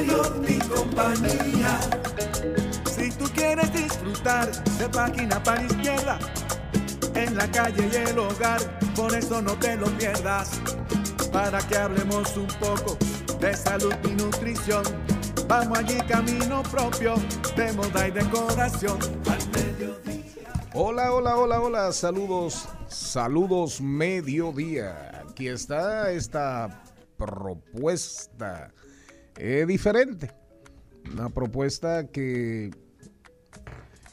[0.00, 1.78] Y compañía.
[2.90, 6.18] Si tú quieres disfrutar de página para izquierda,
[7.14, 8.60] en la calle y el hogar,
[8.96, 10.60] por eso no te lo pierdas.
[11.30, 12.96] Para que hablemos un poco
[13.38, 14.82] de salud y nutrición.
[15.46, 17.14] Vamos allí camino propio
[17.54, 18.98] de moda y decoración.
[19.30, 20.52] Al mediodía.
[20.72, 25.22] Hola, hola, hola, hola, saludos, saludos mediodía.
[25.28, 26.82] Aquí está esta
[27.18, 28.72] propuesta
[29.44, 30.30] eh, diferente.
[31.12, 32.70] Una propuesta que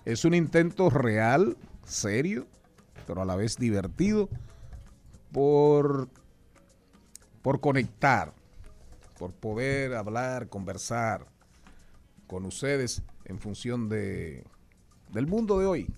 [0.03, 2.47] es un intento real, serio,
[3.05, 4.27] pero a la vez divertido
[5.31, 6.09] por,
[7.43, 8.33] por conectar,
[9.19, 11.27] por poder hablar, conversar
[12.25, 14.43] con ustedes en función de,
[15.11, 15.93] del mundo de hoy,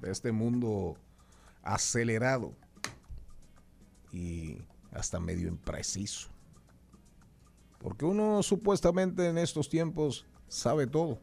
[0.00, 0.96] de este mundo
[1.62, 2.54] acelerado
[4.12, 4.58] y
[4.90, 6.28] hasta medio impreciso.
[7.78, 11.20] Porque uno supuestamente en estos tiempos sabe todo,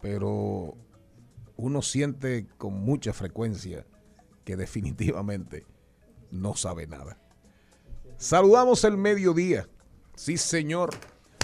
[0.00, 0.76] pero
[1.56, 3.86] uno siente con mucha frecuencia
[4.44, 5.66] que definitivamente
[6.30, 7.18] no sabe nada.
[8.16, 9.68] Saludamos el mediodía.
[10.14, 10.90] Sí, señor.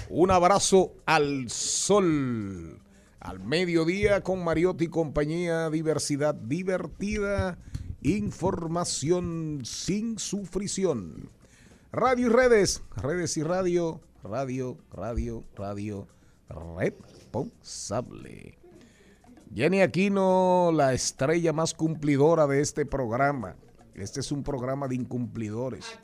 [0.08, 2.80] Un abrazo al sol.
[3.20, 5.70] Al mediodía con Mariotti y compañía.
[5.70, 7.58] Diversidad divertida.
[8.02, 11.30] Información sin sufrición.
[11.92, 12.82] Radio y redes.
[12.96, 14.00] Redes y radio.
[14.22, 16.06] Radio, radio, radio.
[16.76, 18.58] Responsable.
[19.54, 23.56] Jenny Aquino, la estrella más cumplidora de este programa.
[23.94, 25.98] Este es un programa de incumplidores.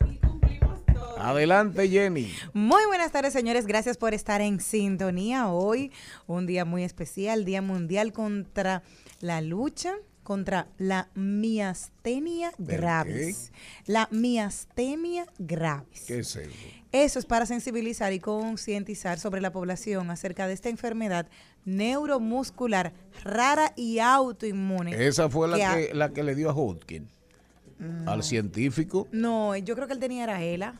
[1.18, 2.32] Adelante, Jenny.
[2.54, 3.66] Muy buenas tardes, señores.
[3.66, 5.92] Gracias por estar en sintonía hoy.
[6.26, 8.82] Un día muy especial, Día Mundial contra
[9.20, 13.52] la lucha contra la miastenia gravis.
[13.86, 16.02] La miastenia gravis.
[16.06, 16.50] ¿Qué es eso?
[16.90, 21.26] Eso es para sensibilizar y concientizar sobre la población acerca de esta enfermedad
[21.64, 22.92] neuromuscular
[23.24, 25.06] rara y autoinmune.
[25.06, 27.08] Esa fue la que que, la que le dio a Hodgkin.
[28.06, 29.08] Al científico.
[29.12, 30.74] No, yo creo que él tenía era ELA.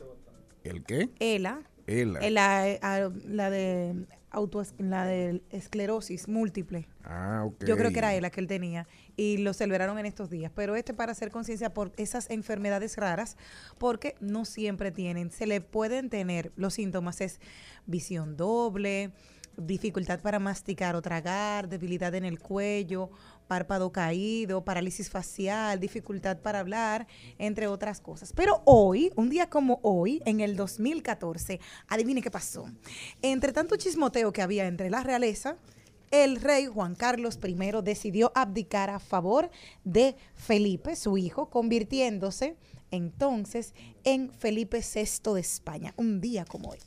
[0.63, 1.09] ¿El qué?
[1.19, 1.61] ELA.
[1.85, 2.19] ELA.
[2.21, 6.87] Eh, La, eh, a- la de auto, la de esclerosis múltiple.
[7.03, 7.63] Ah, ok.
[7.65, 10.51] Yo creo que era ELA que él tenía y lo celebraron en estos días.
[10.55, 13.37] Pero este para hacer conciencia por esas enfermedades raras,
[13.77, 17.39] porque no siempre tienen, se le pueden tener los síntomas es
[17.85, 19.11] visión doble,
[19.57, 23.09] dificultad para masticar o tragar, debilidad en el cuello,
[23.47, 28.33] párpado caído, parálisis facial, dificultad para hablar, entre otras cosas.
[28.33, 32.65] Pero hoy, un día como hoy, en el 2014, adivine qué pasó.
[33.21, 35.57] Entre tanto chismoteo que había entre la realeza,
[36.11, 39.49] el rey Juan Carlos I decidió abdicar a favor
[39.83, 42.55] de Felipe, su hijo, convirtiéndose
[42.91, 43.73] entonces
[44.03, 46.79] en Felipe VI de España, un día como hoy.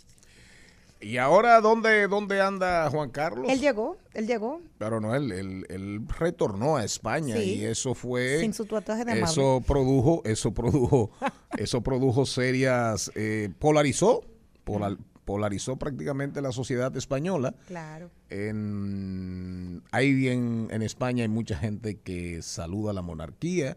[1.01, 3.47] ¿Y ahora dónde, dónde anda Juan Carlos?
[3.49, 7.55] Él llegó, él llegó Pero no, él, él- él retornó a España Sí.
[7.61, 8.41] y eso fue...
[8.41, 9.31] sin su tatuaje de amable.
[9.31, 11.11] Eso produjo, eso produjo,
[11.59, 14.25] eso produjo serias, eh, polarizó,
[14.64, 17.54] polar- polarizó prácticamente la sociedad española.
[17.66, 18.10] Claro.
[18.30, 23.76] En, hay en, en España hay mucha gente que saluda a la monarquía,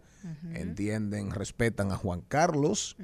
[0.53, 2.95] entienden, respetan a Juan Carlos,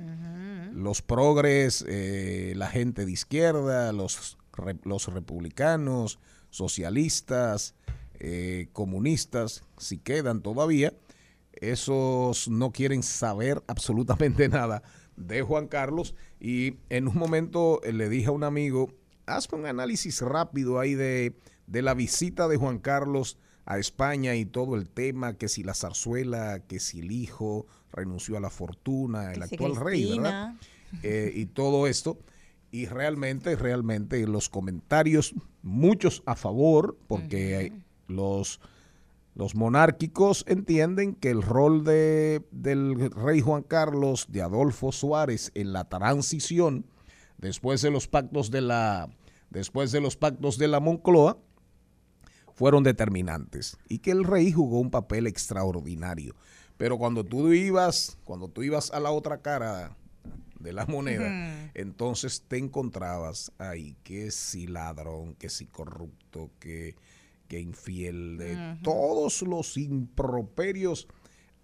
[0.71, 4.37] los progres, eh, la gente de izquierda, los,
[4.85, 6.17] los republicanos,
[6.49, 7.75] socialistas,
[8.17, 10.93] eh, comunistas, si quedan todavía,
[11.51, 14.83] esos no quieren saber absolutamente nada
[15.17, 18.93] de Juan Carlos y en un momento eh, le dije a un amigo,
[19.25, 21.35] hazme un análisis rápido ahí de,
[21.65, 25.73] de la visita de Juan Carlos a España y todo el tema, que si la
[25.73, 30.55] zarzuela, que si el hijo renunció a la fortuna, el Que si actual rey, ¿verdad?
[31.03, 32.17] Eh, y todo esto.
[32.71, 37.73] Y realmente, realmente los comentarios, muchos a favor, porque
[38.07, 38.61] los,
[39.37, 45.73] los monárquicos entienden que el rol de, del rey Juan Carlos, de Adolfo Suárez en
[45.73, 46.87] la transición,
[47.37, 49.11] después de los pactos de la,
[49.51, 51.37] después de los pactos de la Moncloa,
[52.55, 56.35] fueron determinantes y que el rey jugó un papel extraordinario.
[56.77, 59.95] Pero cuando tú ibas, cuando tú ibas a la otra cara
[60.59, 66.95] de la moneda, entonces te encontrabas ahí que si ladrón, que si corrupto, que,
[67.47, 71.07] que infiel, de todos los improperios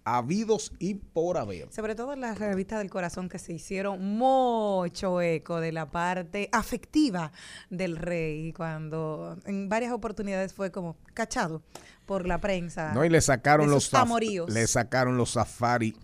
[0.06, 1.72] habidos y por haber.
[1.72, 6.50] Sobre todo en las revistas del corazón que se hicieron mucho eco de la parte
[6.52, 7.32] afectiva
[7.70, 11.62] del rey cuando en varias oportunidades fue como cachado
[12.04, 12.92] por la prensa.
[12.92, 14.52] No, y le sacaron los amoríos.
[14.52, 15.96] le sacaron los safari,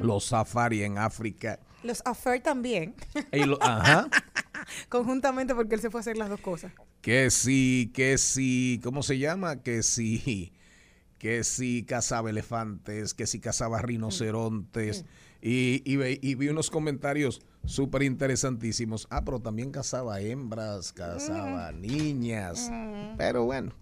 [0.00, 1.58] los safari en África.
[1.82, 2.94] Los affair también,
[3.32, 4.08] Y lo- ajá.
[4.88, 6.72] conjuntamente porque él se fue a hacer las dos cosas.
[7.00, 9.62] Que si, que si, ¿cómo se llama?
[9.62, 10.52] Que si,
[11.18, 15.04] que si cazaba elefantes, que si cazaba rinocerontes.
[15.42, 19.06] Y, y, y vi unos comentarios súper interesantísimos.
[19.10, 22.70] Ah, pero también cazaba hembras, cazaba niñas.
[23.16, 23.72] Pero bueno.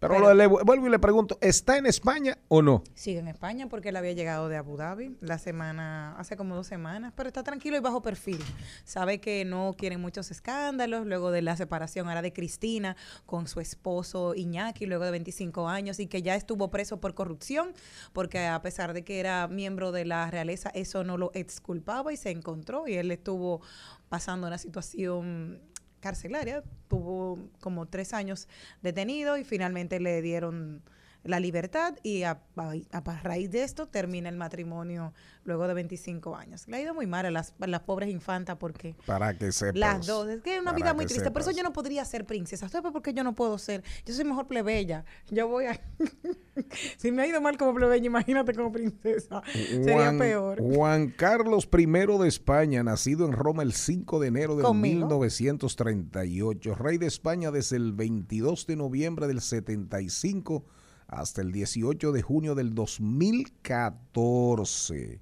[0.00, 2.84] Pero, Pero- lo- le vuelvo y le pregunto, ¿está en España o no?
[2.94, 6.68] Sigue en España porque él había llegado de Abu Dhabi la semana, hace como dos
[6.68, 8.38] semanas, pero está tranquilo y bajo perfil.
[8.84, 12.96] Sabe que no quieren muchos escándalos luego de la separación ahora de Cristina
[13.26, 17.72] con su esposo Iñaki luego de 25 años y que ya estuvo preso por corrupción
[18.12, 22.16] porque a pesar de que era miembro de la realeza eso no lo exculpaba y
[22.16, 23.60] se encontró y él estuvo
[24.08, 25.60] pasando una situación
[26.00, 28.48] carcelaria, tuvo como tres años
[28.82, 30.82] detenido y finalmente le dieron
[31.28, 35.12] la libertad y a, a- a raíz de esto termina el matrimonio
[35.44, 36.66] luego de 25 años.
[36.68, 39.76] Le ha ido muy mal a las, a las pobres infantas porque Para que sepas.
[39.78, 42.24] las dos, es que es una vida muy triste, por eso yo no podría ser
[42.26, 42.68] princesa.
[42.68, 43.82] ¿Sabes por qué yo no puedo ser?
[44.04, 45.04] Yo soy mejor plebeya.
[45.30, 45.80] Yo voy a...
[46.98, 49.42] si me ha ido mal como plebeya, imagínate como princesa.
[49.52, 50.60] Sería peor.
[50.60, 55.06] Juan Carlos I de España, nacido en Roma el 5 de enero de Conmigo.
[55.06, 60.64] 1938, rey de España desde el 22 de noviembre del 75
[61.08, 65.20] hasta el 18 de junio del 2014.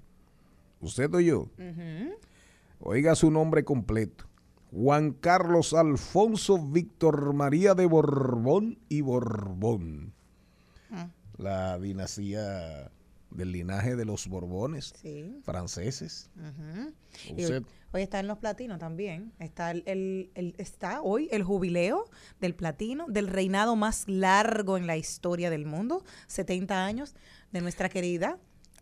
[0.80, 1.48] ¿Usted o yo?
[2.80, 4.24] Oiga su nombre completo.
[4.72, 10.12] Juan Carlos Alfonso Víctor María de Borbón y Borbón.
[11.38, 12.90] La dinastía
[13.36, 15.40] del linaje de los Borbones Sí.
[15.44, 16.30] franceses.
[17.30, 17.62] Usted-
[17.92, 19.32] hoy está en los platinos también.
[19.38, 22.08] Está el, el- el- está hoy el jubileo
[22.40, 27.14] del platino, del reinado más largo en la historia del mundo, 70 años,
[27.52, 28.38] de nuestra querida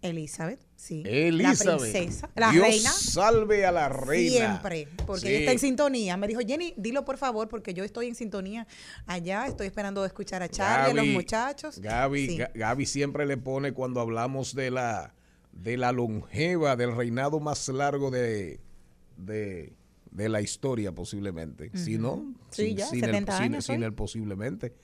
[0.09, 1.03] Elizabeth, sí.
[1.07, 1.65] Elizabeth.
[1.67, 2.91] La princesa, la Dios reina.
[2.93, 4.31] salve a la reina.
[4.31, 5.29] Siempre, porque Sí.
[5.29, 6.17] ella está en sintonía.
[6.17, 8.67] Me dijo, Jenny, dilo por favor, porque yo estoy en sintonía
[9.07, 9.47] allá.
[9.47, 11.79] Estoy esperando escuchar a Charlie, a los muchachos.
[11.79, 12.39] Gaby, Sí.
[12.55, 15.15] Gaby siempre le pone cuando hablamos de la
[15.53, 18.59] de la longeva, del reinado más largo de,
[19.17, 19.73] de,
[20.11, 21.71] de la historia posiblemente.
[21.79, 24.75] Si no, Sí, sin, ya, sin el, 70 sin- años sin el posiblemente.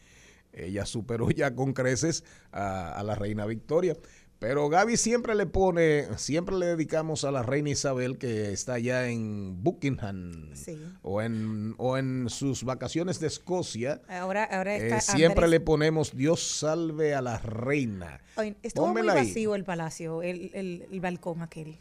[0.53, 3.97] Ella superó ya con creces a, a la reina Victoria.
[4.41, 9.07] Pero Gaby siempre le pone, siempre le dedicamos a la reina Isabel que está ya
[9.07, 10.79] en Buckingham Sí.
[11.03, 14.01] o, en, o en sus vacaciones de Escocia.
[14.09, 18.23] Ahora, ahora Eh, está siempre Andrés- le ponemos Dios salve a la reina.
[18.39, 19.27] Oye, estuvo muy ahí.
[19.27, 21.79] vacío el palacio, el, el- el balcón aquel.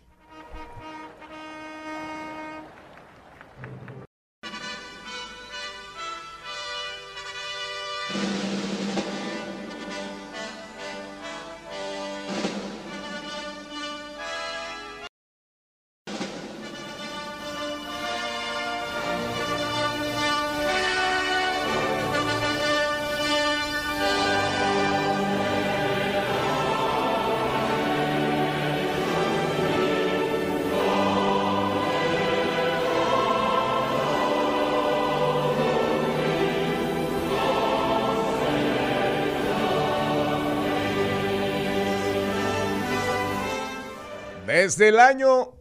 [44.61, 45.53] Desde el año,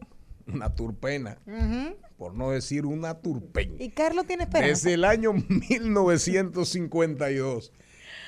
[0.47, 1.37] una turpena,
[2.17, 3.81] por no decir una turpeña.
[3.81, 4.73] Y Carlos tiene esperanza.
[4.73, 7.71] Desde el año 1952,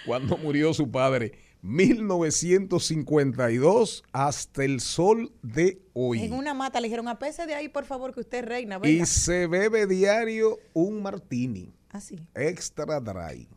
[0.06, 1.34] cuando murió su padre.
[1.64, 6.24] 1952 hasta el sol de hoy.
[6.24, 8.80] En una mata le dijeron, apese de ahí, por favor, que usted es reina.
[8.84, 12.20] Y se bebe diario un martini Así.
[12.34, 13.48] extra dry.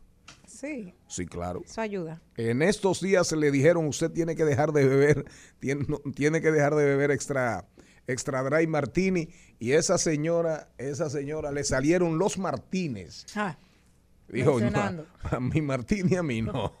[0.55, 1.61] Sí, Sí, claro.
[1.65, 2.21] eso ayuda.
[2.37, 5.25] En estos días le dijeron, usted tiene que dejar de beber,
[5.59, 7.67] tiene, no- tiene que dejar de beber extra,
[8.07, 9.29] extra dry martini.
[9.59, 13.25] Y esa señora, esa señora, le salieron los martines.
[13.35, 13.57] Ah,
[14.27, 15.05] Dijo, "No, Mencionando.
[15.23, 16.73] a mi Martini a mí no.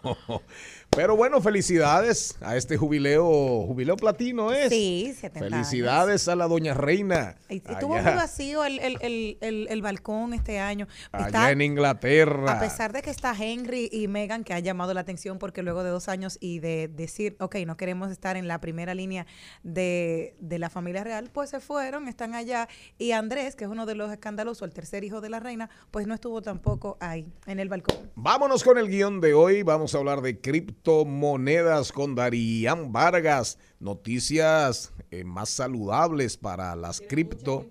[0.95, 4.69] Pero bueno, felicidades a este jubileo, jubileo platino es.
[4.69, 5.51] sí, 70 años.
[5.67, 7.35] Felicidades a la doña Reina.
[7.49, 10.87] Y Estuvo allá, muy vacío el, el, el, el, el balcón este año.
[11.11, 12.53] allá Está- en Inglaterra.
[12.53, 15.83] A pesar de que está Henry y Meghan, que han llamado la atención porque luego
[15.83, 19.27] de dos años y de decir, ok, no queremos estar en la primera línea
[19.63, 22.69] de, de la familia real, pues se fueron, están allá.
[22.97, 26.07] Y Andrés, que es uno de los escandalosos, el tercer hijo de la reina, pues
[26.07, 27.97] no estuvo tampoco ahí, en el balcón.
[28.15, 29.61] Vámonos con el guion de hoy.
[29.61, 30.39] Vamos a hablar de
[30.85, 33.57] criptomonedas con Darían Vargas.
[33.79, 37.65] Noticias eh, más saludables para las cripto.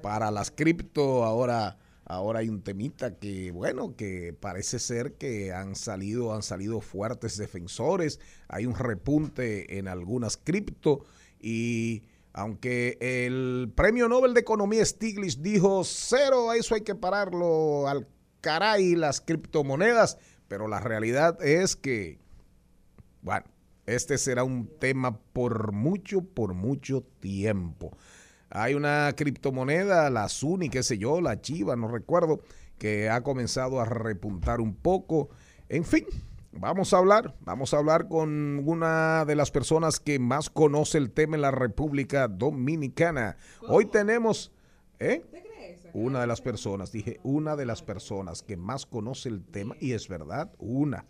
[0.00, 5.76] Para las cripto ahora, ahora hay un temita que, bueno, que parece ser que han
[5.76, 8.18] salido, han salido fuertes defensores.
[8.48, 11.04] Hay un repunte en algunas cripto
[11.38, 17.86] y aunque el premio Nobel de Economía Stiglitz dijo cero, a eso hay que pararlo
[17.88, 18.08] al
[18.40, 20.16] caray las criptomonedas,
[20.48, 22.21] pero la realidad es que,
[23.22, 23.46] bueno,
[23.86, 27.96] este será un tema por mucho, por mucho tiempo.
[28.50, 32.40] Hay una criptomoneda, la Suni, qué sé yo, la Chiva, no recuerdo,
[32.78, 35.30] que ha comenzado a repuntar un poco.
[35.68, 36.04] En fin,
[36.52, 41.10] vamos a hablar, vamos a hablar con una de las personas que más conoce el
[41.10, 43.36] tema en la República Dominicana.
[43.68, 44.52] Hoy tenemos,
[44.98, 45.24] ¿eh?
[45.94, 49.92] Una de las personas, dije, una de las personas que más conoce el tema, y
[49.92, 51.06] es verdad, una.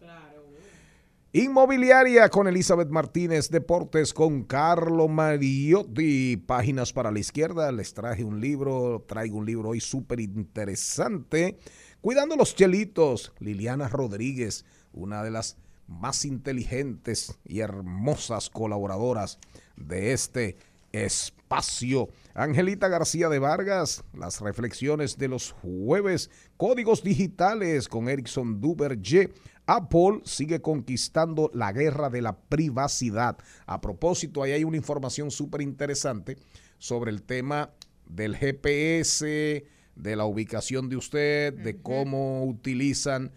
[1.34, 8.38] Inmobiliaria con Elizabeth Martínez, Deportes con Carlo Mariotti, Páginas para la Izquierda, les traje un
[8.38, 11.56] libro, traigo un libro hoy súper interesante.
[12.02, 15.56] Cuidando los chelitos, Liliana Rodríguez, una de las
[15.88, 19.38] más inteligentes y hermosas colaboradoras
[19.76, 20.58] de este
[20.92, 22.08] espacio.
[22.34, 29.32] Angelita García de Vargas, las reflexiones de los jueves, códigos digitales con Erickson Duverger.
[29.76, 33.38] Apple sigue conquistando la guerra de la privacidad.
[33.66, 36.36] A propósito, ahí hay una información súper interesante
[36.78, 37.70] sobre el tema
[38.06, 39.64] del GPS,
[39.94, 43.32] de la ubicación de usted, de cómo utilizan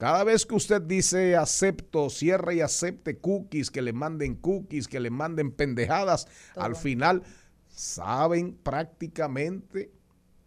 [0.00, 4.98] cada vez que usted dice acepto, cierre y acepte cookies, que le manden cookies, que
[4.98, 7.22] le manden pendejadas, al final
[7.68, 9.92] saben prácticamente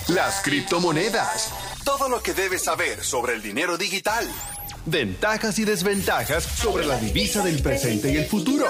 [0.08, 1.57] Las criptomonedas.
[1.88, 4.22] Todo lo que debes saber sobre el dinero digital.
[4.84, 8.66] Ventajas y desventajas sobre la divisa del presente y el futuro.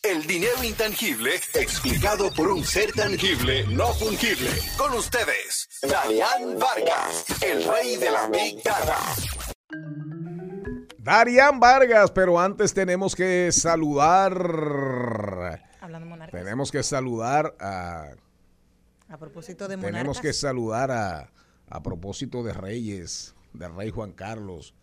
[0.00, 4.48] El dinero intangible explicado por un ser tangible no fungible.
[4.78, 8.96] Con ustedes, Damián Vargas, el rey de la Big Data.
[10.98, 14.32] Darian Vargas, pero antes tenemos que saludar.
[15.80, 16.40] Hablando monarcas.
[16.40, 18.12] Tenemos que saludar a.
[19.08, 19.98] A propósito de monarcas.
[19.98, 21.31] Tenemos que saludar a,
[21.72, 24.74] a propósito de Reyes, del rey Juan Carlos,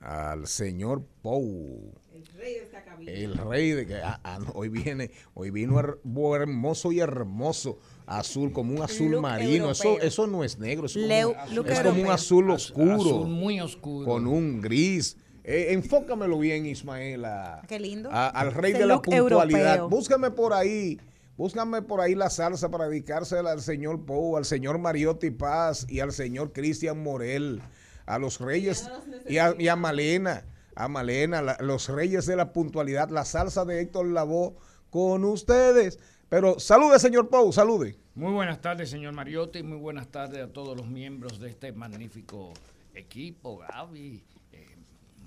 [0.00, 1.94] al señor Pou.
[2.12, 3.10] El rey de esta cabina.
[3.10, 5.98] El rey de que ah, ah, no, hoy viene, hoy vino her-
[6.42, 9.70] hermoso y hermoso, azul, como un azul Look marino.
[9.70, 10.06] Eso, europeo.
[10.06, 12.92] eso no es negro, es Leu- como, look es como un azul oscuro.
[12.94, 14.06] Azul muy oscuro.
[14.06, 15.16] Con un gris.
[15.44, 17.62] Eh, enfócamelo bien, Ismaela.
[17.66, 18.10] Qué lindo.
[18.12, 19.76] A- al rey de la puntualidad.
[19.76, 19.88] europeo.
[19.88, 20.98] Búscame por ahí
[21.36, 26.00] Búscame por ahí la salsa para dedicársela al señor Pou, al señor Mariotti Paz y
[26.00, 27.60] al señor Cristian Morel,
[28.06, 28.88] a los reyes
[29.28, 30.44] y a, y a Malena,
[30.76, 34.54] a Malena, la- los reyes de la puntualidad, la salsa de Héctor Lavoe
[34.90, 35.98] con ustedes.
[36.28, 37.96] Pero salude, señor Pou, salude.
[38.14, 42.52] Muy buenas tardes, señor Mariotti, muy buenas tardes a todos los miembros de este magnífico
[42.94, 44.22] equipo, Gaby,
[44.52, 44.76] eh,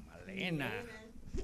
[0.08, 0.72] Malena,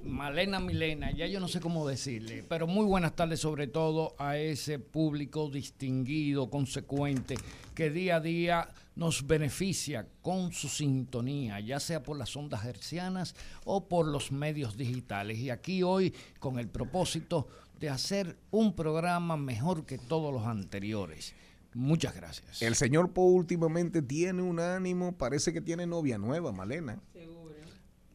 [0.04, 4.38] Malena Milena, ya yo no sé cómo decirle, pero muy buenas tardes sobre todo a
[4.38, 7.36] ese público distinguido, consecuente,
[7.74, 13.36] que día a día nos beneficia con su sintonía, ya sea por las ondas hercianas
[13.66, 15.40] o por los medios digitales.
[15.40, 17.48] Y aquí hoy con el propósito
[17.80, 21.34] de hacer un programa mejor que todos los anteriores.
[21.74, 22.62] Muchas gracias.
[22.62, 27.00] El señor Pou últimamente tiene un ánimo, parece que tiene novia nueva, Malena.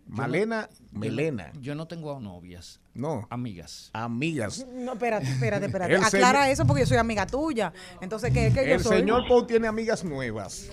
[0.09, 1.53] Malena, Melena.
[1.61, 3.91] Yo no tengo novias, No, amigas.
[3.93, 4.67] amigas.
[4.75, 5.95] No, espérate, espérate, espérate.
[5.95, 7.73] El Aclara señor- eso porque yo soy amiga tuya.
[8.00, 8.99] Entonces, ¿qué, qué yo El soy?
[9.00, 10.71] señor Pou tiene amigas nuevas.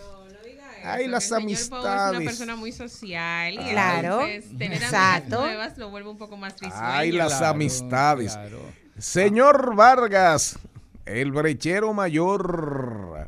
[0.87, 2.17] Ay, Eso, las el señor Pau es amistades.
[2.19, 5.39] una persona muy social y Claro, entonces tener exacto.
[5.39, 6.75] amigas nuevas lo vuelve un poco más risueño.
[6.79, 8.33] Ay, las Claro, amistades.
[8.33, 8.59] claro.
[8.97, 10.59] Señor Vargas,
[11.05, 13.27] el brechero mayor.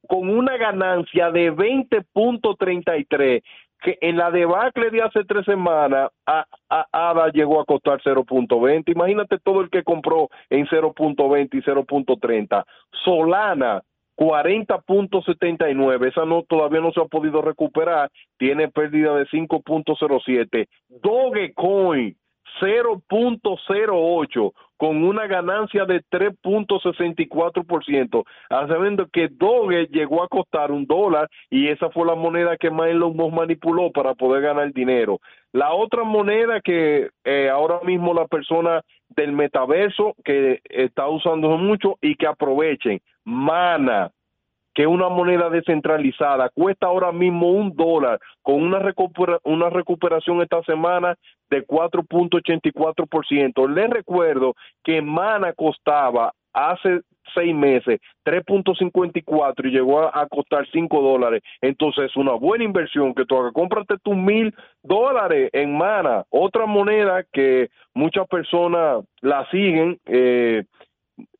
[0.07, 3.43] con una ganancia de 20.33
[3.81, 9.39] que en la debacle de hace tres semanas a, ADA llegó a costar 0.20 imagínate
[9.39, 12.65] todo el que compró en 0.20 y 0.30
[13.03, 13.83] Solana
[14.17, 18.11] 40.79 esa no todavía no se ha podido recuperar.
[18.37, 20.67] Tiene pérdida de 5.07
[21.01, 22.15] Dogecoin
[22.61, 31.29] 0.08 con una ganancia de 3.64%, Ah, sabiendo que Doge llegó a costar un dólar
[31.49, 35.21] y esa fue la moneda que Elon Musk manipuló para poder ganar dinero.
[35.53, 41.97] La otra moneda que eh, ahora mismo la persona del metaverso que está usando mucho
[42.01, 44.11] y que aprovechen, Mana,
[44.73, 50.63] que una moneda descentralizada, cuesta ahora mismo un dólar, con una, recupera- una recuperación esta
[50.63, 51.15] semana
[51.49, 53.67] de 4.84%.
[53.69, 57.01] Les recuerdo que Mana costaba hace
[57.33, 61.41] seis meses 3.54 y llegó a, a costar 5 dólares.
[61.61, 63.53] Entonces es una buena inversión que tú hagas.
[63.53, 69.99] Cómprate tus mil dólares en Mana, otra moneda que muchas personas la siguen.
[70.05, 70.63] Eh,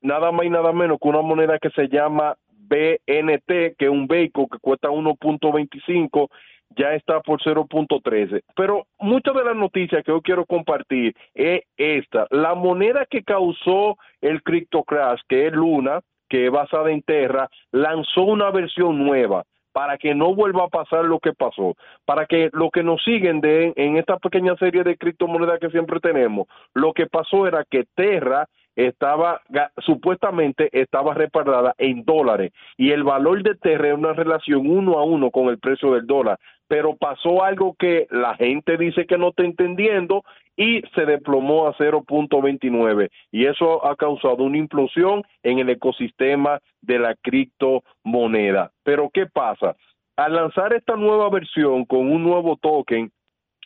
[0.02, 2.36] nada más y nada menos que una moneda que se llama
[2.68, 6.30] BNT, que es un vehículo que cuesta 1.25,
[6.76, 8.42] ya está por 0.13.
[8.56, 12.28] Pero muchas de las noticias que yo quiero compartir es esta.
[12.32, 17.50] La moneda que causó el Crypto Crash, que es Luna, que es basada en Terra,
[17.72, 22.50] lanzó una versión nueva para que no vuelva a pasar lo que pasó, para que
[22.54, 26.94] lo que nos siguen de en esta pequeña serie de criptomonedas que siempre tenemos, lo
[26.94, 29.42] que pasó era que Terra estaba
[29.78, 35.04] supuestamente estaba respaldada en dólares y el valor de Terra es una relación uno a
[35.04, 39.30] uno con el precio del dólar, pero pasó algo que la gente dice que no
[39.30, 40.24] está entendiendo
[40.56, 47.00] y se desplomó a 0.29 y eso ha causado una implosión en el ecosistema de
[47.00, 48.72] la criptomoneda.
[48.84, 49.76] Pero ¿qué pasa?
[50.16, 53.12] Al lanzar esta nueva versión con un nuevo token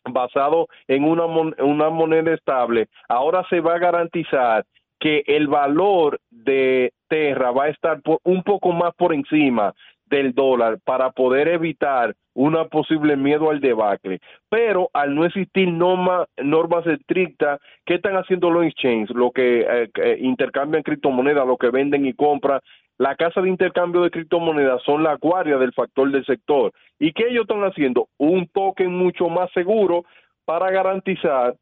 [0.10, 4.66] basado en una, mon- una moneda estable, ahora se va a garantizar
[5.00, 9.74] que el valor de Terra va a estar por- un poco más por encima
[10.06, 14.20] del dólar para poder evitar una posible miedo al debacle.
[14.50, 19.10] Pero al no existir norma- normas estrictas, ¿qué están haciendo los exchanges?
[19.16, 22.62] Lo que eh, eh, intercambian criptomonedas, lo que venden y compran.
[23.00, 26.72] La casa de intercambio de criptomonedas son la guardia del factor del sector.
[27.00, 28.08] ¿Y qué ellos están haciendo?
[28.18, 30.06] Un token mucho más seguro
[30.46, 31.56] para garantizar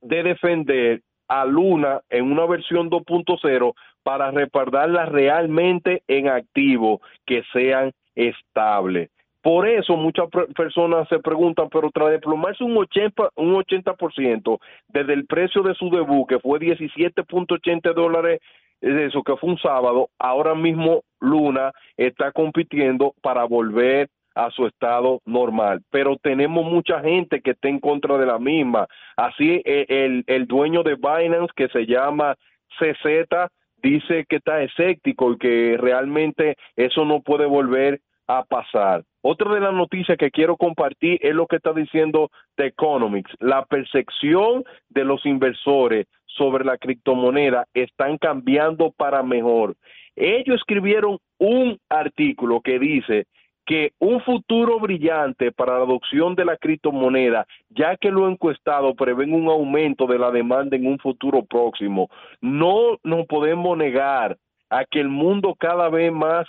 [0.00, 7.92] de defender a Luna en una versión 2.0 para respaldarla realmente en activo que sean
[8.16, 9.10] estables.
[9.40, 15.12] Por eso muchas per- personas se preguntan, pero tras desplomarse un 80%, un 80% desde
[15.12, 18.40] el precio de su debut, que fue 17.80 dólares,
[18.80, 25.20] eso que fue un sábado, ahora mismo Luna está compitiendo para volver a su estado
[25.24, 25.80] normal.
[25.90, 28.86] Pero tenemos mucha gente que está en contra de la misma.
[29.16, 32.36] Así, eh, el, el dueño de Binance, que se llama
[32.78, 33.50] CZ,
[33.82, 39.02] dice que está escéptico y que realmente eso no puede volver a pasar.
[39.22, 43.32] Otra de las noticias que quiero compartir es lo que está diciendo The Economics.
[43.40, 49.74] La percepción de los inversores sobre la criptomoneda están cambiando para mejor.
[50.16, 53.26] Ellos escribieron un artículo que dice
[53.70, 59.32] que un futuro brillante para la adopción de la criptomoneda, ya que lo encuestado prevén
[59.32, 62.10] un aumento de la demanda en un futuro próximo.
[62.40, 64.36] No nos podemos negar
[64.70, 66.48] a que el mundo cada vez más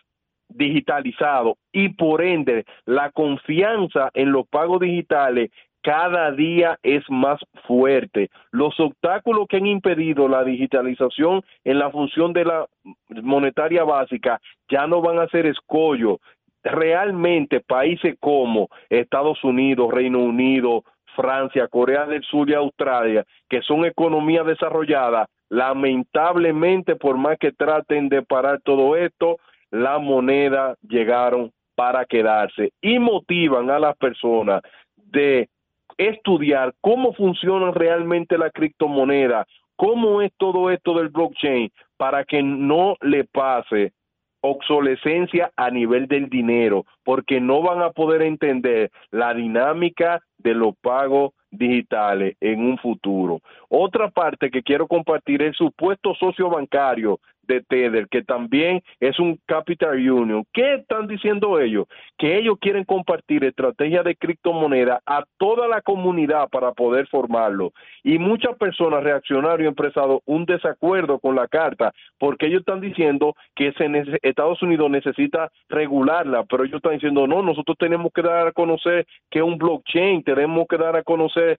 [0.49, 5.51] digitalizado y por ende la confianza en los pagos digitales
[5.83, 8.29] cada día es más fuerte.
[8.51, 12.65] Los obstáculos que han impedido la digitalización en la función de la
[13.09, 16.19] monetaria básica ya no van a ser escollo.
[16.63, 20.83] Realmente países como Estados Unidos, Reino Unido,
[21.15, 28.09] Francia, Corea del Sur y Australia, que son economías desarrolladas, lamentablemente por más que traten
[28.09, 29.37] de parar todo esto,
[29.71, 34.61] la moneda llegaron para quedarse y motivan a las personas
[34.95, 35.49] de
[35.97, 39.45] estudiar cómo funciona realmente la criptomoneda,
[39.75, 43.93] cómo es todo esto del blockchain, para que no le pase
[44.41, 50.75] obsolescencia a nivel del dinero, porque no van a poder entender la dinámica de los
[50.81, 53.41] pagos digitales en un futuro.
[53.69, 57.19] Otra parte que quiero compartir es supuesto socio bancario
[57.51, 60.45] de Tether, que también es un Capital Union.
[60.53, 61.85] ¿Qué están diciendo ellos?
[62.17, 67.73] Que ellos quieren compartir estrategias de criptomoneda a toda la comunidad para poder formarlo.
[68.03, 73.73] Y muchas personas han expresado un desacuerdo con la carta, porque ellos están diciendo que
[73.73, 78.51] se Estados Unidos necesita regularla, pero ellos están diciendo, no, nosotros tenemos que dar a
[78.51, 81.57] conocer que es un blockchain, tenemos que dar a conocer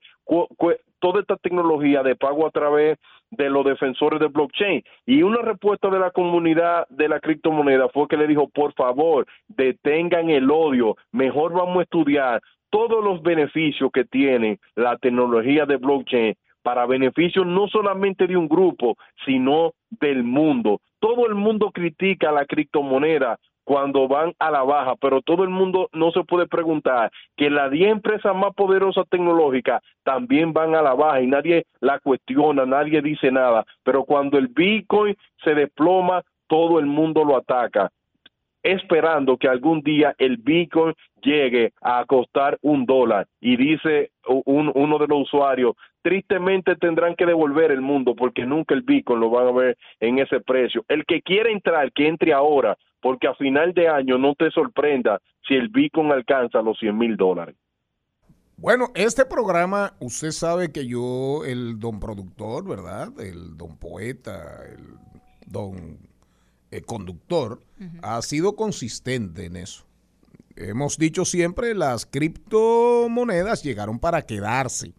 [1.03, 2.97] toda esta tecnología de pago a través
[3.29, 4.81] de los defensores de blockchain.
[5.05, 9.27] Y una respuesta de la comunidad de la criptomoneda fue que le dijo, por favor,
[9.49, 15.75] detengan el odio, mejor vamos a estudiar todos los beneficios que tiene la tecnología de
[15.75, 20.79] blockchain para beneficio no solamente de un grupo, sino del mundo.
[20.99, 25.89] Todo el mundo critica la criptomoneda cuando van a la baja, pero todo el mundo
[25.93, 30.93] no se puede preguntar que las 10 empresas más poderosas tecnológicas también van a la
[30.93, 36.79] baja y nadie la cuestiona, nadie dice nada, pero cuando el Bitcoin se desploma, todo
[36.79, 37.89] el mundo lo ataca
[38.63, 43.27] esperando que algún día el Bitcoin llegue a costar un dólar.
[43.39, 44.11] Y dice
[44.45, 49.19] un- uno de los usuarios, tristemente tendrán que devolver el mundo porque nunca el Bitcoin
[49.19, 50.83] lo van a ver en ese precio.
[50.87, 55.19] El que quiera entrar, que entre ahora, porque a final de año no te sorprenda
[55.47, 57.55] si el Bitcoin alcanza los 100 mil dólares.
[58.55, 63.09] Bueno, este programa, usted sabe que yo, el don productor, ¿verdad?
[63.19, 64.85] El don poeta, el
[65.51, 65.97] don
[66.73, 67.61] eh, conductor,
[68.01, 69.85] ha sido consistente en eso.
[70.55, 74.93] Hemos dicho siempre, las criptomonedas llegaron para quedarse.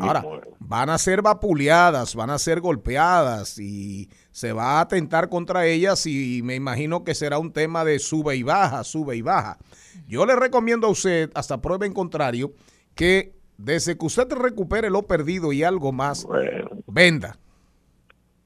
[0.00, 0.24] Ahora,
[0.58, 6.06] van a ser vapuleadas, van a ser golpeadas y se va a atentar contra ellas
[6.06, 9.58] y me imagino que será un tema de sube y baja, sube y baja.
[10.06, 12.52] Yo le recomiendo a usted, hasta prueba en contrario,
[12.94, 17.38] que desde que usted recupere lo perdido y algo más, Bueno, venda.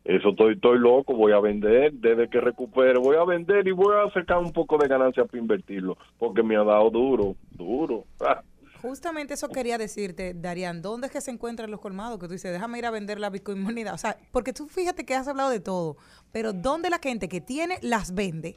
[0.05, 3.95] Eso estoy, estoy loco, voy a vender, desde que recupere, voy a vender y voy
[3.97, 8.05] a sacar un poco de ganancia para invertirlo, porque me ha dado duro, duro.
[8.83, 12.19] Justamente eso quería decirte, Darían, ¿dónde es que se encuentran los colmados?
[12.19, 13.95] Que tú dices, déjame ir a vender la Bitcoin moneda.
[13.95, 15.97] O sea, porque tú fíjate que has hablado de todo,
[16.33, 18.57] pero ¿dónde la gente que tiene las vende?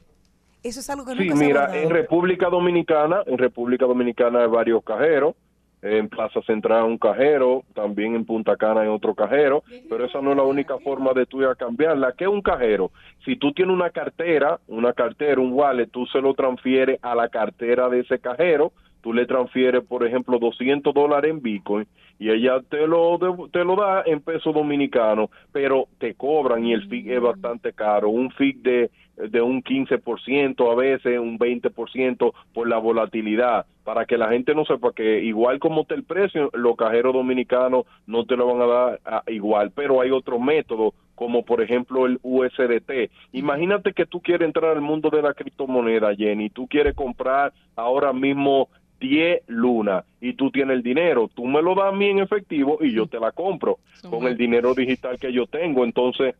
[0.62, 4.48] Eso es algo que Sí, nunca se mira, en República Dominicana, en República Dominicana hay
[4.48, 5.34] varios cajeros.
[5.80, 10.32] En Plaza Central un cajero, también en Punta Cana hay otro cajero, pero esa no
[10.32, 12.14] es la única forma de tú ir a cambiarla.
[12.18, 12.90] ¿Qué es un cajero?
[13.24, 17.28] Si tú tienes una cartera, una cartera, un wallet, tú se lo transfieres a la
[17.28, 21.86] cartera de ese cajero, tú le transfieres, por ejemplo, 200 dólares en Bitcoin
[22.18, 23.18] y ella te lo
[23.52, 28.08] te lo da en peso dominicano, pero te cobran y el FIC es bastante caro,
[28.08, 34.16] un FIC de de un 15%, a veces un 20% por la volatilidad, para que
[34.16, 38.36] la gente no sepa que igual como está el precio, los cajeros dominicanos no te
[38.36, 43.10] lo van a dar igual, pero hay otro método como por ejemplo el USDT.
[43.32, 48.12] Imagínate que tú quieres entrar al mundo de la criptomoneda, Jenny, tú quieres comprar ahora
[48.12, 48.68] mismo
[49.00, 52.78] 10 lunas y tú tienes el dinero, tú me lo das a mí en efectivo
[52.80, 53.78] y yo te la compro
[54.10, 55.84] con el dinero digital que yo tengo.
[55.84, 56.34] Entonces,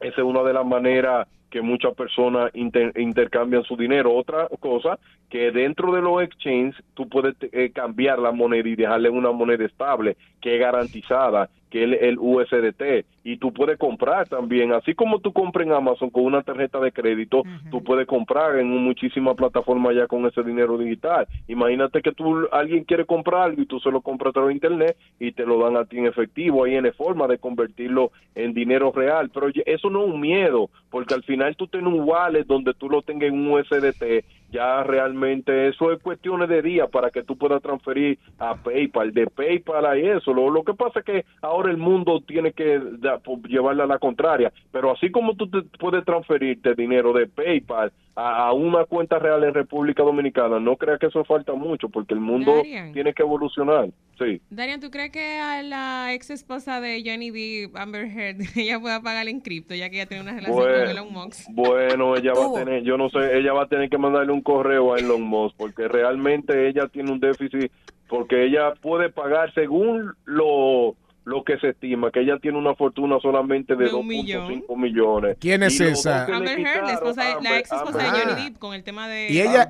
[0.00, 4.12] esa es una de las maneras que muchas personas inter- intercambian su dinero.
[4.12, 4.98] Otra cosa,
[5.30, 9.64] que dentro de los exchanges tú puedes eh, cambiar la moneda y dejarle una moneda
[9.64, 13.04] estable, que es garantizada, que es el, USDT.
[13.24, 16.92] Y tú puedes comprar también, así como tú compras en Amazon con una tarjeta de
[16.92, 21.26] crédito, tú puedes comprar en muchísimas plataformas ya con ese dinero digital.
[21.48, 24.54] Imagínate que tú, alguien quiere comprar algo y tú se lo compras a través de
[24.54, 26.62] internet y te lo dan a ti en efectivo.
[26.62, 29.30] Ahí en forma de convertirlo en dinero real.
[29.34, 32.88] Pero eso no es un miedo, porque al final tú tienes un wallet donde tú
[32.88, 34.24] lo tengas en un USDT.
[34.50, 39.26] Ya realmente eso es cuestiones de días para que tú puedas transferir a PayPal, de
[39.26, 40.32] PayPal a eso.
[40.32, 43.88] Lo, lo que pasa es que ahora el mundo tiene que da- po- llevarla a
[43.88, 44.52] la contraria.
[44.70, 49.42] Pero así como tú te puedes transferirte dinero de PayPal a, a una cuenta real
[49.44, 52.92] en República Dominicana, no creas que eso falta mucho, porque el mundo Darian.
[52.92, 53.88] tiene que evolucionar.
[54.18, 54.40] Sí.
[54.50, 59.00] Darian, ¿tú crees que a la ex esposa de Johnny D, Amber Heard, ella pueda
[59.00, 61.48] pagar en cripto, ya que ella tiene una relación con Elon Musk?
[61.52, 64.42] bueno, ella va a tener, yo no sé, ella va a tener que mandarle un
[64.42, 67.70] correo a Elon Musk porque realmente ella tiene un déficit
[68.08, 73.18] porque ella puede pagar según lo lo que se estima, que ella tiene una fortuna
[73.20, 74.46] solamente de De un millón.
[74.66, 75.36] 2.5 millones.
[75.40, 76.24] ¿Quién es Y esa?
[76.26, 78.44] Amber Heard, la, esposa de- la ex esposa de Amber Johnny Ah.
[78.44, 79.28] Depp, con el tema de...
[79.30, 79.66] Y ella,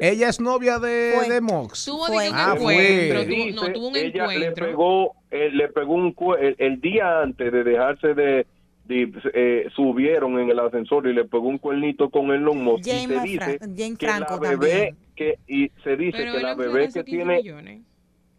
[0.00, 1.28] ella es novia de, Fue.
[1.28, 1.84] de Mox.
[1.84, 2.24] Tuvo Fue.
[2.24, 3.26] de un Ah, encuentro, fue.
[3.52, 4.40] tuvo- no, tuvo un ella encuentro.
[4.40, 8.46] le pegó, eh, le pegó un el, el día antes de dejarse de,
[8.86, 12.90] de, eh, subieron en el ascensor y le pegó un cuernito con Elon Musk y
[12.90, 13.58] se dice
[13.98, 14.96] que la bebé también.
[15.14, 17.80] que y se dice Pero que la bebé que 15 tiene millones.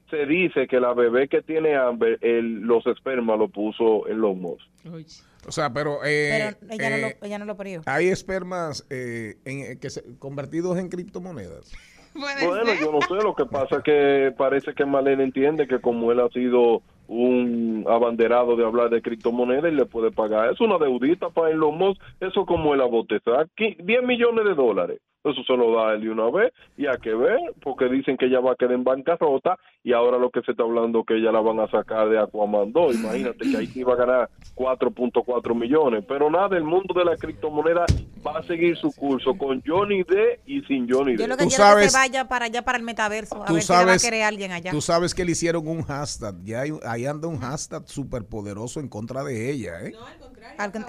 [0.09, 4.65] Se dice que la bebé que tiene Amber el, los espermas lo puso Elon Musk.
[4.91, 5.05] Uy.
[5.47, 7.81] O sea, pero, eh, Pero ella, no eh, lo, ella no lo parió.
[7.85, 11.71] hay espermas eh, en- que se- convertidos en criptomonedas.
[12.13, 12.79] Bueno, ser.
[12.79, 16.29] yo no sé, lo que pasa que parece que Malena entiende que como él ha
[16.29, 20.51] sido un abanderado de hablar de criptomonedas y le puede pagar.
[20.51, 24.55] Es una deudita para Elon Musk, eso como él a botezar, qui- 10 millones de
[24.55, 24.99] dólares.
[25.31, 28.25] Eso se lo da él de una vez y hay que ver, porque dicen que
[28.27, 31.31] ella va a quedar en bancarrota y ahora lo que se está hablando que ella
[31.31, 32.95] la van a sacar de Aquaman 2.
[32.95, 36.03] Imagínate que ahí sí va a ganar 4.4 millones.
[36.07, 37.85] Pero nada, el mundo de la criptomoneda
[38.25, 41.23] va a seguir su curso con Johnny D y sin Johnny D.
[41.23, 43.35] Yo lo que Tú quiero es sabes- que se vaya para allá, para el metaverso,
[43.43, 44.71] a ver si le va a sabes, querer alguien allá.
[44.71, 46.35] tú sabes que le hicieron un hashtag.
[46.43, 49.93] Ya hay- ahí anda un hashtag súper poderoso en contra de ella, ¿eh?
[49.95, 50.36] Al que-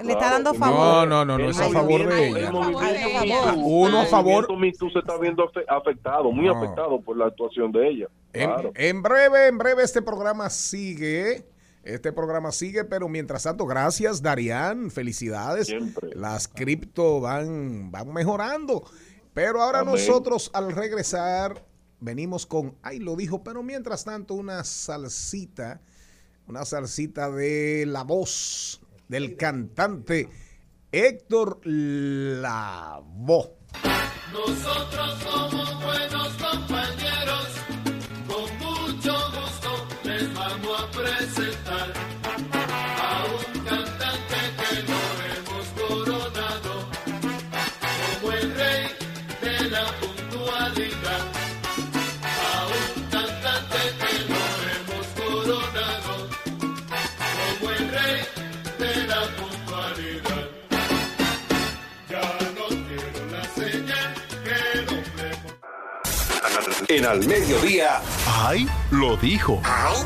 [0.03, 0.77] le está dando favor.
[0.79, 2.51] No, no, no, no es a favor de ella.
[3.55, 4.47] Uno a favor.
[4.47, 6.57] Too se está viendo afe- afectado, muy No.
[6.57, 8.07] afectado por la actuación de ella.
[8.33, 11.45] En, breve, en breve este programa sigue.
[11.83, 14.91] Este programa sigue, pero mientras tanto, gracias, Darían.
[14.91, 15.67] Felicidades.
[15.67, 16.09] Siempre.
[16.13, 18.83] Las cripto van, van mejorando.
[19.33, 19.93] Pero ahora Amén.
[19.93, 21.63] nosotros, al regresar,
[21.99, 25.79] venimos con, ay, lo dijo, pero mientras tanto, una salsita,
[26.47, 30.29] una salsita de la voz del cantante
[30.91, 33.57] Héctor Lavoe.
[34.31, 36.88] Nosotros somos buenos compañeros,
[66.99, 68.01] En al mediodía.
[68.27, 68.67] ¡Ay!
[68.91, 69.61] Lo dijo.
[69.63, 70.03] ¡Ay!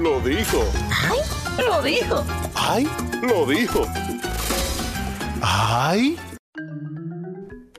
[0.00, 0.64] Lo dijo.
[0.90, 1.64] ¡Ay!
[1.64, 2.24] Lo dijo.
[2.56, 2.88] ¡Ay!
[3.22, 3.86] Lo dijo.
[5.42, 6.16] ¡Ay!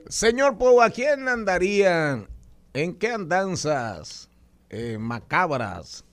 [0.08, 2.28] Señor Pou, ¿a quién andarían?
[2.72, 4.30] ¿En qué andanzas
[4.70, 6.06] eh, macabras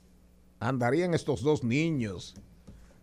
[0.60, 2.36] andarían estos dos niños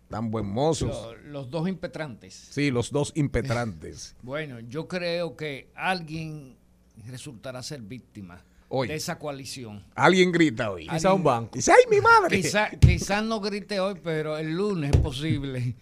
[0.07, 0.89] tan buen mozos?
[0.89, 2.35] Lo- los dos impetrantes.
[2.51, 4.15] Sí, los dos impetrantes.
[4.21, 6.56] Bueno, yo creo que alguien
[7.05, 8.87] resultará ser víctima Hoy.
[8.87, 9.83] de esa coalición.
[9.95, 10.87] Alguien grita hoy.
[10.87, 11.57] Quizá un banco.
[11.57, 12.41] ¡ay, mi madre!
[12.41, 15.75] Quizá- Quizás no grite hoy, pero el lunes es posible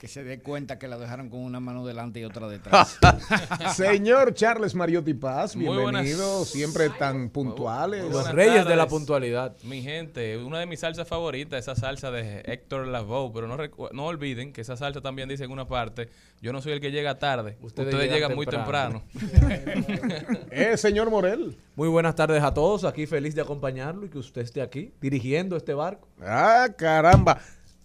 [0.00, 2.98] Que se dé cuenta que la dejaron con una mano delante y otra detrás.
[3.76, 6.02] Señor Charles Mariotti Paz, Muy buenas.
[6.04, 6.46] bienvenido.
[6.46, 8.10] Siempre tan puntuales.
[8.10, 9.54] Los reyes de la puntualidad.
[9.62, 13.46] Mi gente, una de mis salsas favoritas, esa salsa de Héctor Lavoe, pero
[13.92, 16.08] no, olviden que esa salsa también dice en una parte,
[16.40, 19.02] yo no soy el que llega tarde, Ustedes ustedes, llegan llegan muy temprano".
[19.12, 20.40] temprano.
[20.50, 21.58] Eh, señor Morel.
[21.76, 22.84] Muy buenas tardes a todos.
[22.84, 26.08] Aquí feliz de acompañarlo y que usted esté aquí dirigiendo este barco.
[26.22, 27.38] Ah, caramba.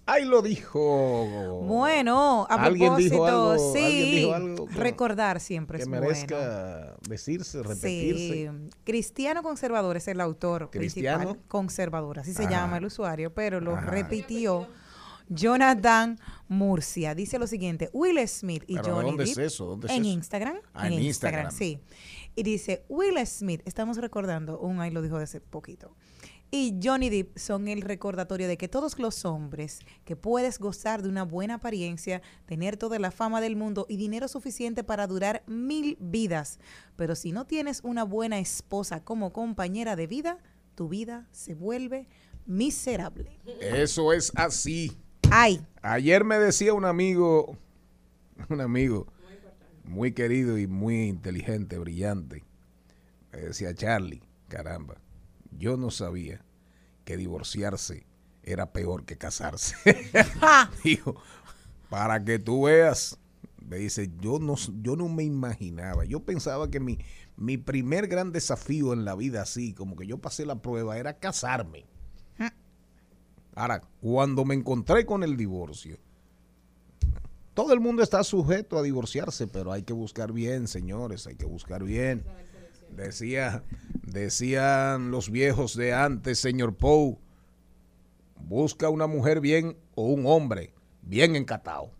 [0.08, 1.62] Ahí lo dijo.
[1.64, 5.90] Bueno, a ¿Alguien propósito, dijo algo- sí, alguien dijo algo que- recordar siempre que es
[5.90, 6.98] merezca bueno.
[7.10, 8.52] decirse, Sí, repetirse.
[8.84, 11.18] Cristiano Conservador es el autor ¿Cristiano?
[11.24, 11.48] principal.
[11.48, 12.52] Conservador, así se Ajá.
[12.52, 13.90] llama el usuario, pero lo Ajá.
[13.90, 14.68] repitió
[15.28, 17.16] Jonathan Murcia.
[17.16, 19.66] Dice lo siguiente, Will Smith y Pero, Johnny ¿dónde es Depp eso?
[19.66, 20.10] ¿Dónde es en eso?
[20.12, 20.58] Instagram.
[20.76, 21.52] Ah, en Instagram.
[21.52, 21.80] sí.
[22.36, 25.96] Y dice, Will Smith, estamos recordando, un ahí lo dijo de hace poquito.
[26.52, 31.10] Y Johnny Depp son el recordatorio de que todos los hombres que puedes gozar de
[31.10, 35.98] una buena apariencia, tener toda la fama del mundo y dinero suficiente para durar mil
[36.00, 36.60] vidas,
[36.96, 40.38] pero si no tienes una buena esposa como compañera de vida,
[40.76, 42.08] tu vida se vuelve
[42.46, 43.40] miserable.
[43.60, 44.92] Eso es así.
[45.32, 47.56] Ay, Ayer me decía un amigo,
[48.50, 49.06] un amigo
[49.84, 52.44] muy querido y muy inteligente, brillante.
[53.32, 54.96] Me decía, Charlie, caramba,
[55.58, 56.44] yo no sabía
[57.04, 58.06] que divorciarse
[58.44, 59.76] era peor que casarse.
[60.84, 61.16] Dijo,
[61.90, 63.18] para que tú veas,
[63.66, 67.00] me dice, yo no, yo no me imaginaba, yo pensaba que mi,
[67.38, 71.18] mi primer gran desafío en la vida así, como que yo pasé la prueba, era
[71.18, 71.86] casarme.
[73.58, 75.98] Ahora, cuando me encontré con el divorcio,
[77.54, 81.46] todo el mundo está sujeto a divorciarse, pero hay que buscar bien, señores, hay que
[81.46, 82.26] buscar bien.
[82.92, 83.64] Decía,
[84.22, 87.18] decían los viejos de antes, señor Poe,
[88.40, 91.92] busca una mujer bien o un hombre bien encatado.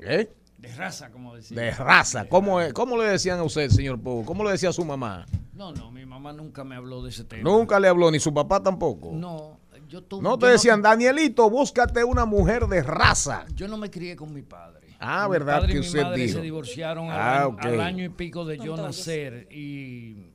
[0.00, 0.30] ¿Eh?
[0.58, 1.60] De raza, como decía.
[1.60, 2.28] De raza.
[2.28, 2.72] ¿Cómo, es?
[2.72, 4.24] ¿Cómo le decían a usted, señor Poe?
[4.24, 5.26] ¿Cómo le decía a su mamá?
[5.54, 7.42] No, no, mi mamá nunca me habló de ese tema.
[7.48, 9.12] Nunca le habló, ni su papá tampoco.
[9.14, 9.58] No,
[9.88, 10.22] yo tuve.
[10.22, 13.46] No te yo decían, Danielito, búscate una mujer de raza.
[13.54, 14.86] Yo no me crié con mi padre.
[14.98, 16.38] Ah, Mi ¿verdad padre que y mi usted madre dijo?
[16.38, 17.64] se divorciaron al, Ah, año, ok.
[17.64, 20.30] al año y pico de yo nacer y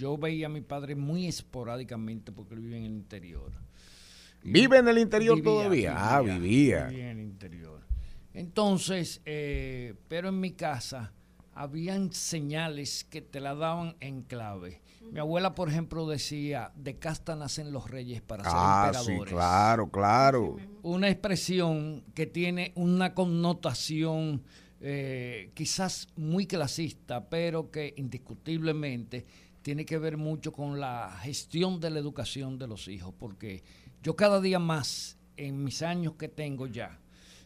[0.00, 3.52] yo veía a mi padre muy esporádicamente porque él vive en el interior.
[4.42, 5.94] ¿Vive en el interior Vivía, todavía?
[6.16, 6.86] ah, vivía.
[6.86, 7.80] Vivía en el interior.
[8.32, 11.12] Entonces, eh, pero en mi casa
[11.52, 14.80] habían señales que te la daban en clave.
[15.12, 19.32] Mi abuela, por ejemplo, decía, de casta nacen los reyes para Ah, ser sí, emperadores.
[19.34, 20.56] claro, claro.
[20.82, 24.42] Una expresión que tiene una connotación
[24.80, 29.26] eh, quizás muy clasista, pero que indiscutiblemente
[29.62, 33.62] tiene que ver mucho con la gestión de la educación de los hijos, porque
[34.02, 36.98] yo cada día más, en mis años que tengo ya,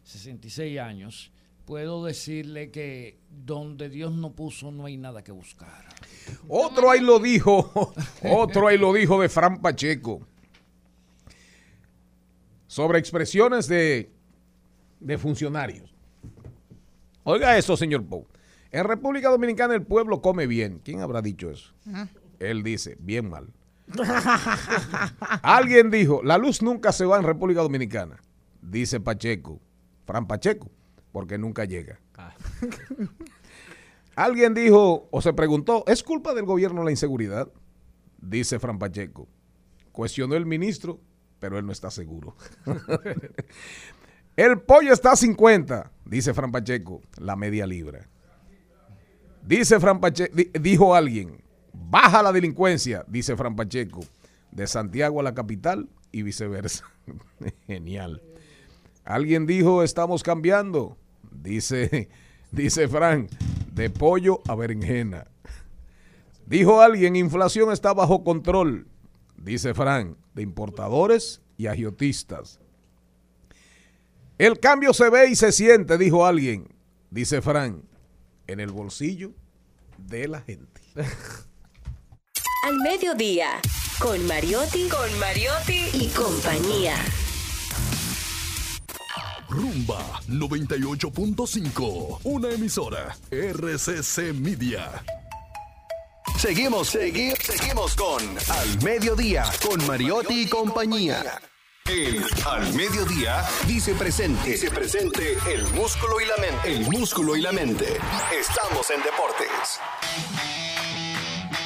[0.05, 1.33] 66 años,
[1.65, 5.85] puedo decirle que donde Dios no puso no hay nada que buscar.
[6.49, 10.27] Otro ahí lo dijo, otro ahí lo dijo de Fran Pacheco.
[12.67, 14.11] Sobre expresiones de,
[15.01, 15.95] de funcionarios.
[17.23, 18.27] Oiga eso, señor Pou.
[18.75, 20.81] En República Dominicana el pueblo come bien.
[20.83, 21.73] ¿Quién habrá dicho eso?
[22.41, 23.53] Él dice, bien mal.
[25.43, 28.21] Alguien dijo, la luz nunca se va en República Dominicana.
[28.61, 29.61] Dice Pacheco,
[30.07, 30.73] Fran Pacheco,
[31.13, 32.01] porque nunca llega.
[34.17, 37.47] Alguien dijo o se preguntó, ¿es culpa del gobierno la inseguridad?
[38.21, 39.29] Dice Fran Pacheco.
[39.93, 40.99] Cuestionó el ministro,
[41.39, 42.35] pero él no está seguro.
[44.37, 48.09] el pollo está a 50, dice Fran Pacheco, la media libra.
[49.47, 50.01] Dice Fran
[50.61, 54.01] dijo alguien, baja la delincuencia, dice Fran Pacheco,
[54.51, 56.85] de Santiago a la capital y viceversa.
[57.67, 58.23] Genial.
[59.05, 60.97] Alguien dijo, estamos cambiando,
[61.31, 62.09] dice,
[62.53, 63.29] dice Fran,
[63.73, 65.27] de pollo a berenjena.
[66.47, 68.87] Dijo alguien, inflación está bajo control,
[69.37, 72.61] dice Fran, de importadores y agiotistas.
[74.39, 76.67] El cambio se ve y se siente, dijo alguien,
[77.11, 77.83] dice Fran,
[78.47, 79.33] en el bolsillo
[79.99, 80.81] de la gente.
[82.65, 83.61] Al mediodía,
[83.99, 86.97] con Mariotti, con Mariotti y compañía.
[89.49, 95.05] Rumba 98.5, una emisora RCC Media.
[96.39, 101.41] Seguimos, segui- seguimos con Al Mediodía, con Mariotti y compañía.
[101.91, 104.53] El Al Mediodía dice presente.
[104.53, 106.73] Dice presente el músculo y la mente.
[106.73, 107.85] El músculo y la mente.
[108.33, 109.81] Estamos en deportes.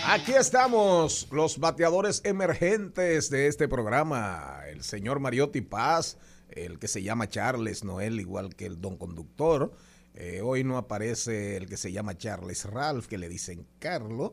[0.06, 4.62] Aquí estamos, los bateadores emergentes de este programa.
[4.68, 6.18] El señor Mariotti Paz,
[6.50, 9.72] el que se llama Charles Noel, igual que el don conductor.
[10.14, 14.32] Eh, hoy no aparece el que se llama Charles Ralph, que le dicen Carlos,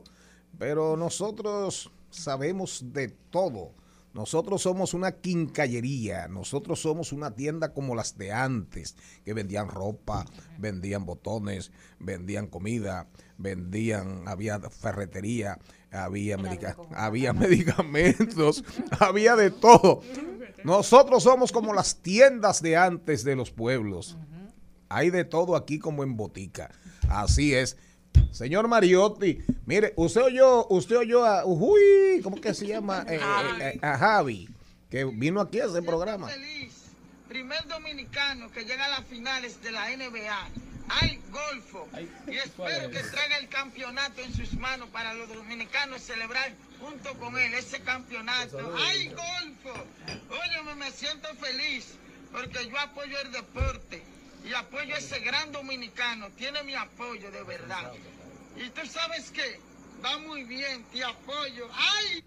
[0.58, 3.85] pero nosotros sabemos de todo.
[4.16, 8.96] Nosotros somos una quincallería, nosotros somos una tienda como las de antes,
[9.26, 10.24] que vendían ropa,
[10.58, 15.58] vendían botones, vendían comida, vendían, había ferretería,
[15.92, 18.64] había, medica- había medicamentos,
[19.00, 20.00] había de todo.
[20.64, 24.16] Nosotros somos como las tiendas de antes de los pueblos.
[24.88, 26.70] Hay de todo aquí como en botica.
[27.08, 27.76] Así es.
[28.32, 33.04] Señor Mariotti, mire, usted oyó, usted oyó a, uy, ¿cómo que se llama?
[33.08, 33.20] Eh, eh,
[33.60, 34.48] eh, a Javi,
[34.90, 36.28] que vino aquí a ese programa.
[36.28, 36.74] feliz.
[37.28, 40.48] Primer dominicano que llega a las finales de la NBA.
[40.88, 41.88] Hay golfo.
[42.28, 47.36] y espero que traiga el campeonato en sus manos para los dominicanos celebrar junto con
[47.36, 48.58] él ese campeonato.
[48.76, 49.84] Hay golfo.
[50.30, 51.94] Óyeme, me siento feliz
[52.32, 54.02] porque yo apoyo el deporte
[54.48, 56.28] y apoyo a ese gran dominicano.
[56.36, 57.92] Tiene mi apoyo de verdad.
[58.56, 59.60] Y tú sabes que
[60.04, 61.68] va muy bien, te apoyo.
[61.74, 62.24] ¡Ay!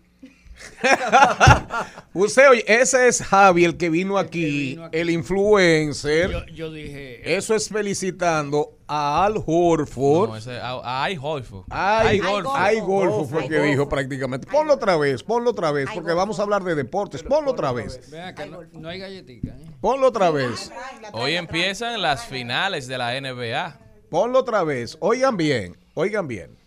[2.14, 6.30] Usted oye, ese es Javi, el que vino aquí, el influencer.
[6.30, 10.30] Yo, yo dije, Eso es felicitando a Al Horford.
[10.30, 11.66] No, ese, a, a I Holfo.
[11.70, 12.52] Ay, Golfo.
[12.54, 14.48] ay, Golfo fue el que dijo prácticamente.
[14.48, 17.24] Ponlo otra vez, ponlo otra vez, porque vamos a hablar de deportes.
[17.24, 18.12] Ponlo otra vez.
[18.12, 19.50] vean que no, no hay galletica.
[19.52, 19.69] ¿eh?
[19.82, 20.72] Ponlo otra vez.
[21.14, 23.80] Hoy empiezan las finales de la NBA.
[24.10, 24.98] Ponlo otra vez.
[25.00, 26.58] Oigan bien, oigan bien.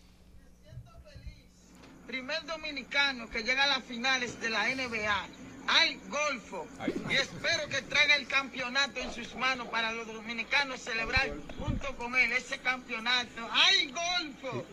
[2.07, 5.27] primer dominicano que llega a las finales de la NBA.
[5.69, 6.67] Hay golfo.
[7.11, 12.15] Y espero que traiga el campeonato en sus manos para los dominicanos celebrar junto con
[12.17, 13.49] él ese campeonato.
[13.51, 14.65] ¡Hay golfo!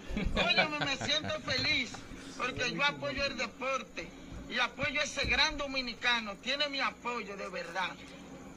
[0.48, 1.92] Óyeme, me siento feliz
[2.38, 4.08] porque yo apoyo el deporte
[4.50, 6.36] y apoyo a ese gran dominicano.
[6.38, 7.92] Tiene mi apoyo de verdad.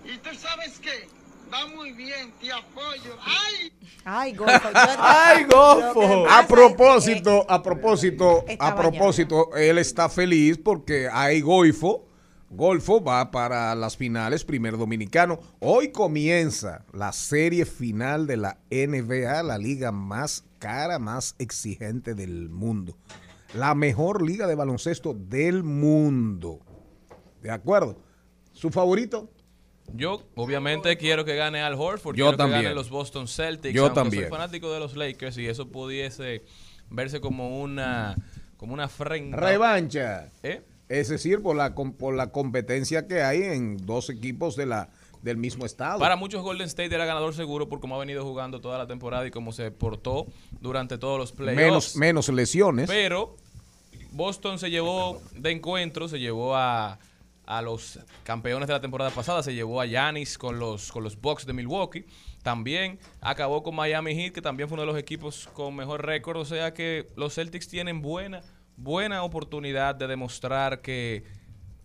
[0.04, 1.08] Y tú sabes que
[1.52, 3.16] va muy bien, te apoyo.
[3.24, 3.72] ¡Ay!
[4.04, 4.68] Ay, Golfo.
[4.70, 11.40] yo- ¡Ay, pasa A es propósito, a propósito, a propósito, él está feliz porque hay
[11.40, 12.08] Golfo.
[12.50, 15.38] Golfo va para las finales, primer dominicano.
[15.60, 22.50] Hoy comienza la serie final de la NBA, la liga más cara, más exigente del
[22.50, 22.98] mundo.
[23.54, 26.60] La mejor liga de baloncesto del mundo.
[27.40, 27.98] ¿De acuerdo?
[28.52, 29.30] ¿Su favorito?
[29.94, 32.16] Yo, obviamente, quiero que gane Al Horford.
[32.16, 32.60] Yo quiero también.
[32.60, 33.74] que gane los Boston Celtics.
[33.74, 34.22] Yo aunque también.
[34.24, 36.42] Soy fanático de los Lakers y eso pudiese
[36.90, 38.16] verse como una,
[38.56, 39.36] como una afrenta.
[39.36, 40.28] Revancha.
[40.42, 40.62] ¿Eh?
[40.88, 44.90] Es decir, por la, por la competencia que hay en dos equipos de la,
[45.22, 45.98] del mismo estado.
[45.98, 49.26] Para muchos Golden State era ganador seguro por cómo ha venido jugando toda la temporada
[49.26, 50.26] y cómo se portó
[50.60, 51.56] durante todos los playoffs.
[51.56, 52.90] menos, menos lesiones.
[52.90, 53.36] Pero
[54.10, 56.98] Boston se llevó de encuentro, se llevó a,
[57.46, 61.20] a los campeones de la temporada pasada, se llevó a Giannis con los, con los
[61.20, 62.06] Bucks de Milwaukee.
[62.42, 66.38] También acabó con Miami Heat, que también fue uno de los equipos con mejor récord.
[66.38, 68.42] O sea que los Celtics tienen buena,
[68.76, 71.24] buena oportunidad de demostrar que,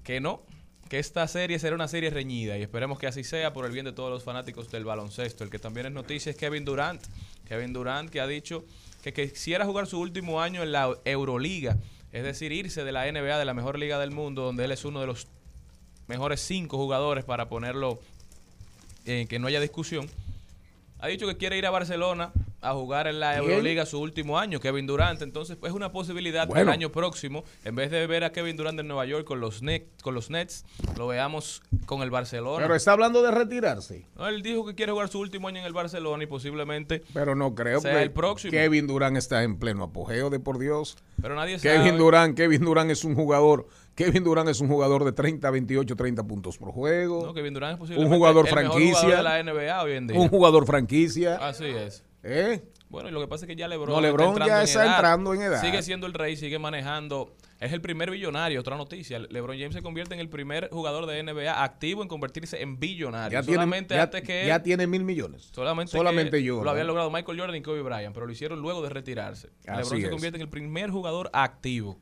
[0.03, 0.43] que no,
[0.89, 3.85] que esta serie será una serie reñida y esperemos que así sea por el bien
[3.85, 5.43] de todos los fanáticos del baloncesto.
[5.43, 7.01] El que también es noticia es Kevin Durant.
[7.45, 8.65] Kevin Durant que ha dicho
[9.03, 11.77] que quisiera jugar su último año en la Euroliga,
[12.11, 14.85] es decir, irse de la NBA, de la mejor liga del mundo, donde él es
[14.85, 15.27] uno de los
[16.07, 17.99] mejores cinco jugadores para ponerlo
[19.05, 20.09] en que no haya discusión.
[20.99, 23.37] Ha dicho que quiere ir a Barcelona a jugar en la.
[23.37, 25.21] Euroliga su último año, Kevin Durant.
[25.21, 26.71] Entonces, pues es una posibilidad que Bueno.
[26.71, 29.61] el año próximo, en vez de ver a Kevin Durant en Nueva York con los,
[29.61, 30.65] Nets, con los Nets,
[30.97, 32.63] lo veamos con el Barcelona.
[32.63, 34.07] Pero está hablando de retirarse.
[34.15, 37.35] No, él dijo que quiere jugar su último año en el Barcelona y posiblemente Pero
[37.35, 38.49] no creo sea que el próximo.
[38.49, 40.97] Kevin Durán está en pleno apogeo de por Dios.
[41.21, 41.97] Pero nadie Kevin sabe.
[41.99, 43.67] Durán, Kevin Durán es un jugador.
[43.97, 47.25] Kevin Durán es un jugador de 30, 28, 30 puntos por juego.
[47.25, 49.01] No, Kevin Durant es un posiblemente jugador el mejor franquicia.
[49.01, 50.19] jugador de la NBA hoy en día.
[50.19, 51.35] Un jugador franquicia.
[51.37, 52.03] Así es.
[52.21, 52.61] ¿Eh?
[52.89, 54.95] Bueno, y lo que pasa es que ya LeBron, No, LeBron está ya está edad.
[54.95, 55.61] entrando en edad.
[55.61, 57.33] Sigue siendo el rey, sigue manejando.
[57.59, 58.59] Es el primer billonario.
[58.59, 62.61] Otra noticia: LeBron James se convierte en el primer jugador de NBA activo en convertirse
[62.61, 63.39] en billonario.
[63.39, 65.49] Ya tiene, solamente ya, antes que él, ya tiene mil millones.
[65.51, 66.63] solamente, solamente que yo.
[66.63, 69.49] Lo había logrado Michael Jordan y Kobe Bryant, pero lo hicieron luego de retirarse.
[69.67, 71.99] Así LeBron se convierte en el primer jugador activo.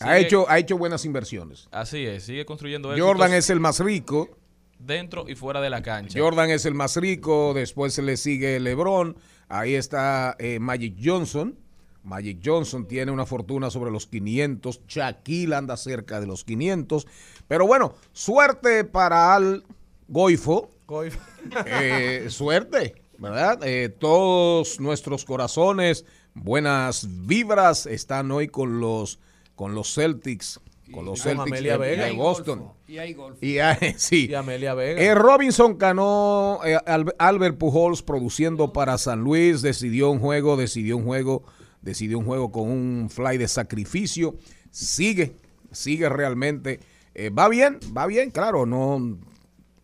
[0.00, 1.68] Ha hecho, ha hecho buenas inversiones.
[1.70, 4.30] Así es, sigue construyendo Jordan éxitos es el más rico.
[4.78, 6.18] dentro y fuera de la cancha.
[6.18, 9.16] Jordan es el más rico, después se le sigue LeBron,
[9.48, 11.58] ahí está eh, Magic Johnson.
[12.04, 17.06] Magic Johnson tiene una fortuna sobre los 500, Shaquille anda cerca de los 500,
[17.48, 19.64] pero bueno, suerte para Al
[20.06, 20.70] Goifo,
[21.66, 23.60] Eh, suerte, ¿verdad?
[23.62, 29.18] Eh, todos nuestros corazones, buenas vibras están hoy con los,
[29.58, 30.60] con los Celtics
[30.92, 32.12] con los Celtics Amelia de, Vega.
[32.12, 32.58] Boston.
[32.60, 33.38] golfo, y hay golfo.
[33.44, 34.28] Y hay- sí.
[34.30, 34.98] Y Amelia Vega.
[35.02, 40.96] Eh, Robinson Cano, eh, Al- Albert Pujols produciendo para San Luis, decidió un juego, decidió
[40.96, 41.42] un juego,
[41.82, 44.36] decidió un juego con un fly de sacrificio.
[44.70, 45.36] Sigue,
[45.72, 46.80] sigue realmente.
[47.14, 49.18] eh, va bien, va bien, claro, no,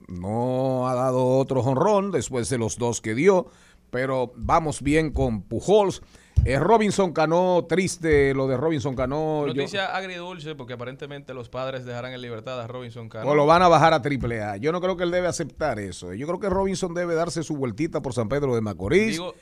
[0.09, 3.49] no ha dado otro jonrón después de los dos que dio,
[3.91, 6.01] pero vamos bien con Pujols.
[6.45, 9.47] Eh, Robinson Cano, triste lo de Robinson Cano.
[9.47, 13.30] yo- Noticia agridulce porque aparentemente los padres dejarán en libertad a Robinson Cano.
[13.30, 14.57] o lo van a bajar a triple A.
[14.59, 16.12] Yo no creo que él debe aceptar eso.
[16.12, 19.35] Yo creo que Robinson debe darse su vueltita por San Pedro de Macorís Digo-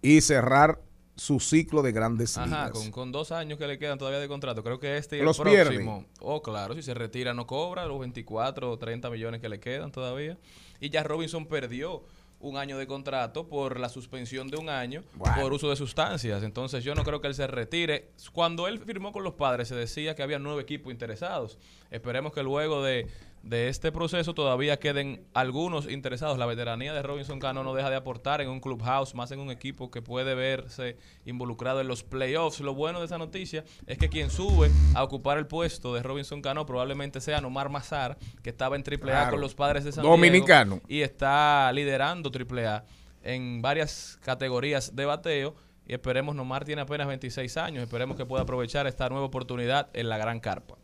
[0.00, 0.80] y cerrar
[1.14, 2.70] su ciclo de grandes Ajá, ligas.
[2.72, 4.62] con, con dos años que le quedan todavía de contrato.
[4.62, 5.70] Creo que este y Los el pierde.
[5.70, 6.04] próximo.
[6.20, 9.92] Oh, claro, si se retira no cobra los 24 o 30 millones que le quedan
[9.92, 10.38] todavía.
[10.80, 12.02] Y ya Robinson perdió
[12.40, 15.02] un año de contrato por la suspensión de un año
[15.40, 16.42] por uso de sustancias.
[16.42, 18.10] Entonces yo no creo que él se retire.
[18.32, 21.58] Cuando él firmó con los padres se decía que había nueve equipos interesados.
[21.90, 23.06] Esperemos que luego de,
[23.46, 26.36] de este proceso todavía queden algunos interesados.
[26.36, 29.50] La veteranía de Robinson Cano no deja de aportar en un clubhouse, más en un
[29.50, 32.60] equipo que puede verse involucrado en los playoffs.
[32.60, 36.42] Lo bueno de esa noticia es que quien sube a ocupar el puesto de Robinson
[36.42, 39.30] Cano probablemente sea Nomar Mazar, que estaba en AAA Claro.
[39.30, 40.74] con los padres de San Dominicano.
[40.76, 42.84] Diego y está liderando AAA
[43.22, 45.54] en varias categorías de bateo.
[45.88, 50.08] Y esperemos, Nomar tiene apenas 26 años, esperemos que pueda aprovechar esta nueva oportunidad en
[50.08, 50.74] la gran carpa.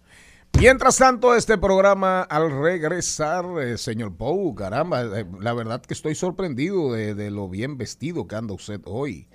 [0.59, 6.15] Mientras tanto, este programa, al regresar, eh, señor Pou, caramba, eh, la verdad que estoy
[6.15, 9.29] sorprendido de, de lo bien vestido que anda usted hoy.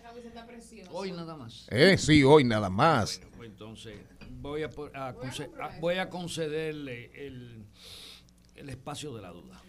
[0.91, 1.67] Hoy nada más.
[1.69, 3.21] Eh, sí, hoy nada más.
[3.35, 3.97] Pues entonces,
[4.39, 7.65] voy a, a a- voy a concederle el,
[8.55, 9.61] el espacio de la duda.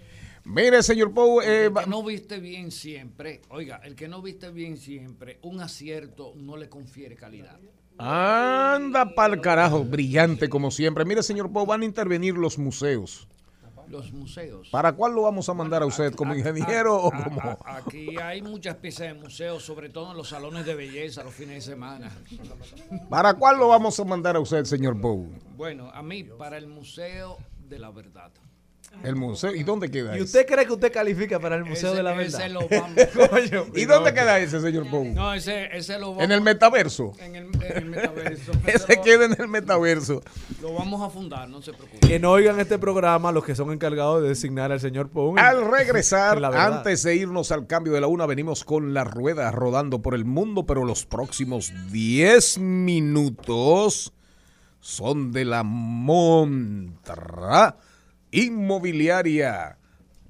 [0.45, 4.51] Mire, señor Pou, eh, el que no viste bien siempre, oiga, el que no viste
[4.51, 7.59] bien siempre, un acierto no le confiere calidad.
[7.99, 11.05] Anda pa'l carajo, brillante como siempre.
[11.05, 13.29] Mire, señor Pou, van a intervenir los museos.
[13.89, 14.69] Los museos.
[14.71, 16.15] ¿Para cuál lo vamos a mandar a usted?
[16.15, 17.59] ¿Como ingeniero o como...?
[17.65, 21.55] aquí hay muchas piezas de museos, sobre todo en los salones de belleza los fines
[21.65, 22.13] de semana.
[23.09, 25.31] ¿Para cuál lo vamos a mandar a usted, señor Pou?
[25.57, 28.31] Bueno, a mí, para el Museo de la Verdad.
[29.05, 29.55] El museo.
[29.55, 30.25] ¿Y dónde queda ¿Y ese?
[30.25, 32.51] usted cree que usted califica para el Museo Ese- de la ese Verdad?
[32.51, 35.05] lo vamos- Coño, ¿Y dónde queda ese, señor Pou?
[35.05, 37.13] No, ese, ese lo vamos En el metaverso.
[37.21, 38.53] En el, en el metaverso.
[38.67, 40.21] Ese lo, queda en el metaverso.
[40.61, 42.07] lo vamos a fundar, no se preocupe.
[42.09, 45.39] Que no oigan este programa los que son encargados de designar al señor Pong.
[45.39, 50.03] Al regresar, antes de irnos al cambio de la una, venimos con la rueda rodando
[50.03, 54.13] por el mundo, pero los próximos 10 minutos
[54.81, 57.77] son de la montra
[58.31, 59.77] inmobiliaria.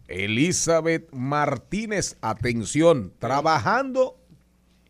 [0.08, 4.16] Elizabeth Martínez, atención, trabajando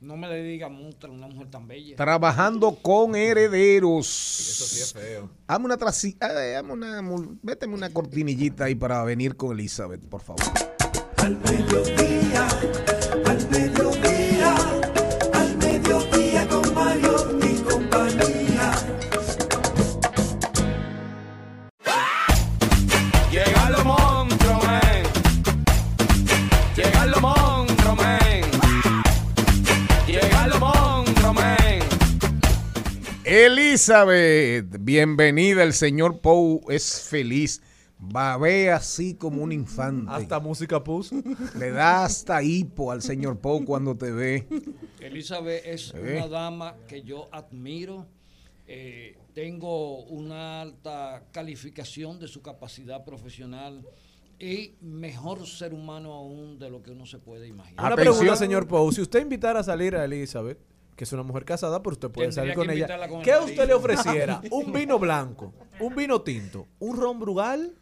[0.01, 1.97] No me le diga monstruo a una mujer tan bella.
[1.97, 4.07] trabajando con herederos.
[4.07, 5.29] Eso sí es feo.
[5.49, 5.77] Hazme una
[6.21, 10.43] eh, hazme una, mul- méteme una cortinillita ahí para venir con Elizabeth, por favor.
[11.17, 12.47] Al mediodía,
[33.45, 35.63] Elizabeth, bienvenida.
[35.63, 37.63] El señor Pou es feliz.
[37.97, 40.11] Babea así como un infante.
[40.11, 41.15] Hasta música puso.
[41.57, 44.49] Le da hasta hipo al señor Pou cuando te ve.
[44.99, 46.17] Elizabeth es ¿Eh?
[46.17, 48.09] una dama que yo admiro.
[48.67, 53.87] Eh, tengo una alta calificación de su capacidad profesional
[54.41, 57.87] y mejor ser humano aún de lo que uno se puede imaginar.
[57.87, 58.91] Una pregunta, señor Pou.
[58.91, 60.59] Si usted invitara a salir a Elizabeth,
[60.99, 63.09] que es una mujer casada, pero usted puede Tendría salir con ella.
[63.09, 63.47] con ¿Qué marido.
[63.47, 64.43] usted le ofreciera?
[64.51, 65.55] ¿Un vino blanco?
[65.79, 66.67] ¿Un vino tinto?
[66.81, 67.73] ¿Un ron brugal?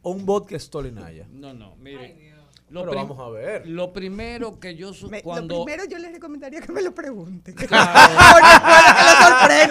[0.00, 1.26] ¿O un vodka Stolinaya?
[1.30, 2.32] No, no, mire.
[2.70, 3.66] Pero vamos a ver.
[3.66, 6.94] Lo primero que yo su- Me- cuando Lo primero yo le recomendaría que me lo
[6.94, 7.54] pregunte.
[7.54, 8.14] Claro.
[8.32, 9.12] Porque puede que lo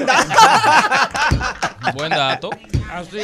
[0.05, 1.93] sorprenda.
[1.95, 2.49] Buen dato.
[2.91, 3.17] Así-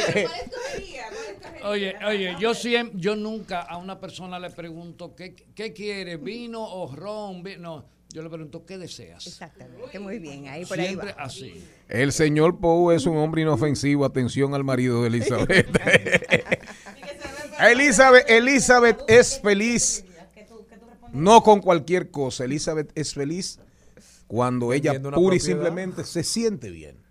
[1.64, 6.62] Oye, oye, yo siempre, yo nunca a una persona le pregunto qué, qué quiere, vino
[6.62, 7.84] o ron, vi- no,
[8.14, 9.26] yo le pregunto qué deseas.
[9.26, 11.24] Exactamente, muy bien, ahí por ahí Siempre va.
[11.24, 11.64] así.
[11.88, 14.04] El señor Pou es un hombre inofensivo.
[14.04, 15.66] Atención al marido de Elizabeth.
[17.58, 20.04] Elizabeth, Elizabeth es feliz.
[21.12, 22.44] No con cualquier cosa.
[22.44, 23.58] Elizabeth es feliz
[24.28, 27.03] cuando ella pura y simplemente se siente bien.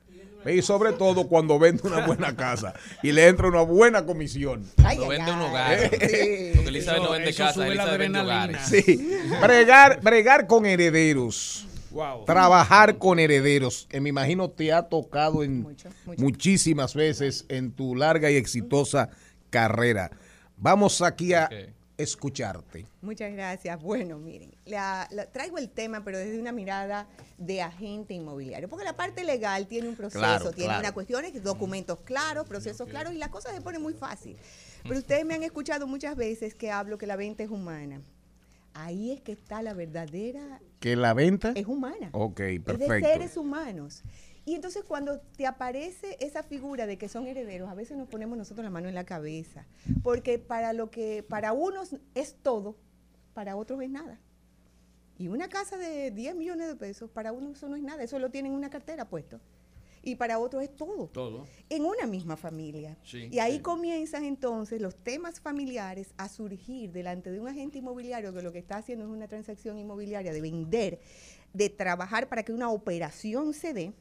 [0.45, 4.65] Y sobre todo cuando vende una buena casa y le entra una buena comisión.
[4.97, 5.89] No vende un hogar.
[5.89, 8.57] Porque Elizabeth no vende Eso casa, sube la Elizabeth vende hogares.
[8.65, 9.19] Sí.
[9.41, 11.67] Bregar, bregar con herederos.
[11.91, 12.25] Wow.
[12.25, 15.77] trabajar con herederos, que me imagino te ha tocado en
[16.17, 19.11] muchísimas veces en tu larga y exitosa
[19.51, 20.09] carrera.
[20.57, 21.49] Vamos aquí a
[21.97, 22.85] escucharte.
[23.01, 23.81] Muchas gracias.
[23.81, 28.85] Bueno, miren, la- la- traigo el tema, pero desde una mirada de agente inmobiliario, porque
[28.85, 30.79] la parte legal tiene un proceso, Claro, tiene claro.
[30.81, 34.37] unas cuestiones, documentos claros, procesos claros, y la cosa se pone muy fácil.
[34.83, 38.01] Pero ustedes me han escuchado muchas veces que hablo que la venta es humana.
[38.75, 41.51] Ahí es que está la verdadera ¿Que la venta?
[41.55, 42.09] es humana.
[42.11, 43.07] Ok, Es de perfecto.
[43.07, 44.01] seres humanos.
[44.45, 48.37] Y entonces cuando te aparece esa figura de que son herederos, a veces nos ponemos
[48.37, 49.65] nosotros la mano en la cabeza,
[50.03, 52.75] porque para lo que para unos es todo,
[53.33, 54.19] para otros es nada.
[55.17, 58.19] Y una casa de 10 millones de pesos, para unos eso no es nada, eso
[58.19, 59.39] lo tienen en una cartera puesto.
[60.05, 61.47] Y para otros es todo, Todo.
[61.69, 62.97] en una misma familia.
[63.05, 63.59] Sí, y ahí sí.
[63.61, 68.59] comienzan entonces los temas familiares a surgir delante de un agente inmobiliario que lo que
[68.59, 70.99] está haciendo es una transacción inmobiliaria de vender,
[71.53, 73.93] de trabajar para que una operación se dé.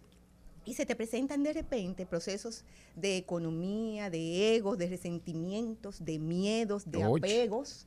[0.64, 6.90] Y se te presentan de repente procesos de economía, de egos, de resentimientos, de miedos,
[6.90, 7.86] de apegos.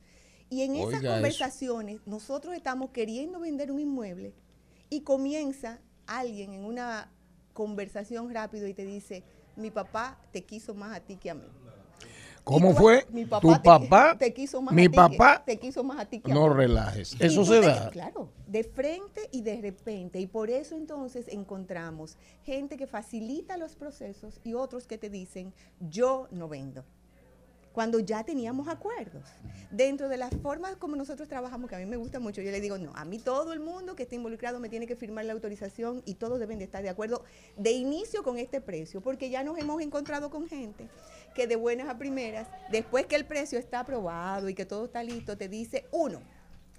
[0.50, 1.12] Y en esas eso.
[1.12, 4.32] conversaciones nosotros estamos queriendo vender un inmueble
[4.90, 7.10] y comienza alguien en una
[7.52, 9.24] conversación rápido y te dice,
[9.56, 11.48] mi papá te quiso más a ti que a mí.
[12.46, 13.04] ¿Cómo tú- fue?
[13.10, 14.16] Mi ¿Tu papá te- papá?
[14.16, 15.42] te quiso más mi a ti que- papá.
[15.44, 17.16] te quiso más a ti que No relajes.
[17.20, 17.90] Y Eso se da.
[17.90, 20.20] Claro, de frente y de repente.
[20.20, 25.52] Y por eso entonces encontramos gente que facilita los procesos y otros que te dicen,
[25.80, 26.84] yo no vendo.
[27.76, 29.22] Cuando ya teníamos acuerdos.
[29.70, 32.62] Dentro de las formas como nosotros trabajamos, que a mí me gusta mucho, yo le
[32.62, 35.34] digo, no, a mí todo el mundo que esté involucrado me tiene que firmar la
[35.34, 37.22] autorización y todos deben de estar de acuerdo
[37.58, 40.88] de inicio con este precio, porque ya nos hemos encontrado con gente
[41.34, 45.02] que de buenas a primeras, después que el precio está aprobado y que todo está
[45.02, 46.22] listo, te dice, uno,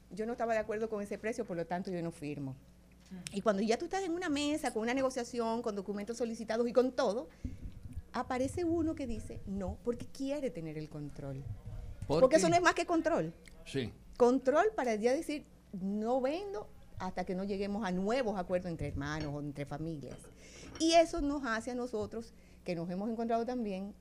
[0.10, 2.56] yo no estaba de acuerdo con ese precio, por lo tanto yo no firmo.
[3.34, 6.74] Y cuando ya tú estás en una mesa, con una negociación, con documentos solicitados y
[6.74, 7.30] con todo,
[8.20, 11.43] aparece uno que dice, no, porque quiere tener el control.
[12.07, 12.38] ¿Por porque qué?
[12.39, 13.34] eso no es más que control.
[13.65, 13.91] Sí.
[14.18, 16.68] Control para ya decir, no vendo
[16.99, 20.18] hasta que no lleguemos a nuevos acuerdos entre hermanos o entre familias.
[20.80, 23.93] Y eso nos hace a nosotros, que nos hemos encontrado también,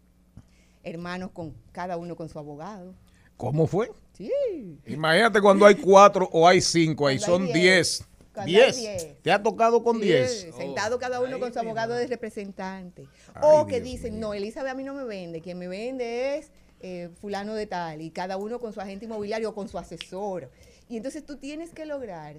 [0.83, 2.95] hermanos con cada uno con su abogado.
[3.37, 3.91] ¿Cómo fue?
[4.15, 4.79] Sí.
[4.87, 7.55] Imagínate cuando hay cuatro o hay cinco, ahí Cuando son diez.
[7.55, 8.09] diez.
[8.37, 8.77] Cuando hay Diez.
[8.77, 9.23] diez.
[9.23, 10.49] ¿Te ha tocado con Sí, diez?
[10.55, 13.09] Sentado cada uno con su abogado de representante.
[13.33, 16.37] Ay, o que Dios dicen, no, Elizabeth a mí no me vende, quien me vende
[16.37, 19.79] es eh, fulano de tal, y cada uno con su agente inmobiliario o con su
[19.79, 20.51] asesor.
[20.91, 22.37] Y entonces tú tienes que lograr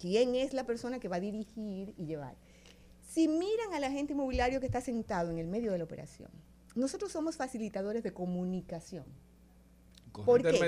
[0.00, 2.34] quién es la persona que va a dirigir y llevar.
[3.06, 6.30] Si miran al agente inmobiliario que está sentado en el medio de la operación,
[6.74, 9.04] nosotros somos facilitadores de comunicación.
[10.24, 10.58] ¿Por qué?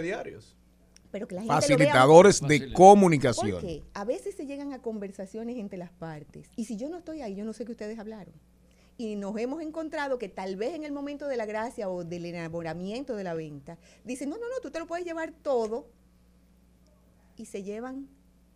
[1.12, 3.50] Pero que la gente lo vea- Facilitadores de comunicación.
[3.52, 6.48] Porque a veces se llegan a conversaciones entre las partes.
[6.56, 8.34] Y si yo no estoy ahí, yo no sé qué ustedes hablaron.
[8.96, 12.26] Y nos hemos encontrado que tal vez en el momento de la gracia o del
[12.26, 15.88] enamoramiento de la venta, dicen, no, no, no, tú te lo puedes llevar todo.
[17.36, 18.08] Y se llevan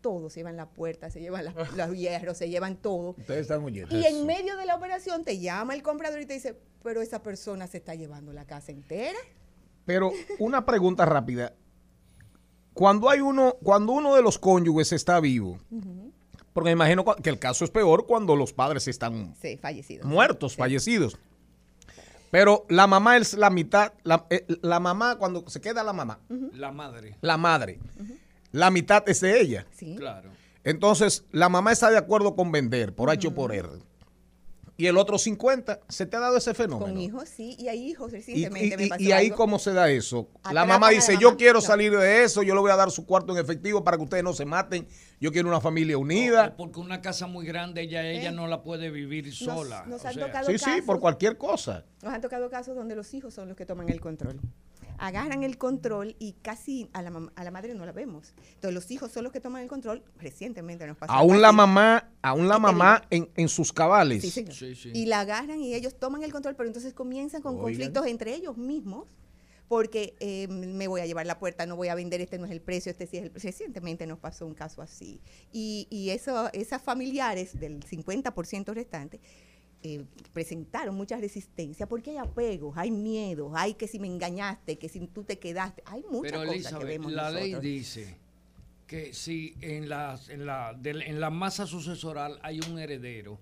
[0.02, 3.14] todo, se llevan la puerta, se llevan las- los hierros, se llevan todo.
[3.18, 3.96] Ustedes están oyendo.
[3.98, 7.22] Y en medio de la operación te llama el comprador y te dice, pero esa
[7.22, 9.18] persona se está llevando la casa entera.
[9.86, 11.54] Pero una pregunta rápida.
[12.74, 15.58] Cuando hay uno, cuando uno de los cónyuges está vivo,
[16.52, 19.58] porque me imagino que el caso es peor cuando los padres están Sí,
[20.04, 21.16] muertos, fallecidos.
[22.30, 26.18] Pero la mamá es la mitad, la, eh, la mamá, cuando se queda la mamá,
[26.52, 27.16] La madre.
[27.20, 27.78] la madre,
[28.50, 29.66] la mitad es de ella.
[29.96, 30.30] Claro.
[30.64, 33.68] Entonces, la mamá está de acuerdo con vender, por H o por R.
[34.76, 36.86] Y el otro 50, ¿se te ha dado ese fenómeno?
[36.92, 38.74] Con hijos, sí, y hay hijos recientemente.
[38.74, 39.36] y- me y- pasó y ahí algo.
[39.36, 40.28] cómo se da eso.
[40.52, 41.22] La mamá la dice, mamá.
[41.22, 41.60] yo quiero No.
[41.60, 44.24] salir de eso, yo le voy a dar su cuarto en efectivo para que ustedes
[44.24, 44.88] no se maten,
[45.20, 46.56] yo quiero una familia unida.
[46.56, 49.84] Porque una casa muy grande, ella, ella no la puede vivir sola.
[49.86, 50.26] nos o han sea.
[50.26, 51.84] tocado Sí, sí, por cualquier cosa.
[52.02, 54.40] Nos han tocado casos donde los hijos son los que toman el control.
[54.98, 58.34] Agarran el control y casi a la, a la madre no la vemos.
[58.54, 60.02] Entonces los hijos son los que toman el control.
[60.18, 61.12] Recientemente nos pasó.
[61.12, 64.22] Aún la mamá, aún la mamá en, en sus cabales.
[64.22, 64.54] Sí, señor.
[64.96, 67.64] Y la agarran y ellos toman el control, pero entonces comienzan con Oigan.
[67.64, 69.06] conflictos entre ellos mismos.
[69.66, 72.50] Porque eh, me voy a llevar la puerta, no voy a vender, este no es
[72.50, 73.48] el precio, este sí es el precio.
[73.48, 75.22] Recientemente nos pasó un caso así.
[75.52, 79.20] Y, y eso, esas familiares del 50% restante
[79.84, 84.88] eh, presentaron mucha resistencia porque hay apegos, hay miedos, hay que si me engañaste, que
[84.88, 87.62] si tú te quedaste, hay muchas Pero cosas que vemos la ley nosotros.
[87.62, 88.16] dice
[88.86, 93.38] que si en la, en, la, del- en la masa sucesoral hay un heredero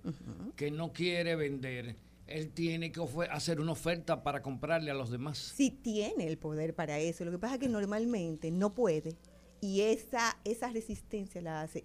[0.57, 1.95] que no quiere vender,
[2.27, 5.39] él tiene que hacer una oferta para comprarle a los demás.
[5.39, 7.25] Sí tiene el poder para eso.
[7.25, 9.17] Lo que pasa es que normalmente no puede
[9.61, 11.85] y esa, esa resistencia la hace.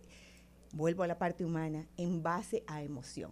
[0.72, 3.32] vuelvo a la parte humana, en base a emoción.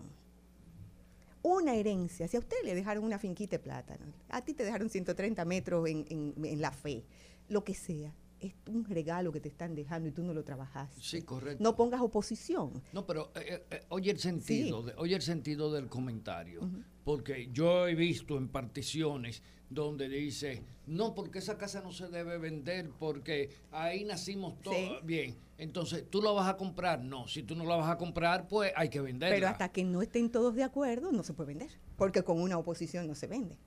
[1.48, 4.90] Una herencia, si a usted le dejaron una finquita de plátano, a ti te dejaron
[4.90, 7.06] 130 metros en, en- en la fe,
[7.50, 11.00] lo que sea, es un regalo que te están dejando y tú no lo trabajaste.
[11.00, 11.64] Sí, correcto.
[11.64, 12.82] No pongas oposición.
[12.94, 16.68] No, pero eh, eh, oye el sentido, de- oye el sentido del comentario,
[17.04, 22.38] porque yo he visto en particiones donde dice, no, porque esa casa no se debe
[22.38, 24.98] vender porque ahí nacimos todos Sí.
[25.04, 25.36] bien.
[25.58, 27.02] Entonces, ¿tú la vas a comprar?
[27.02, 29.36] No, si tú no la vas a comprar, pues hay que venderla.
[29.36, 31.72] Pero hasta que no estén todos de acuerdo, no se puede vender.
[31.96, 33.58] Porque con una oposición no se vende.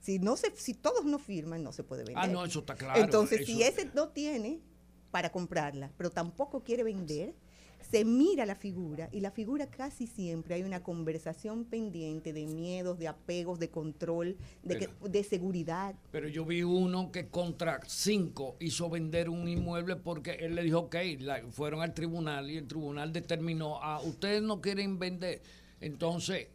[0.00, 2.22] Si, no se, si todos no firman, no se puede vender.
[2.22, 3.00] Ah, no, eso está claro.
[3.00, 4.60] Entonces, si ese no tiene
[5.10, 7.34] para comprarla, pero tampoco quiere vender,
[7.90, 12.98] se mira la figura y la figura casi siempre hay una conversación pendiente de miedos,
[12.98, 15.94] de apegos, de control, de, que- de seguridad.
[16.10, 20.80] Pero yo vi uno que contra cinco hizo vender un inmueble porque él le dijo,
[20.80, 25.42] ok, la- fueron al tribunal y el tribunal determinó, ah, ustedes no quieren vender,
[25.80, 26.48] entonces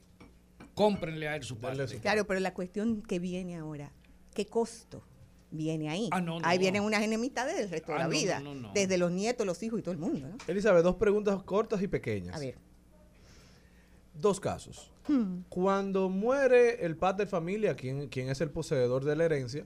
[0.73, 1.97] cómprenle a él su parte.
[1.99, 3.91] Claro, pero la cuestión que viene ahora,
[4.33, 5.03] ¿qué costo
[5.51, 6.09] viene ahí?
[6.11, 6.45] Ah, no, no.
[6.47, 8.71] ahí vienen unas enemistades del resto de Ah, la no, vida, no, no, no.
[8.73, 10.27] desde los nietos, los hijos y todo el mundo.
[10.27, 10.37] ¿no?
[10.47, 12.35] Elizabeth, dos preguntas cortas y pequeñas.
[12.35, 12.55] A ver.
[14.13, 14.91] Dos casos.
[15.07, 15.41] Hmm.
[15.49, 19.65] Cuando muere el padre de familia, quien, quien es el poseedor de la herencia,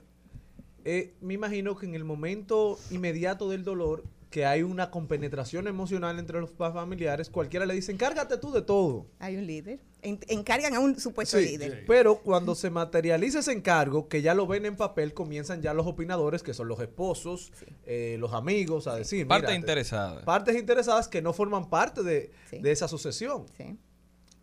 [0.84, 6.18] eh, me imagino que en el momento inmediato del dolor, que hay una compenetración emocional
[6.18, 9.06] entre los familiares, cualquiera le dice, encárgate tú de todo.
[9.18, 9.80] Hay un líder.
[10.06, 11.84] En- encargan a un supuesto Sí, líder.
[11.86, 15.86] Pero cuando se materializa ese encargo, que ya lo ven en papel, comienzan ya los
[15.86, 17.52] opinadores, que son los esposos,
[17.84, 19.26] eh, los amigos, a decir.
[19.26, 20.24] Partes interesadas.
[20.24, 22.58] Partes interesadas que no forman parte de, Sí.
[22.60, 23.46] de esa sucesión.
[23.56, 23.76] Sí.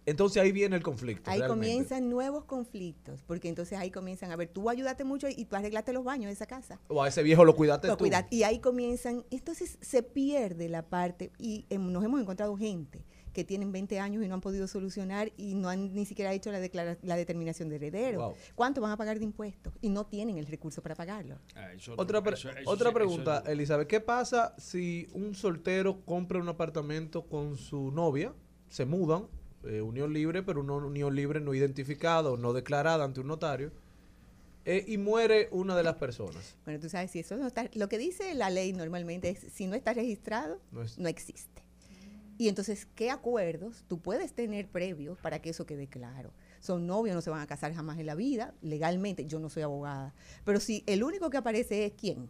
[0.06, 1.32] Entonces ahí viene el conflicto.
[1.32, 1.66] Ahí realmente.
[1.70, 5.94] comienzan nuevos conflictos, porque entonces ahí comienzan a ver, tú ayudaste mucho y tú arreglaste
[5.94, 6.78] los baños de esa casa.
[6.90, 8.06] O a ese viejo lo cuidaste Lo tú.
[8.30, 13.44] Y ahí comienzan, entonces se pierde la parte, y em, nos hemos encontrado gente que
[13.44, 16.60] tienen 20 años y no han podido solucionar y no han ni siquiera hecho la,
[16.62, 18.20] declara- la determinación de heredero.
[18.20, 18.36] Wow.
[18.56, 19.74] ¿Cuánto van a pagar de impuestos?
[19.82, 21.40] Y no tienen el recurso para pagarlo.
[21.56, 23.88] Ah, Otra, pre- eso- eso otra sí- pregunta, eso- Elizabeth.
[23.88, 28.34] ¿Qué pasa si un soltero compra un apartamento con su novia,
[28.70, 29.28] se mudan,
[29.66, 33.72] eh, unión libre, pero una unión libre no identificada o no declarada ante un notario,
[34.66, 36.56] eh, y muere una de las personas?
[36.66, 39.66] Bueno, tú sabes, si eso no está, lo que dice la ley normalmente es, si
[39.68, 41.63] no está registrado, No es- no existe.
[42.38, 46.32] Y entonces, ¿qué acuerdos tú puedes tener previos para que eso quede claro?
[46.60, 49.64] Son novios, no se van a casar jamás en la vida, legalmente, yo no soy
[49.64, 50.14] abogada.
[50.44, 52.30] Pero si el único que aparece es quién,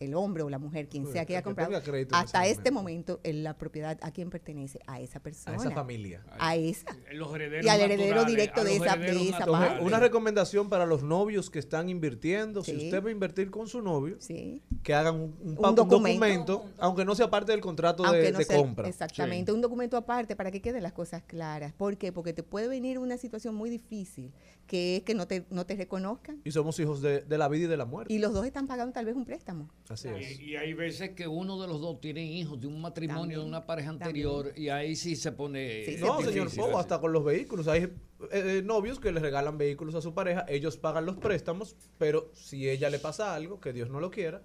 [0.00, 1.76] el hombre o la mujer, quien sea que haya comprado,
[2.12, 5.56] hasta este momento, en la propiedad a quién pertenece, a esa persona.
[5.56, 6.24] A esa familia.
[6.38, 6.86] A esa.
[7.12, 9.84] Los herederos Y al heredero directo de esa, de esa parte.
[9.84, 13.82] Una recomendación para los novios que están invirtiendo, si usted va a invertir con su
[13.82, 14.62] novio, Sí.
[14.82, 16.14] que hagan un, un Un pa- un documento.
[16.54, 18.88] documento, aunque no sea parte del contrato de, Aunque no de sea- compra.
[18.88, 21.72] Exactamente, un documento aparte para que queden las cosas claras.
[21.74, 22.10] ¿Por qué?
[22.12, 24.32] Porque te puede venir una situación muy difícil,
[24.70, 27.64] que es que no te, no te reconozcan Y somos hijos de, de la vida
[27.64, 28.14] y de la muerte.
[28.14, 29.68] y los dos están pagando tal vez un préstamo.
[29.88, 30.38] Así es.
[30.38, 33.40] Y, y hay veces que uno de los dos tiene hijos de un matrimonio, También,
[33.40, 35.84] de una pareja anterior, y ahí sí se pone.
[35.84, 37.66] Sí, No, señor Fo, hasta con los vehículos.
[37.66, 37.90] Hay eh,
[38.30, 42.68] eh, novios que le regalan vehículos a su pareja, ellos pagan los préstamos, pero si
[42.70, 44.40] ella le pasa algo, que Dios no lo quiera,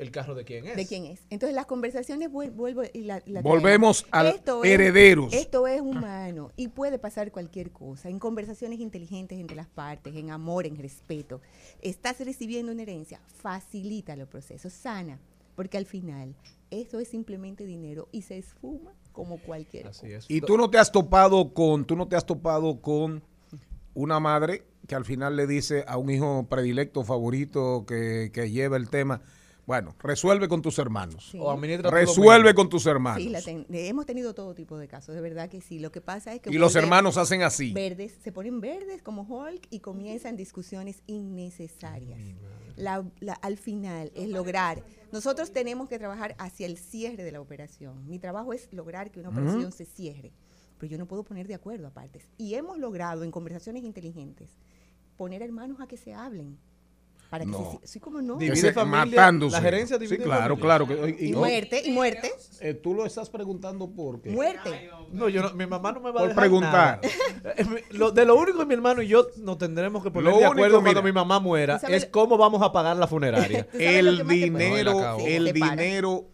[0.00, 0.76] el carro de quién es.
[0.76, 1.20] ¿De quién es?
[1.30, 4.06] Entonces las conversaciones vuel- vuelvo y la, la Volvemos traemos.
[4.10, 5.32] al Esto es- herederos.
[5.32, 8.08] esto es humano y puede pasar cualquier cosa.
[8.08, 11.40] En conversaciones inteligentes entre las partes, en amor, en respeto.
[11.82, 15.18] Estás recibiendo una herencia, facilita los procesos, sana,
[15.54, 16.34] porque al final
[16.70, 20.24] esto es simplemente dinero y se esfuma como cualquier Así es.
[20.28, 23.22] Y tú no te has topado con, tú no te has topado con
[23.92, 28.76] una madre que al final le dice a un hijo predilecto, favorito, que, que lleva
[28.76, 29.20] el tema,
[29.66, 31.28] bueno, resuelve con tus hermanos.
[31.30, 31.38] Sí.
[31.40, 33.22] O administra tu Resuelve con tus hermanos.
[33.22, 35.78] Sí, la ten- hemos tenido todo tipo de casos, de verdad que sí.
[35.78, 37.72] Lo que pasa es que Y los hermanos hacen así.
[37.72, 42.18] Verdes, se ponen verdes como Hulk y comienzan discusiones innecesarias.
[42.76, 44.82] La- la- al final es lograr.
[45.12, 48.08] Nosotros tenemos que trabajar hacia el cierre de la operación.
[48.08, 50.32] Mi trabajo es lograr que una operación se cierre,
[50.78, 52.28] pero yo no puedo poner de acuerdo a partes.
[52.38, 54.50] Y hemos logrado en conversaciones inteligentes
[55.16, 56.58] poner hermanos a que se hablen.
[57.30, 57.78] Para que No.
[57.80, 58.36] se, sí, como no.
[58.38, 59.52] Divide Ese- familia, matándose.
[59.56, 60.62] la gerencia Sí, divide claro, familia.
[60.62, 60.86] claro.
[60.88, 64.30] que- Y y- muerte, y muerte, eh, tú lo estás preguntando por qué.
[64.30, 64.90] muerte.
[65.12, 66.72] No, yo no- mi mamá no me va a Por dejar preguntar.
[66.72, 67.00] nada.
[67.56, 70.30] Eh, lo- de lo único que mi hermano y yo nos tendremos que poner Lo
[70.32, 71.02] de único, acuerdo cuando mira.
[71.02, 73.64] mi mamá muera ¿Tú sabes es cómo vamos a pagar la funeraria.
[73.70, 76.26] ¿Tú sabes lo El dinero, el dinero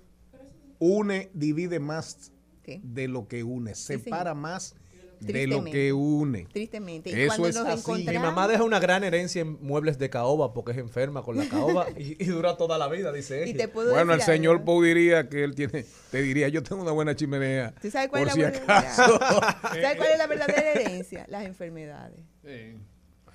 [0.79, 2.33] une, divide más
[2.65, 2.81] Sí.
[2.83, 4.75] de lo que une, separa más
[5.21, 6.47] de lo que une.
[6.53, 7.11] Tristemente.
[7.11, 8.05] Y Eso cuando es nos así.
[8.07, 11.49] Mi mamá deja una gran herencia en muebles de caoba porque es enferma con la
[11.49, 13.51] caoba y, y dura toda la vida, dice ella.
[13.51, 14.65] Y te puedo Bueno, el señor.
[14.65, 17.75] Pou diría que él tiene, te diría, yo tengo una buena chimenea.
[17.81, 18.79] ¿Tú sabes cuál por es si la verdadera?
[18.79, 19.19] acaso.
[19.63, 21.27] ¿Sabes cuál es la verdadera herencia?
[21.29, 22.21] Las enfermedades.
[22.45, 22.77] Sí.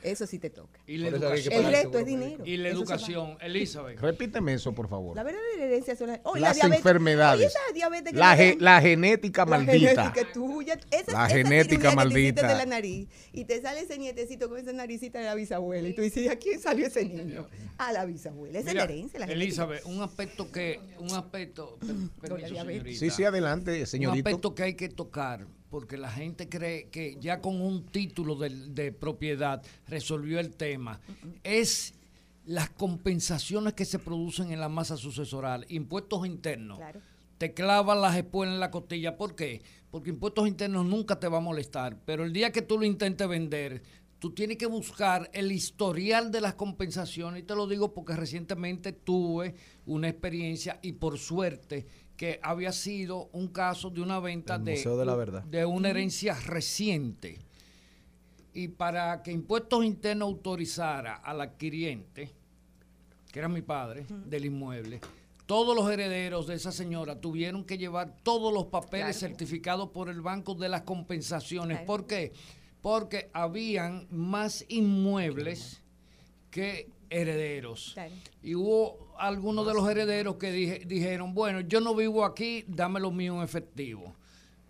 [0.03, 0.79] Eso sí te toca.
[0.87, 1.53] Y la educación.
[1.53, 2.43] El resto es dinero.
[2.45, 3.37] Y la Eso educación.
[3.41, 3.99] Elizabeth.
[3.99, 5.15] Repíteme eso, por favor.
[5.15, 6.77] La verdadera herencia son las, oh, Las diabetes.
[6.79, 7.37] enfermedades.
[7.39, 10.03] Oye, esa diabetes que La, ge- la genética La maldita.
[10.11, 10.73] genética tuya.
[10.91, 12.47] Esa, La esa genética cirugía que te maldita.
[12.47, 15.93] de la nariz y te sale ese nietecito con esa naricita de la bisabuela y
[15.93, 17.47] tú dices, ¿a quién salió ese niño?
[17.77, 18.59] A la bisabuela.
[18.59, 19.19] Esa es la herencia.
[19.19, 19.25] La.
[19.25, 21.77] Elizabeth, un aspecto que, un aspecto,
[22.21, 22.99] per- permiso, señorita.
[22.99, 24.29] Sí, sí, adelante, Un señorito.
[24.29, 28.49] aspecto que hay que tocar, porque la gente cree que ya con un título de,
[28.49, 30.99] de propiedad resolvió el tema,
[31.43, 31.95] es
[32.45, 36.77] las compensaciones que se producen en la masa sucesoral, impuestos internos.
[36.77, 36.99] Claro.
[37.37, 39.17] Te clavan las espuelas en la costilla.
[39.17, 39.63] ¿Por qué?
[39.89, 43.27] Porque impuestos internos nunca te va a molestar, pero el día que tú lo intentes
[43.27, 43.81] vender,
[44.19, 47.41] tú tienes que buscar el historial de las compensaciones.
[47.41, 49.55] Y te lo digo porque recientemente tuve
[49.87, 51.87] una experiencia y por suerte
[52.21, 55.41] que había sido un caso de una venta de, Museo de la Verdad.
[55.43, 57.39] de una herencia reciente.
[58.53, 62.29] Y para que Impuestos Internos autorizara al adquiriente,
[63.31, 65.01] que era mi padre, del inmueble,
[65.47, 69.19] todos los herederos de esa señora tuvieron que llevar todos los papeles Claro.
[69.33, 71.77] certificados por el Banco de las Compensaciones.
[71.77, 71.87] Claro.
[71.87, 72.33] ¿Por qué?
[72.83, 75.81] Porque habían más inmuebles
[76.51, 77.93] que herederos.
[77.95, 78.13] Claro.
[78.43, 82.99] Y hubo algunos de los herederos que dije- dijeron, bueno, yo no vivo aquí, dame
[82.99, 84.15] lo mío en efectivo.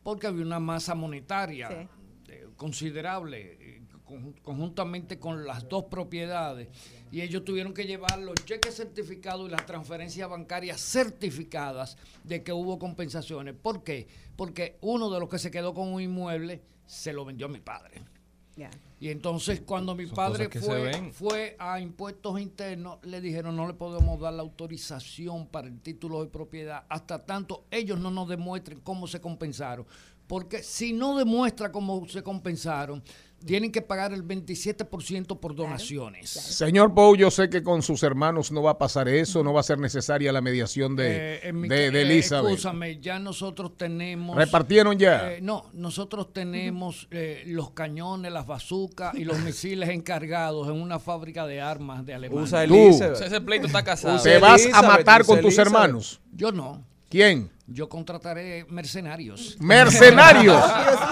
[0.04, 2.32] Porque había una masa monetaria Sí.
[2.34, 6.70] eh, considerable, eh, conjun- conjuntamente con las dos propiedades.
[7.12, 12.52] Y ellos tuvieron que llevar los cheques certificados y las transferencias bancarias certificadas de que
[12.54, 13.54] hubo compensaciones.
[13.56, 14.08] ¿Por qué?
[14.36, 17.60] Porque uno de los que se quedó con un inmueble se lo vendió a mi
[17.60, 18.02] padre.
[19.00, 23.74] Y entonces cuando mi Son padre fue, fue a impuestos internos, le dijeron no le
[23.74, 28.80] podemos dar la autorización para el título de propiedad hasta tanto ellos no nos demuestren
[28.82, 29.88] cómo se compensaron.
[30.28, 33.04] Porque si no demuestra cómo se compensaron,
[33.46, 36.30] tienen que pagar el 27% por donaciones.
[36.30, 39.62] Señor Pou, yo sé que con sus hermanos no va a pasar eso, no va
[39.62, 42.52] a ser necesaria la mediación de, Eh, en mi de, de eh, Elizabeth.
[42.52, 44.36] Escúchame, ya nosotros tenemos...
[44.36, 45.34] ¿Repartieron ya?
[45.34, 51.00] Eh, no, nosotros tenemos eh, los cañones, las bazucas y los misiles encargados en una
[51.00, 52.44] fábrica de armas de Alemania.
[52.44, 52.76] Usa Tú.
[52.76, 53.16] Elizabeth.
[53.18, 54.22] Sea, ese pleito está casado.
[54.22, 56.22] ¿Te vas a matar con tus hermanos?
[56.34, 56.86] Yo no.
[57.10, 57.52] ¿Quién?
[57.74, 59.58] Yo contrataré mercenarios.
[59.62, 60.62] ¡Mercenarios!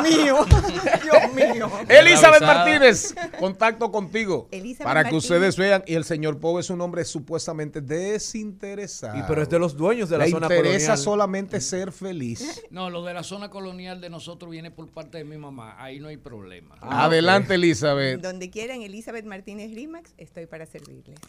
[0.04, 0.46] Dios mío.
[1.04, 1.72] Dios mío.
[1.90, 2.42] Elizabeth.
[2.42, 4.48] Martínez, contacto contigo.
[4.52, 5.24] Elizabeth para que Martínez.
[5.24, 5.84] ustedes vean.
[5.88, 9.18] Y el señor Pou es un hombre supuestamente desinteresado.
[9.18, 10.98] Y pero es de los dueños de la Le zona interesa colonial.
[10.98, 12.64] solamente ser feliz.
[12.70, 15.76] No, lo de la zona colonial de nosotros viene por parte de mi mamá.
[15.82, 16.76] Ahí no hay problema.
[16.82, 18.22] Ah, Adelante, Elizabeth.
[18.22, 21.20] Donde quieran, Elizabeth Martínez Rimax, estoy para servirles.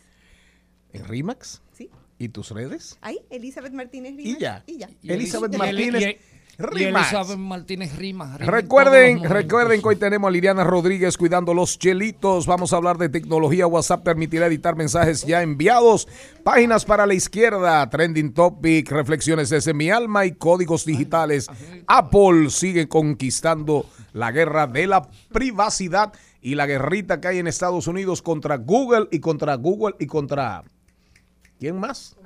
[0.92, 1.62] ¿En RIMAX?
[1.72, 1.88] ¿Sí?
[2.20, 2.98] ¿Y tus redes?
[3.00, 4.38] Ahí, Elizabeth Martínez Y Rimax.
[4.40, 4.62] ya.
[4.66, 4.90] Y ya.
[5.02, 6.02] Y Elizabeth Eli- y Martínez.
[6.02, 7.12] Y- y Rimax.
[7.12, 8.34] Elizabeth Martínez Rimas.
[8.38, 12.44] Rima en Recuerden, recuerden que hoy tenemos a Liliana Rodríguez cuidando los chelitos.
[12.46, 13.66] Vamos a hablar de tecnología.
[13.66, 16.06] WhatsApp permitirá editar mensajes ya enviados.
[16.44, 21.46] Páginas para la izquierda, trending topic, reflexiones desde mi alma y códigos digitales.
[21.86, 26.12] Apple sigue conquistando la guerra de la privacidad
[26.42, 30.62] y la guerrita que hay en Estados Unidos contra Google y contra Google y contra
[31.60, 32.16] ¿quién más?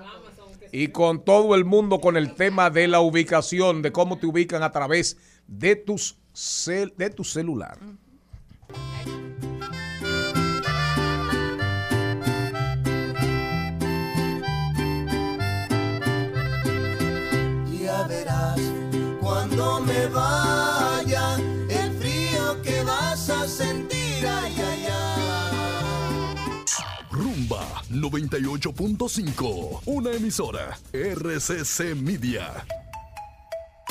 [0.72, 4.62] y con todo el mundo con el tema de la ubicación, de cómo te ubican
[4.62, 7.78] a través de, tus cel- de tu celular.
[17.70, 18.60] Ya verás
[19.20, 21.36] cuando me vaya
[21.68, 23.93] el frío que vas a sentir,
[27.44, 32.64] Rumba 98.5, una emisora RCC Media.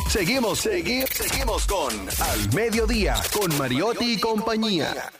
[0.10, 5.12] Seguimos, seguimos, seguimos con Al Mediodía, con Mariotti y compañía.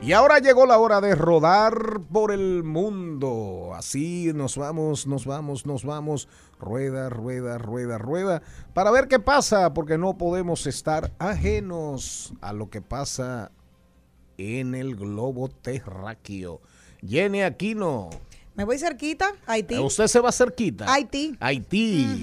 [0.00, 3.72] Y ahora llegó la hora de rodar por el mundo.
[3.74, 6.28] Así nos vamos, nos vamos, nos vamos.
[6.58, 8.40] Rueda, rueda, rueda, rueda.
[8.72, 13.52] Para ver qué pasa, porque no podemos estar ajenos a lo que pasa
[14.38, 16.60] en el globo terráqueo.
[17.06, 18.08] Jenny Aquino.
[18.54, 19.78] Me voy cerquita, Haití.
[19.78, 20.92] Usted se va cerquita.
[20.92, 21.36] Haití.
[21.38, 22.16] Haití.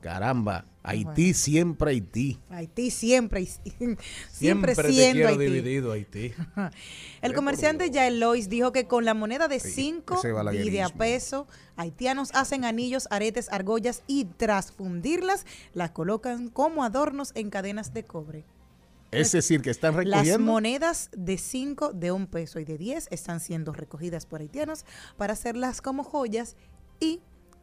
[0.00, 2.38] Caramba, Haití siempre Haití.
[2.48, 5.44] Haití siempre, siempre, Siempre te siendo Haití.
[5.44, 6.32] dividido, Haití.
[7.22, 10.88] El comerciante Jael Lois dijo que con la moneda de 5 ese y de a
[10.88, 11.46] peso,
[11.76, 15.44] haitianos hacen anillos, aretes, argollas y tras fundirlas,
[15.74, 18.44] las colocan como adornos en cadenas de cobre.
[19.12, 20.38] Es decir, que están Las recogiendo.
[20.52, 24.84] monedas de 5, de un peso y de 10 están siendo recogidas por haitianos
[25.16, 26.56] para hacerlas como joyas
[27.00, 27.20] y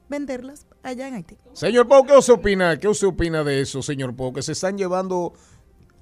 [0.10, 1.38] venderlas allá en Haití.
[1.54, 2.78] Señor Pau, ¿qué usted opina?
[2.80, 4.34] ¿Qué usted opina de eso, señor Pau?
[4.34, 5.34] Que se están llevando.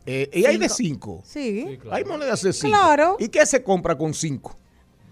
[0.06, 1.22] eh, y hay de cinco.
[1.26, 1.80] Sí.
[1.92, 2.68] Hay monedas de cinco.
[2.78, 3.16] Claro.
[3.20, 4.14] ¿Y qué se compra con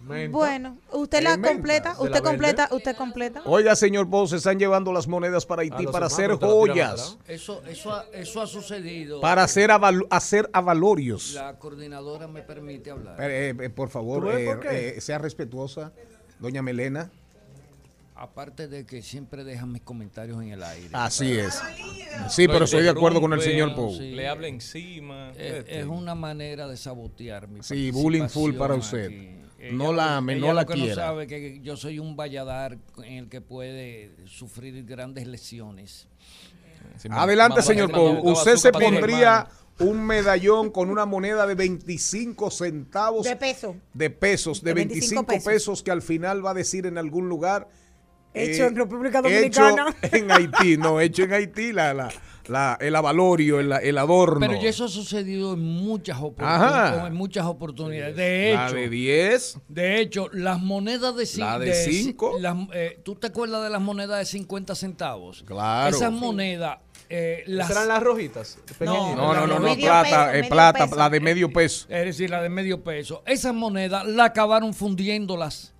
[0.05, 1.47] Bueno, usted la menta.
[1.53, 3.41] completa, ¿Se la usted completa, usted completa.
[3.45, 7.93] Oiga, señor Pau, se están llevando las monedas para Haití para hacer joyas, Eso, eso,
[7.93, 9.21] ha, eso ha sucedido.
[9.21, 11.33] para hacer, aval- hacer avalorios.
[11.35, 13.15] La coordinadora me permite hablar.
[13.21, 15.93] Eh, eh, por favor, ¿Tú ves eh, por eh, sea respetuosa,
[16.39, 17.09] doña Melena.
[18.15, 20.89] Aparte de que siempre dejan mis comentarios en el aire.
[20.93, 21.61] Así es.
[22.29, 23.91] Sí, pero estoy de acuerdo con el señor Pau.
[23.91, 24.11] Sí.
[24.11, 25.31] Le habla encima.
[25.31, 25.79] Es, Este.
[25.79, 29.05] es una manera de sabotear mi Sí, bullying full para usted.
[29.07, 29.29] aquí.
[29.71, 30.89] No Ella la lo- ame, ella no la quiera.
[30.89, 36.07] No sabe que yo soy un valladar en el que puede sufrir grandes lesiones.
[37.09, 39.47] Adelante, Vamos a señor una Usted se pondría
[39.79, 43.75] un medallón con una moneda de 25 centavos De peso.
[43.93, 45.43] de pesos, de, De 25 25 pesos.
[45.45, 45.83] pesos.
[45.83, 47.67] que al final va a decir en algún lugar.
[48.35, 49.95] Hecho en República hecho Dominicana.
[50.11, 52.11] en Haití, no, hecho en Haití, la, la,
[52.47, 54.39] la- el avalorio, el, el adorno.
[54.45, 56.25] Pero ya eso ha sucedido en muchas, Ajá.
[56.25, 58.15] oportunidades, en muchas oportunidades.
[58.15, 59.57] De La hecho, de 10.
[59.69, 61.59] De hecho, las monedas de La 5.
[61.59, 62.37] de cinco.
[63.03, 65.43] ¿Tú te acuerdas de las monedas de 50 centavos?
[65.45, 65.95] Claro.
[65.95, 66.19] Esas Sí.
[66.19, 66.77] monedas.
[67.09, 68.57] eh, las, ¿Serán las rojitas?
[68.79, 70.95] No, No, no, no, no, medio plata, peso, eh, plata, peso.
[70.95, 71.85] la de medio peso.
[71.89, 73.21] Es decir, la de medio peso.
[73.27, 75.72] Esas monedas la acabaron fundiéndolas.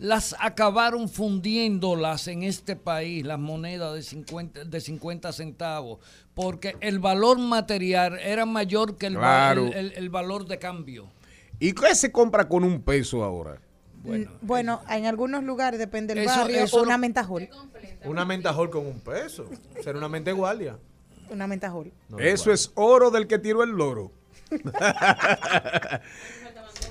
[0.00, 5.98] Las acabaron fundiéndolas en este país, las monedas de 50, de 50 centavos,
[6.32, 9.66] porque el valor material era mayor que el, Claro.
[9.66, 11.10] el- el- el valor de cambio.
[11.58, 13.60] ¿Y qué se compra con un peso ahora?
[14.02, 17.48] Bueno, bueno en algunos lugares, depende del Eso- barrio, eso una no- mentajol.
[18.06, 19.50] Una mentajol con un peso.
[19.84, 20.78] Será una mente guardia.
[21.28, 21.92] Una mentajol.
[22.18, 24.12] Eso es oro del que tiró el loro.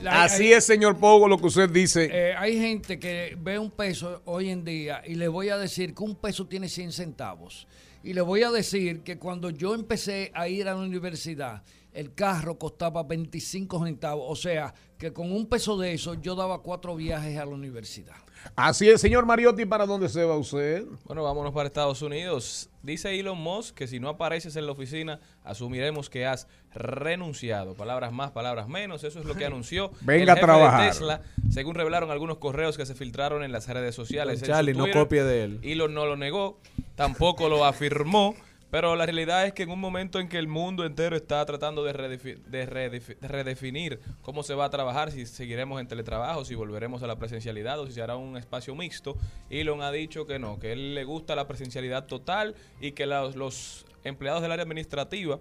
[0.02, 2.10] La- Así hay- es, señor Pogo, lo que usted dice.
[2.12, 5.94] Eh, hay gente que ve un peso hoy en día y le voy a decir
[5.94, 7.68] que un peso tiene 100 centavos.
[8.02, 12.14] Y le voy a decir que cuando yo empecé a ir a la universidad, el
[12.14, 14.26] carro costaba 25 centavos.
[14.30, 18.16] O sea, que con un peso de eso yo daba cuatro viajes a la universidad.
[18.56, 20.86] Así es, señor Mariotti, ¿para dónde se va usted?
[21.06, 22.70] Bueno, vámonos para Estados Unidos.
[22.84, 27.74] Dice Elon Musk que si no apareces en la oficina, asumiremos que has renunciado.
[27.74, 29.04] Palabras más, palabras menos.
[29.04, 30.82] Eso es lo que anunció Venga a el jefe trabajar.
[30.82, 34.40] de Tesla, según revelaron algunos correos que se filtraron en las redes sociales.
[34.40, 35.60] Don en su Charlie, no copie de él.
[35.64, 36.60] Elon no lo negó,
[36.96, 38.36] tampoco lo afirmó.
[38.72, 41.84] Pero la realidad es que en un momento en que el mundo entero está tratando
[41.84, 46.54] de, de redefi- de redefinir cómo se va a trabajar, si seguiremos en teletrabajo, si
[46.54, 49.18] volveremos a la presencialidad o si se hará un espacio mixto,
[49.50, 53.86] Elon ha dicho que no, que él le gusta la presencialidad total y que los
[54.04, 55.40] empleados del área administrativa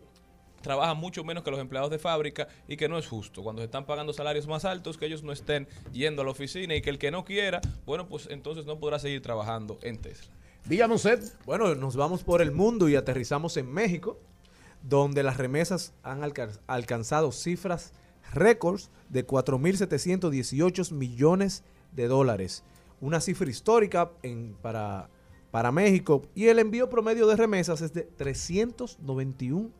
[0.63, 3.67] trabajan mucho menos que los empleados de fábrica y que no es justo cuando se
[3.67, 6.91] están pagando salarios más altos que ellos no estén yendo a la oficina y que
[6.91, 10.35] el que no quiera, bueno, pues entonces no podrá seguir trabajando en Tesla.
[10.67, 11.23] Dígame usted.
[11.47, 14.19] Bueno, nos vamos por el mundo y aterrizamos en México,
[14.83, 17.93] donde las remesas han alca- alcanzado cifras
[18.35, 22.65] récords de 4.718 millones de dólares.
[23.01, 24.11] Una cifra histórica
[24.61, 25.09] para,
[25.51, 26.23] para México.
[26.35, 29.71] Y el envío promedio de remesas es de 391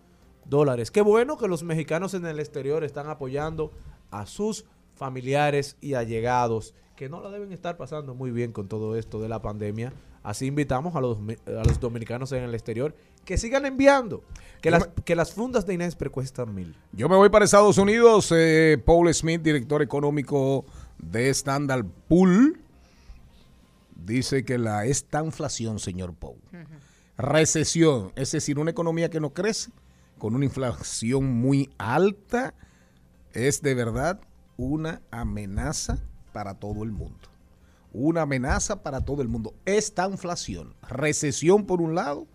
[0.47, 0.91] dólares.
[0.91, 3.73] Qué bueno que los mexicanos en el exterior están apoyando
[4.11, 4.65] a sus
[4.95, 9.29] familiares y allegados que no la deben estar pasando muy bien con todo esto de
[9.29, 9.93] la pandemia.
[10.29, 11.17] Así invitamos a los,
[11.47, 14.23] a los dominicanos en el exterior que sigan enviando,
[14.61, 16.77] que las, que las fundas de Inespre cuestan mil.
[16.93, 18.31] Yo me voy para Estados Unidos.
[18.37, 20.67] eh, Paul Smith, director económico
[20.99, 22.61] de Standard Pool,
[23.97, 26.37] dice que la esta inflación, señor Paul,
[27.17, 29.71] recesión, es decir, una economía que no crece,
[30.19, 32.53] con una inflación muy alta,
[33.33, 34.21] es de verdad
[34.59, 35.97] una amenaza
[36.35, 37.31] para todo el mundo.
[37.93, 39.55] Una amenaza para todo el mundo.
[39.65, 42.27] Esta inflación, recesión por un lado,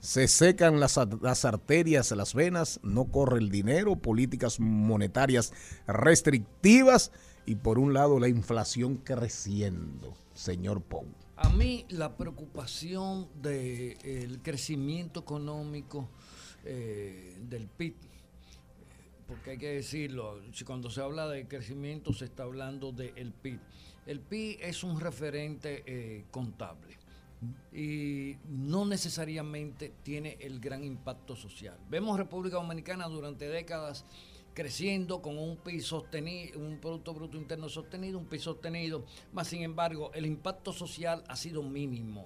[0.00, 5.52] se secan las, las arterias, las venas, no corre el dinero, políticas monetarias
[5.86, 7.12] restrictivas
[7.46, 11.06] y por un lado la inflación creciendo, señor Pou.
[11.36, 16.08] A mí la preocupación del crecimiento económico
[16.64, 17.94] eh, del PIB,
[19.26, 23.60] porque hay que decirlo, cuando se habla de crecimiento se está hablando del PIB.
[24.06, 26.96] El PIB es un referente eh, contable.
[27.72, 31.76] y no necesariamente tiene el gran impacto social.
[31.90, 34.04] Vemos República Dominicana durante décadas
[34.54, 39.04] creciendo con un PIB sostenido, un Producto Bruto Interno sostenido, un PIB sostenido,
[39.34, 42.24] más sin embargo el impacto social ha sido mínimo.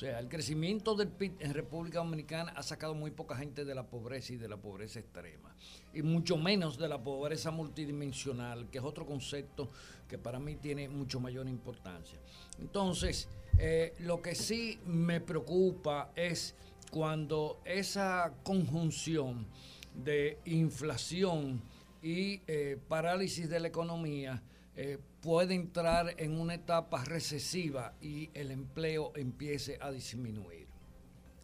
[0.00, 3.74] O sea, el crecimiento del PIB en República Dominicana ha sacado muy poca gente de
[3.74, 5.54] la pobreza y de la pobreza extrema.
[5.92, 9.70] Y mucho menos de la pobreza multidimensional, que es otro concepto
[10.08, 12.18] que para mí tiene mucho mayor importancia.
[12.58, 13.28] Entonces,
[13.58, 16.54] eh, lo que sí me preocupa es
[16.90, 19.46] cuando esa conjunción
[19.94, 21.60] de inflación
[22.02, 24.42] y eh, parálisis de la economía
[24.82, 30.59] eh, puede entrar en una etapa recesiva y el empleo empiece a disminuir.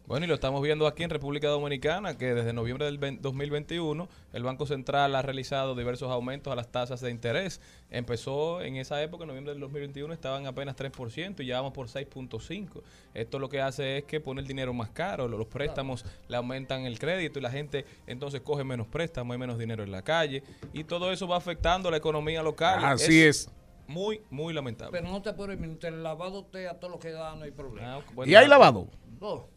[0.07, 4.07] Bueno, y lo estamos viendo aquí en República Dominicana, que desde noviembre del 20 2021
[4.31, 7.59] el Banco Central ha realizado diversos aumentos a las tasas de interés.
[7.91, 11.87] Empezó en esa época, en noviembre del 2021, estaban apenas 3% y ya vamos por
[11.87, 12.83] 6.5%.
[13.13, 16.85] Esto lo que hace es que pone el dinero más caro, los préstamos le aumentan
[16.85, 20.41] el crédito y la gente entonces coge menos préstamos, hay menos dinero en la calle
[20.71, 22.79] y todo eso va afectando la economía local.
[22.85, 23.51] Así es.
[23.87, 24.97] Muy, muy lamentable.
[24.97, 27.99] Pero no te mientras el lavado te a todo lo que da, no hay problema.
[28.25, 28.87] ¿Y hay lavado?
[29.19, 29.56] No.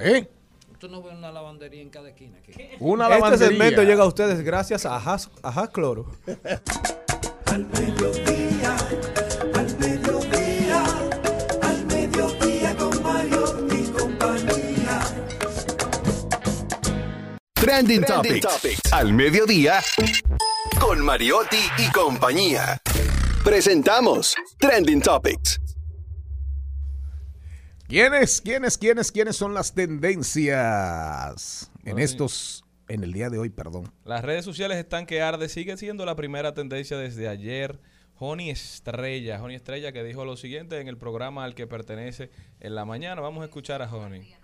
[0.00, 0.28] ¿Eh?
[0.78, 2.38] Tú no ves una lavandería en cada esquina.
[2.38, 2.52] aquí.
[2.78, 3.48] Una este lavandería.
[3.48, 6.06] segmento llega a ustedes gracias a Has, a Has Cloro.
[7.46, 8.76] Al mediodía,
[9.54, 10.84] al mediodía,
[11.62, 15.00] al mediodía con Mario y compañía.
[17.54, 18.92] Trending, Topics.
[18.92, 19.80] Al mediodía
[20.80, 22.80] con Mariotti y compañía.
[23.42, 25.60] Presentamos Trending Topics.
[27.88, 33.90] ¿Quiénes, quiénes, quiénes, quiénes son las tendencias en estos, en el día de hoy, perdón?
[34.04, 37.80] Las redes sociales están que arde, sigue siendo la primera tendencia desde ayer.
[38.16, 42.30] Joni Estrella, Joni Estrella que dijo lo siguiente en el programa al que pertenece
[42.60, 43.22] en la mañana.
[43.22, 44.34] Vamos a escuchar a Joni.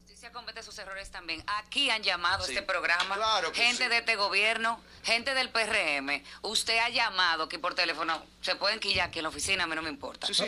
[0.00, 1.44] Justicia comete sus errores también.
[1.64, 3.88] Aquí han llamado a este programa Claro que gente sí.
[3.88, 6.22] de este gobierno, gente del PRM.
[6.42, 8.20] Usted ha llamado aquí por teléfono.
[8.40, 10.26] Se pueden quillar aquí en la oficina, a mí no me importa.
[10.26, 10.44] Sí, sí.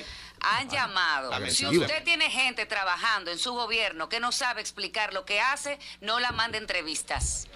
[0.53, 1.31] Han llamado.
[1.31, 5.41] la Si usted tiene gente trabajando en su gobierno que no sabe explicar lo que
[5.41, 7.47] hace, no la mande entrevistas.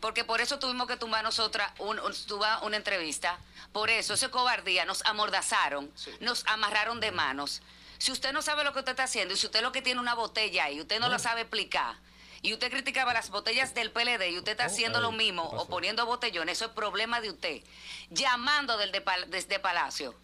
[0.00, 2.14] Porque por eso tuvimos que tumbar nosotras un, un-
[2.62, 3.38] una entrevista.
[3.72, 7.60] Por eso, esa cobardía, nos amordazaron, nos amarraron de manos.
[7.98, 10.00] Si usted no sabe lo que usted está haciendo y si usted lo que tiene
[10.00, 11.94] una botella ahí, usted no la sabe explicar.
[12.42, 16.06] Y usted criticaba las botellas del PLD y usted está haciendo lo mismo o poniendo
[16.06, 17.62] botellones, eso es problema de usted.
[18.08, 20.14] Llamando del de pal- desde Palacio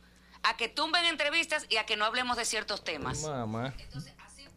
[0.46, 3.22] a que tumben entrevistas y a que no hablemos de ciertos temas.
[3.22, 3.74] Mamá.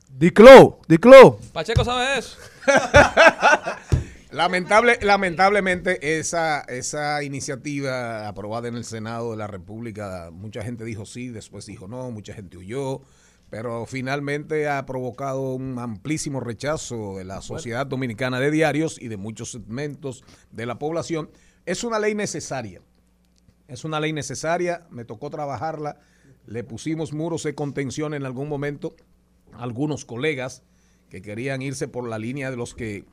[0.07, 1.39] Diclo, Diclo.
[1.51, 2.37] Pacheco sabe eso.
[4.31, 11.07] Lamentable, lamentablemente esa, esa iniciativa aprobada en el Senado de la República, mucha gente dijo
[11.07, 13.01] sí, después dijo no, mucha gente huyó,
[13.49, 19.17] pero finalmente ha provocado un amplísimo rechazo de la Sociedad Dominicana de Diarios y de
[19.17, 21.31] muchos segmentos de la población.
[21.65, 22.81] Es una ley necesaria,
[23.69, 25.99] es una ley necesaria, me tocó trabajarla,
[26.45, 28.95] le pusimos muros de contención en algún momento
[29.53, 30.63] a algunos colegas
[31.09, 33.05] que querían irse por la línea de los que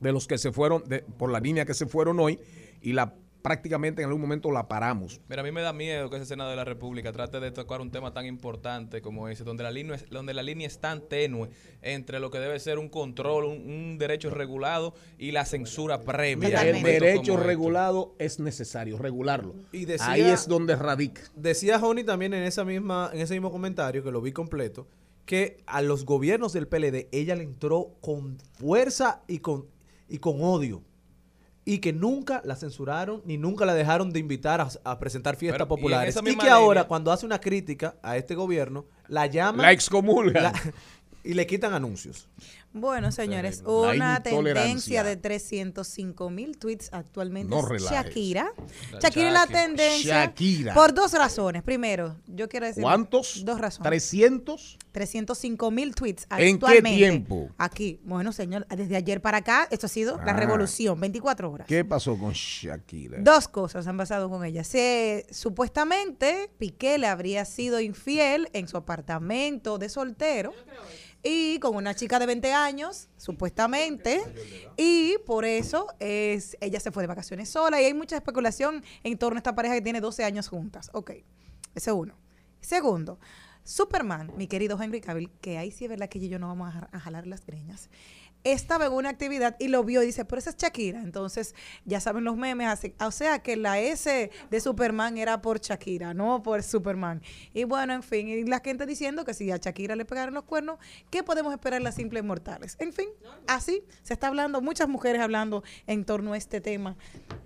[0.00, 0.84] de los que se fueron
[1.18, 2.38] por la línea que se fueron hoy
[2.80, 5.20] y la prácticamente en algún momento la paramos.
[5.28, 7.80] Mira, a mí me da miedo que ese Senado de la República trate de tocar
[7.80, 11.00] un tema tan importante como ese, donde la línea es, donde la línea es tan
[11.08, 11.50] tenue
[11.82, 16.48] entre lo que debe ser un control, un, un derecho regulado y la censura previa.
[16.48, 17.44] Mira, el derecho este.
[17.44, 19.54] regulado es necesario regularlo.
[19.72, 21.22] Y decía- Ahí es donde radica.
[21.36, 24.88] Decía Joni también en esa misma, en ese mismo comentario, que lo vi completo,
[25.24, 29.66] que a los gobiernos del PLD ella le entró con fuerza y con,
[30.08, 30.82] y con odio.
[31.70, 35.58] Y que nunca la censuraron ni nunca la dejaron de invitar a, a presentar fiestas
[35.58, 36.16] Pero, populares.
[36.24, 39.60] Y, que ahora, cuando hace una crítica a este gobierno, la llaman.
[39.66, 40.44] La excomulgan.
[40.44, 40.52] la-
[41.24, 42.26] y le quitan anuncios.
[42.74, 47.66] Bueno, señores, una tendencia de 305 mil tweets actualmente No.
[47.78, 48.52] Shakira.
[48.92, 50.74] La Shakira es la tendencia Shakira.
[50.74, 51.62] por dos razones.
[51.62, 53.42] Primero, yo quiero decir ¿Cuántos?
[53.44, 53.88] dos razones.
[53.88, 54.78] 300.
[54.92, 56.96] 305 mil tweets ¿En qué actualmente.
[56.98, 57.48] tiempo?
[57.56, 60.36] Aquí, bueno, señor, desde ayer para acá, esto ha sido la Ah.
[60.36, 61.66] revolución, 24 horas.
[61.66, 63.18] ¿Qué pasó con Shakira?
[63.20, 64.62] Dos cosas han pasado con ella.
[64.62, 70.52] Se, supuestamente Piqué le habría sido infiel en su apartamento de soltero
[71.22, 74.22] y con una chica de 20 años, supuestamente,
[74.76, 79.18] y por eso es, ella se fue de vacaciones sola y hay mucha especulación en
[79.18, 80.90] torno a esta pareja que tiene 12 años juntas.
[80.92, 81.12] Ok,
[81.74, 82.14] ese uno.
[82.60, 83.18] Segundo,
[83.64, 87.00] Superman, mi querido Henry Cavill, que ahí sí es verdad que yo no vamos a
[87.00, 87.90] jalar las greñas,
[88.52, 91.00] estaba en una actividad y lo vio y dice, pero esa es Shakira.
[91.02, 91.54] Entonces,
[91.84, 96.14] ya saben los memes, así- o sea que la S de Superman era por Shakira,
[96.14, 97.22] no por Superman.
[97.54, 100.44] Y bueno, en fin, y la gente diciendo que si a Shakira le pegaron los
[100.44, 100.78] cuernos,
[101.10, 102.76] ¿qué podemos esperar las simples mortales?
[102.78, 103.08] En fin,
[103.46, 106.96] así se está hablando, muchas mujeres hablando en torno a este tema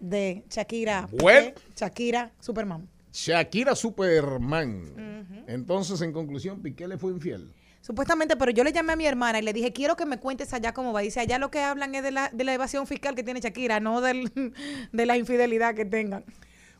[0.00, 1.08] de Shakira.
[1.18, 1.52] Bueno.
[1.76, 2.88] Shakira, Superman.
[3.12, 5.44] Shakira Superman.
[5.46, 7.52] Entonces, en conclusión, Piqué le fue infiel.
[7.82, 10.54] Supuestamente, pero yo le llamé a mi hermana y le dije, quiero que me cuentes
[10.54, 11.00] allá cómo va.
[11.00, 13.80] Dice, allá lo que hablan es de la, de la evasión fiscal que tiene Shakira,
[13.80, 14.32] no del,
[14.92, 16.24] de la infidelidad que tengan.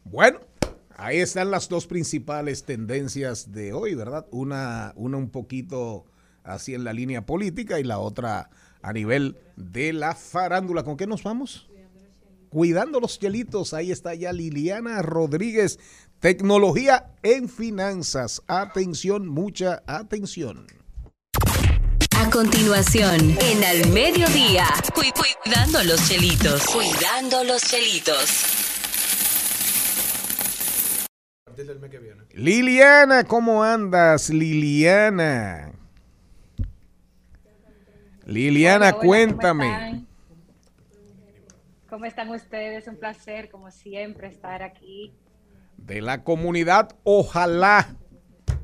[0.05, 0.39] Bueno,
[0.97, 4.27] ahí están las dos principales tendencias de hoy, ¿verdad?
[4.31, 6.07] Una, una un poquito
[6.45, 8.49] así en la línea política y la otra
[8.81, 10.85] a nivel de la farándula.
[10.85, 11.69] ¿Con qué nos vamos?
[12.49, 13.75] Cuidando los chelitos.
[13.75, 15.81] Ahí está ya Liliana Rodríguez.
[16.21, 18.41] Tecnología en finanzas.
[18.47, 20.67] Atención, mucha atención.
[22.23, 25.03] A continuación, en Al Mediodía, cu-
[25.43, 26.65] cuidando los chelitos.
[26.67, 28.45] Cuidando los chelitos.
[32.35, 35.73] Liliana, ¿cómo andas, Liliana?
[38.25, 39.65] Liliana, Hola, hola, cuéntame.
[39.67, 40.07] ¿cómo están?
[41.91, 42.87] ¿Cómo están ustedes?
[42.89, 45.13] Un placer, como siempre, estar aquí.
[45.77, 47.97] de la comunidad Ojalá,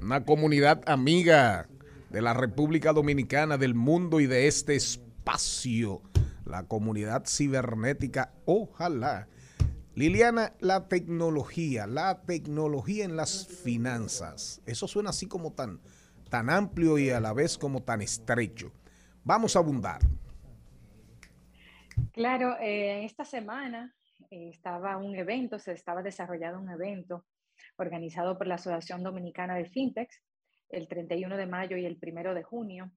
[0.01, 1.67] una comunidad amiga
[2.11, 6.03] de la República Dominicana, del mundo y de este espacio,
[6.45, 9.29] la comunidad cibernética Ojalá.
[9.95, 15.81] Liliana, la tecnología, la tecnología en las finanzas, eso suena así como tan,
[16.31, 18.73] tan amplio y a la vez como tan estrecho.
[19.25, 20.01] Vamos a abundar.
[22.13, 23.93] Claro, eh, esta semana
[24.31, 27.27] eh, estaba un evento, se estaba desarrollando un evento
[27.77, 30.23] organizado por la Asociación Dominicana de Fintechs
[30.69, 32.93] el 31 de mayo y el 1 de junio,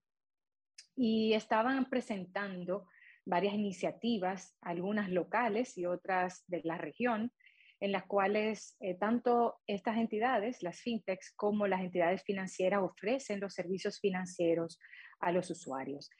[0.94, 2.86] y estaban presentando
[3.24, 7.32] varias iniciativas, algunas locales y otras de la región,
[7.80, 13.54] en las cuales eh, tanto estas entidades, las fintechs, como las entidades financieras ofrecen los
[13.54, 14.78] servicios financieros
[15.18, 16.10] a los usuarios.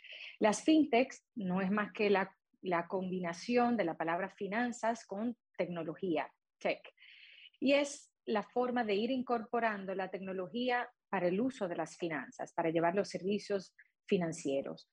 [0.41, 6.29] Las fintechs no es más que la, la combinación de la palabra finanzas con tecnología,
[6.59, 6.83] tech,
[7.61, 12.55] y es la forma de ir incorporando la tecnología para el uso de las finanzas,
[12.55, 13.75] para llevar los servicios
[14.07, 14.91] financieros.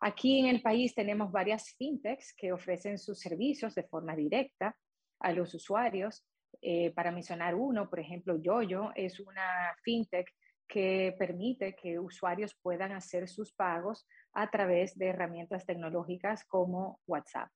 [0.00, 4.76] Aquí en el país tenemos varias fintechs que ofrecen sus servicios de forma directa
[5.18, 6.24] a los usuarios.
[6.62, 10.28] Eh, para mencionar uno, por ejemplo, Yoyo es una fintech
[10.68, 17.50] que permite que usuarios puedan hacer sus pagos a través de herramientas tecnológicas como WhatsApp.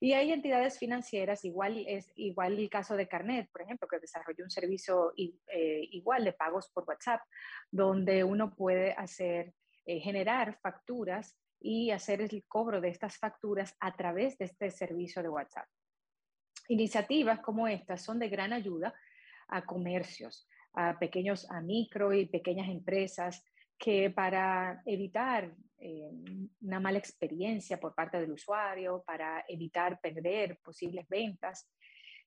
[0.00, 4.44] Y hay entidades financieras, igual es igual el caso de Carnet, por ejemplo, que desarrolló
[4.44, 7.20] un servicio eh, igual de pagos por WhatsApp,
[7.70, 9.54] donde uno puede hacer,
[9.86, 15.22] eh, generar facturas y hacer el cobro de estas facturas a través de este servicio
[15.22, 15.66] de WhatsApp.
[16.68, 18.94] Iniciativas como estas son de gran ayuda
[19.48, 23.44] a comercios, a pequeños, a micro y pequeñas empresas
[23.78, 26.10] que para evitar eh,
[26.60, 31.68] una mala experiencia por parte del usuario, para evitar perder posibles ventas,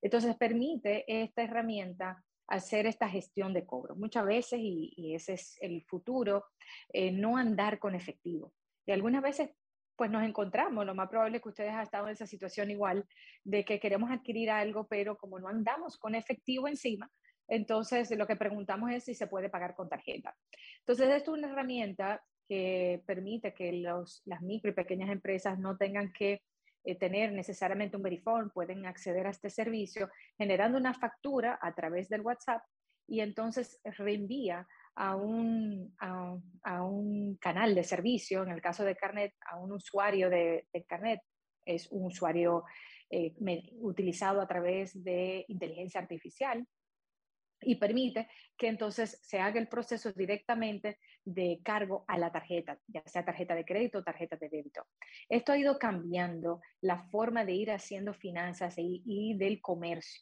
[0.01, 3.95] entonces permite esta herramienta hacer esta gestión de cobro.
[3.95, 6.45] Muchas veces, y, ese es el futuro,
[6.91, 8.53] eh, no andar con efectivo.
[8.85, 9.51] Y algunas veces
[9.95, 13.05] pues nos encontramos, lo más probable es que ustedes han estado en esa situación igual,
[13.43, 17.11] de que queremos adquirir algo, pero como no andamos con efectivo encima,
[17.49, 20.33] entonces lo que preguntamos es si se puede pagar con tarjeta.
[20.79, 25.77] Entonces, esto es una herramienta que permite que los, las micro y pequeñas empresas no
[25.77, 26.41] tengan que
[26.83, 32.09] eh, tener necesariamente un verifone, pueden acceder a este servicio generando una factura a través
[32.09, 32.63] del WhatsApp
[33.07, 39.33] y entonces reenvía a un, a, un canal de servicio, en el caso de Carnet,
[39.49, 41.21] a un usuario de, Carnet,
[41.65, 42.63] es un usuario
[43.11, 43.33] eh,
[43.79, 46.65] utilizado a través de inteligencia artificial
[47.61, 48.27] y permite
[48.57, 53.55] que entonces se haga el proceso directamente de cargo a la tarjeta, ya sea tarjeta
[53.55, 54.85] de crédito o tarjeta de débito.
[55.27, 60.21] Esto ha ido cambiando la forma de ir haciendo finanzas y, del comercio.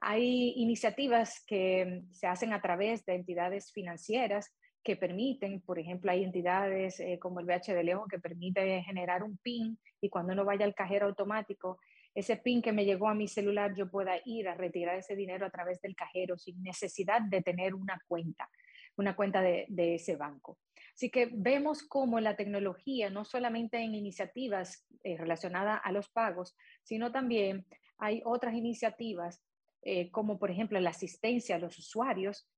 [0.00, 4.54] Hay iniciativas que se hacen a través de entidades financieras
[4.84, 9.24] que permiten, por ejemplo, hay entidades eh, como el BH de León que permite generar
[9.24, 11.78] un PIN y cuando uno vaya al cajero automático,
[12.18, 15.46] ese PIN que me llegó a mi celular, yo pueda ir a retirar ese dinero
[15.46, 18.50] a través del cajero sin necesidad de tener una cuenta,
[18.96, 20.58] una cuenta de, de ese banco.
[20.94, 26.56] Así que vemos cómo la tecnología, no solamente en iniciativas eh, relacionadas a los pagos,
[26.82, 27.66] sino también
[27.98, 29.44] hay otras iniciativas
[29.82, 32.48] eh, como por ejemplo la asistencia a los usuarios,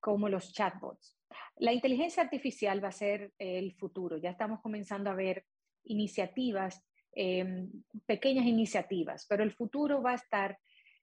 [0.00, 1.16] como los chatbots.
[1.56, 4.16] La inteligencia artificial va a ser el futuro.
[4.16, 5.44] Ya estamos comenzando a ver
[5.84, 6.82] iniciativas,
[7.14, 7.66] eh,
[8.06, 10.58] pequeñas iniciativas, pero el futuro va a estar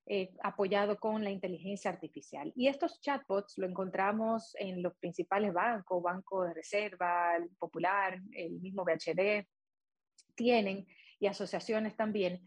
[0.09, 2.53] eh, apoyado con la inteligencia artificial.
[2.55, 8.53] Y estos chatbots lo encontramos en los principales bancos, Banco de Reserva, el Popular, el
[8.53, 9.45] mismo BHD,
[10.33, 10.87] tienen,
[11.19, 12.41] y asociaciones también.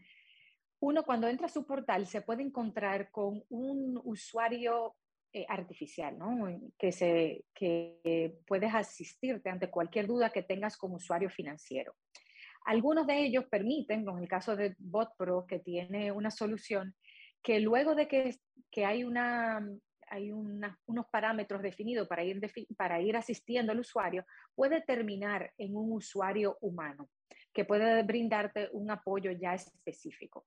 [0.79, 4.95] Uno cuando entra a su portal se puede encontrar con un usuario
[5.31, 6.59] eh, artificial, ¿no?
[6.79, 11.93] Que, se, que puedes asistirte ante cualquier duda que tengas como usuario financiero.
[12.65, 16.95] Algunos de ellos permiten, como en el caso de BotPro, que tiene una solución,
[17.41, 18.35] que luego de que,
[18.69, 19.67] que hay, una,
[20.07, 22.39] hay una, unos parámetros definidos para ir,
[22.77, 27.09] para ir asistiendo al usuario, puede terminar en un usuario humano
[27.53, 30.45] que puede brindarte un apoyo ya específico.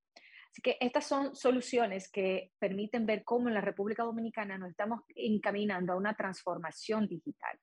[0.50, 5.00] Así que estas son soluciones que permiten ver cómo en la República Dominicana nos estamos
[5.16, 7.58] encaminando a una transformación digital.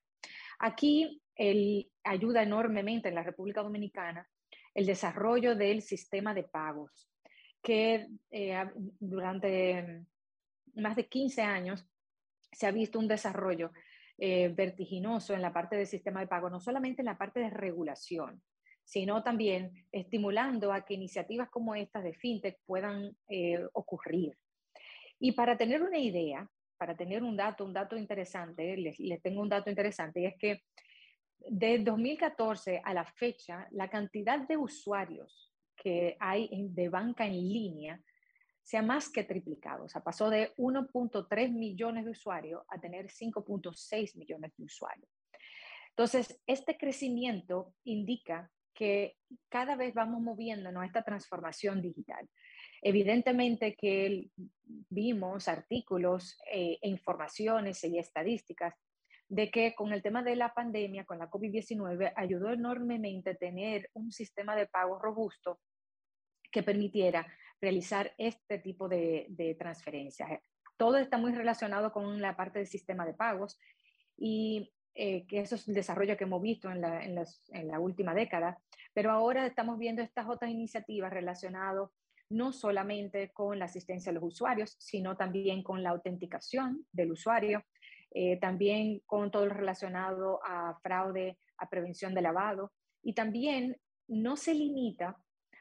[0.60, 4.28] Aquí el, ayuda enormemente en la República Dominicana
[4.74, 7.10] el desarrollo del sistema de pagos,
[7.62, 8.66] que eh,
[9.00, 10.06] durante
[10.76, 11.86] más de 15 años
[12.52, 13.72] se ha visto un desarrollo
[14.18, 17.50] eh, vertiginoso en la parte del sistema de pago, no solamente en la parte de
[17.50, 18.42] regulación,
[18.84, 24.38] sino también estimulando a que iniciativas como estas de FinTech puedan eh, ocurrir.
[25.20, 29.42] Y para tener una idea, para tener un dato, un dato interesante, les, les tengo
[29.42, 30.64] un dato interesante, y es que
[31.50, 38.02] de 2014 a la fecha, la cantidad de usuarios que hay de banca en línea
[38.64, 39.86] se ha más que triplicado.
[39.86, 45.10] O sea, pasó de 1.3 millones de usuarios a tener 5.6 millones de usuarios.
[45.90, 49.18] Entonces, este crecimiento indica que
[49.50, 52.30] cada vez vamos moviéndonos a esta transformación digital.
[52.82, 54.30] Evidentemente que
[54.90, 58.74] vimos artículos e informaciones y estadísticas
[59.32, 64.12] de que con el tema de la pandemia, con la COVID-19, ayudó enormemente tener un
[64.12, 65.62] sistema de pago robusto
[66.52, 67.26] que permitiera
[67.62, 70.42] realizar este tipo de, transferencias.
[70.76, 73.58] Todo está muy relacionado con la parte del sistema de pagos
[74.18, 78.14] y eh, que eso es el desarrollo que hemos visto en la, en la última
[78.14, 78.60] década,
[78.94, 81.90] pero ahora estamos viendo estas otras iniciativas relacionadas
[82.30, 87.64] no solamente con la asistencia a los usuarios, sino también con la autenticación del usuario,
[88.12, 92.72] eh, también con todo lo relacionado a fraude, a prevención de lavado,
[93.02, 93.78] y también
[94.08, 95.18] no se limita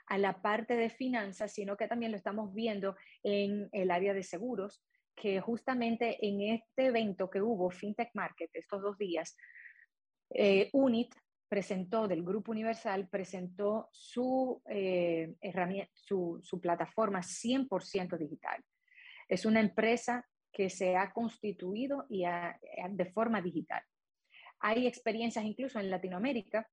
[0.06, 4.24] a la parte de finanzas, sino que también lo estamos viendo en el área de
[4.24, 4.82] seguros,
[5.14, 9.36] que justamente en este evento que hubo, FinTech Market, estos dos días,
[10.30, 11.14] eh, UNIT
[11.48, 18.64] presentó, del Grupo Universal, presentó su, eh, herramienta, su, su plataforma 100% digital.
[19.28, 23.82] Es una empresa que se ha constituido y de forma digital.
[24.60, 26.68] Hay experiencias incluso en Latinoamérica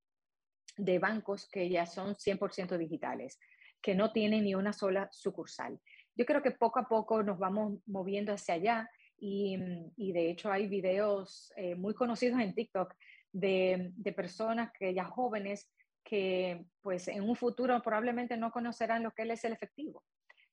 [0.76, 3.38] de bancos que ya son 100% digitales,
[3.80, 5.80] que no tienen ni una sola sucursal.
[6.14, 9.56] Yo creo que poco a poco nos vamos moviendo hacia allá y,
[9.96, 12.94] y de hecho hay videos eh, muy conocidos en TikTok
[13.32, 15.70] de, de, personas que ya jóvenes
[16.04, 20.02] que pues en un futuro probablemente no conocerán lo que es el efectivo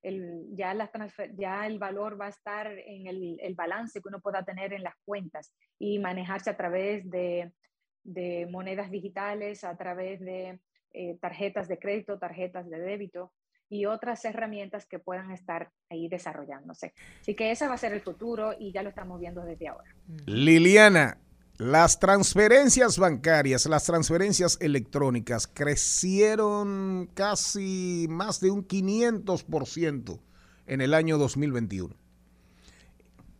[0.05, 0.89] el, ya, la
[1.35, 4.83] ya el valor va a estar en el, el, balance que uno pueda tener en
[4.83, 7.51] las cuentas y manejarse a través de,
[8.03, 10.59] de monedas digitales, a través de
[10.93, 13.33] eh, tarjetas de crédito, tarjetas de débito
[13.67, 16.93] y otras herramientas que puedan estar ahí desarrollándose.
[17.19, 19.95] Así que ese va a ser el futuro y ya lo estamos viendo desde ahora.
[20.27, 21.17] Liliana,
[21.57, 30.19] las transferencias bancarias, las transferencias electrónicas crecieron casi más de un 500%
[30.67, 31.95] en el año 2021.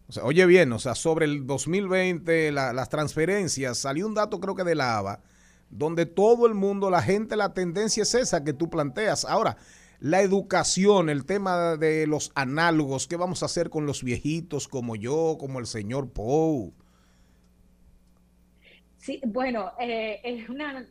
[0.07, 4.39] O sea, oye bien, o sea, sobre el 2020, la, las transferencias, salió un dato
[4.39, 5.21] creo que de la ABA,
[5.69, 9.25] donde todo el mundo, la gente, la tendencia es esa que tú planteas.
[9.25, 9.57] Ahora,
[9.99, 14.95] la educación, el tema de los análogos, ¿qué vamos a hacer con los viejitos como
[14.95, 16.71] yo, como el señor Poe?
[19.05, 20.83] Sí, bueno, eh, es una,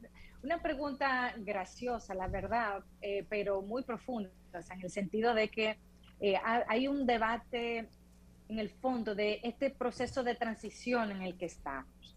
[0.45, 5.49] una, pregunta graciosa, la verdad, eh, pero muy profunda, o sea, en el sentido de
[5.49, 5.78] que
[6.20, 7.89] eh, hay un debate
[8.49, 12.16] en el fondo de este proceso de transición en el que estamos.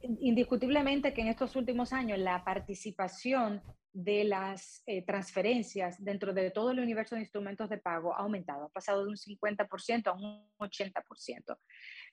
[0.00, 3.60] Indiscutiblemente que en estos últimos años la participación
[3.96, 8.64] de las eh, transferencias dentro de todo el universo de instrumentos de pago ha aumentado,
[8.64, 11.56] ha pasado de un 50% a un 80%.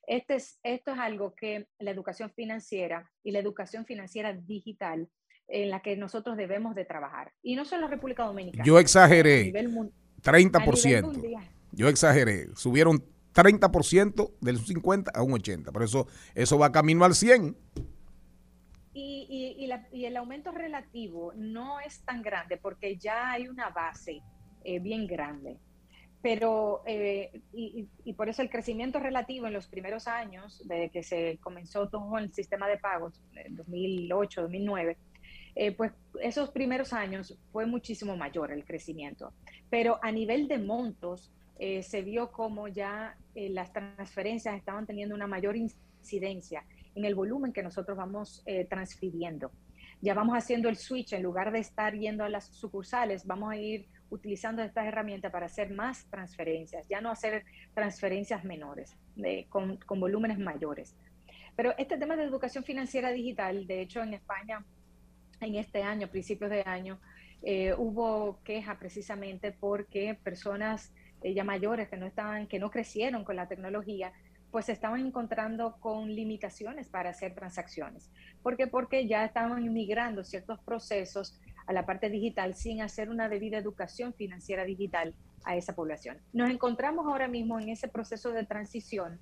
[0.07, 5.09] Este es, esto es algo que la educación financiera y la educación financiera digital
[5.49, 7.33] en la que nosotros debemos de trabajar.
[7.41, 8.63] Y no solo la República Dominicana.
[8.63, 11.49] Yo exageré, 30%.
[11.73, 13.03] Yo exageré, subieron
[13.33, 15.73] 30% del 50 a un 80.
[15.73, 17.57] Por eso, eso va camino al 100.
[18.93, 19.25] Y,
[19.57, 23.69] y- y la- y el aumento relativo no es tan grande porque ya hay una
[23.69, 24.21] base
[24.63, 25.57] eh, bien grande.
[26.21, 31.37] Pero, eh, y, por eso el crecimiento relativo en los primeros años, desde que se
[31.41, 34.95] comenzó todo el sistema de pagos, en 2008, 2009,
[35.55, 35.91] eh, pues
[36.21, 39.33] esos primeros años fue muchísimo mayor el crecimiento.
[39.69, 41.29] Pero a nivel de montos,
[41.59, 46.63] eh, se vio como ya eh, las transferencias estaban teniendo una mayor incidencia
[46.95, 49.51] en el volumen que nosotros vamos eh, transfiriendo.
[50.01, 53.55] Ya vamos haciendo el switch, en lugar de estar yendo a las sucursales, vamos a
[53.57, 59.77] ir utilizando estas herramientas para hacer más transferencias, ya no hacer transferencias menores, de- con,
[59.77, 60.95] con volúmenes mayores.
[61.55, 64.65] Pero este tema de educación financiera digital, de hecho en España,
[65.39, 66.99] en este año, principios de año,
[67.41, 73.23] eh, hubo queja precisamente porque personas eh, ya mayores que no estaban, que no crecieron
[73.23, 74.13] con la tecnología,
[74.53, 78.11] pues se estaban encontrando con limitaciones para hacer transacciones.
[78.43, 78.67] ¿Por qué?
[78.67, 84.13] Porque ya estaban migrando ciertos procesos a la parte digital sin hacer una debida educación
[84.13, 86.19] financiera digital a esa población.
[86.33, 89.19] Nos encontramos ahora mismo en ese proceso de transición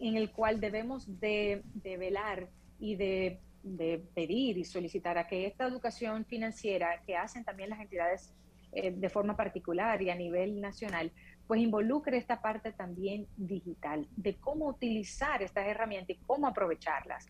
[0.00, 2.48] en el cual debemos de, velar
[2.80, 7.80] y de, de pedir y solicitar a que esta educación financiera que hacen también las
[7.80, 8.32] entidades
[8.72, 11.12] eh, de forma particular y a nivel nacional,
[11.46, 17.26] pues involucre esta parte también digital, de cómo utilizar estas herramientas y cómo aprovecharlas.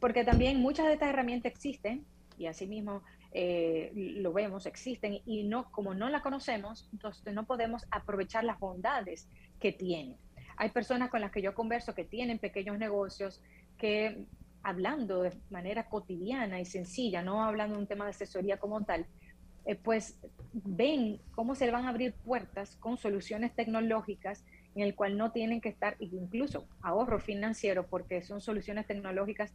[0.00, 2.04] Porque también muchas de estas herramientas existen
[2.36, 3.02] y asimismo
[3.32, 8.58] eh, lo vemos, existen y no, como no la conocemos, entonces no podemos aprovechar las
[8.58, 9.28] bondades
[9.60, 10.16] que tiene.
[10.56, 13.42] Hay personas con las que yo converso que tienen pequeños negocios
[13.76, 14.24] que
[14.62, 19.06] hablando de manera cotidiana y sencilla, no hablando de un tema de asesoría como tal,
[19.68, 20.18] eh, pues
[20.54, 24.42] ven cómo se van a abrir puertas con soluciones tecnológicas
[24.74, 29.52] en el cual no tienen que estar, incluso ahorro financiero, porque son soluciones tecnológicas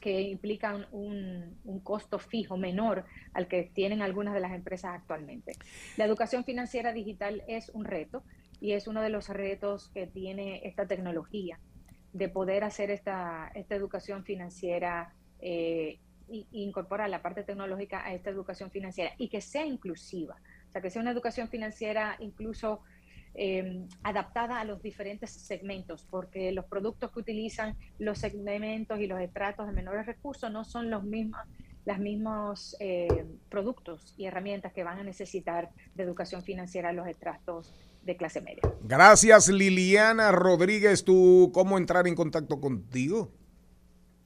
[0.00, 5.52] que implican un, un costo fijo menor al que tienen algunas de las empresas actualmente.
[5.96, 8.24] La educación financiera digital es un reto
[8.60, 11.60] y es uno de los retos que tiene esta tecnología
[12.12, 16.00] de poder hacer esta, esta educación financiera eh,
[16.30, 20.36] y, incorporar la parte tecnológica a esta educación financiera y que sea inclusiva,
[20.68, 22.80] o sea, que sea una educación financiera incluso
[23.34, 29.20] eh, adaptada a los diferentes segmentos, porque los productos que utilizan los segmentos y los
[29.20, 31.40] estratos de menores recursos no son los mismos
[31.86, 37.72] los mismos eh, productos y herramientas que van a necesitar de educación financiera los estratos
[38.02, 38.62] de clase media.
[38.82, 41.04] Gracias, Liliana Rodríguez.
[41.04, 43.32] ¿Tú cómo entrar en contacto contigo?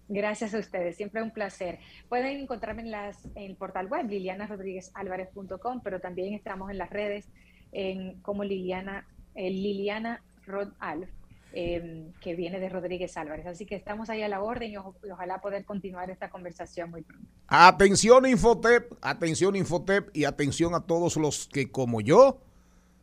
[0.08, 1.78] Gracias a ustedes, siempre un placer.
[2.08, 7.26] Pueden encontrarme en, las, en el portal web lilianarodríguezalvarez.com, pero también estamos en las redes
[7.72, 11.08] en, como Liliana, eh, Liliana Rod Alf,
[11.54, 13.46] eh, que viene de Rodríguez Álvarez.
[13.46, 17.00] Así que estamos ahí a la orden y, y ojalá poder continuar esta conversación muy
[17.00, 17.26] pronto.
[17.46, 22.42] Atención Infotep, atención Infotep y atención a todos los que como yo,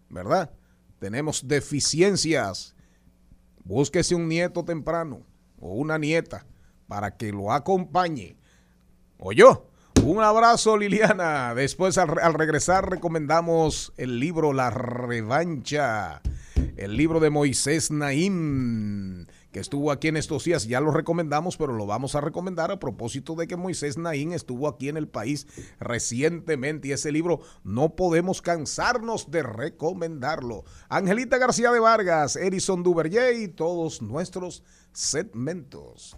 [0.09, 0.51] ¿verdad?
[0.99, 2.75] Tenemos deficiencias.
[3.63, 5.23] Búsquese un nieto temprano
[5.59, 6.45] o una nieta
[6.91, 8.35] para que lo acompañe.
[9.33, 9.65] Yo.
[10.03, 11.55] Un abrazo Liliana.
[11.55, 16.21] Después al, regresar recomendamos el libro La Revancha.
[16.75, 21.71] El libro de Moisés Naim, que estuvo aquí en estos días, ya lo recomendamos, pero
[21.71, 25.47] lo vamos a recomendar a propósito de que Moisés Naim estuvo aquí en el país
[25.79, 30.65] recientemente y ese libro no podemos cansarnos de recomendarlo.
[30.89, 36.17] Angelita García de Vargas, Erison Duverger y todos nuestros segmentos.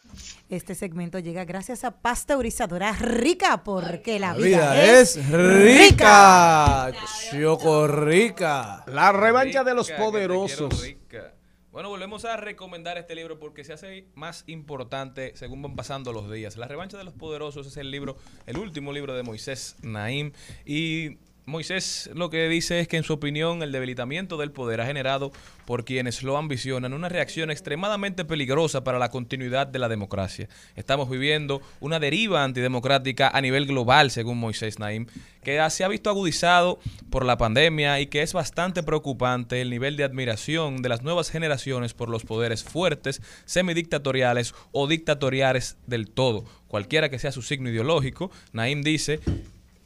[0.51, 6.91] Este segmento llega gracias a pasteurizadora rica, porque la La vida, vida es, es rica.
[7.31, 8.83] Choco rica.
[8.87, 10.83] La revancha de los Rica, poderosos.
[10.83, 11.33] rica.
[11.71, 16.29] Bueno, volvemos a recomendar este libro porque se hace más importante según van pasando los
[16.29, 16.57] días.
[16.57, 20.33] La revancha de los poderosos es el libro, el último libro de Moisés Naim.
[20.65, 21.11] Y
[21.45, 25.31] Moisés lo que dice es que en su opinión el debilitamiento del poder ha generado
[25.65, 30.49] por quienes lo ambicionan una reacción extremadamente peligrosa para la continuidad de la democracia.
[30.75, 35.07] Estamos viviendo una deriva antidemocrática a nivel global, según Moisés Naim,
[35.43, 39.97] que se ha visto agudizado por la pandemia y que es bastante preocupante el nivel
[39.97, 46.45] de admiración de las nuevas generaciones por los poderes fuertes, semidictatoriales o dictatoriales del todo,
[46.67, 48.29] cualquiera que sea su signo ideológico.
[48.53, 49.19] Naim dice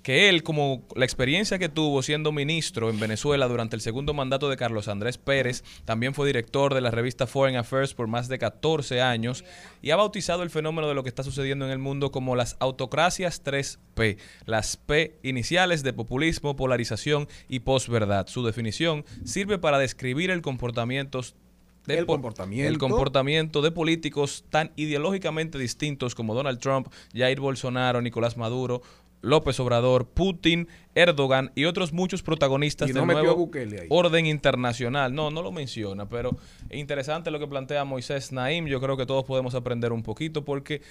[0.05, 4.49] que él, como la experiencia que tuvo siendo ministro en Venezuela durante el segundo mandato
[4.51, 8.37] de Carlos Andrés Pérez, también fue director de la revista Foreign Affairs por más de
[8.37, 9.43] 14 años
[9.81, 12.55] y ha bautizado el fenómeno de lo que está sucediendo en el mundo como las
[12.59, 18.27] autocracias 3P, las P iniciales de populismo, polarización y posverdad.
[18.27, 21.21] Su definición sirve para describir el comportamiento
[21.87, 22.67] del El po- comportamiento.
[22.71, 28.81] el comportamiento de políticos tan ideológicamente distintos como Donald Trump, Jair Bolsonaro, Nicolás Maduro,
[29.25, 33.49] López Obrador, Putin, Erdogan y otros muchos protagonistas Y no del nuevo
[33.89, 35.13] orden internacional.
[35.13, 36.37] No, no lo menciona, pero
[36.69, 38.67] interesante lo que plantea Moisés Naim.
[38.67, 40.81] Yo creo que todos podemos aprender un poquito porque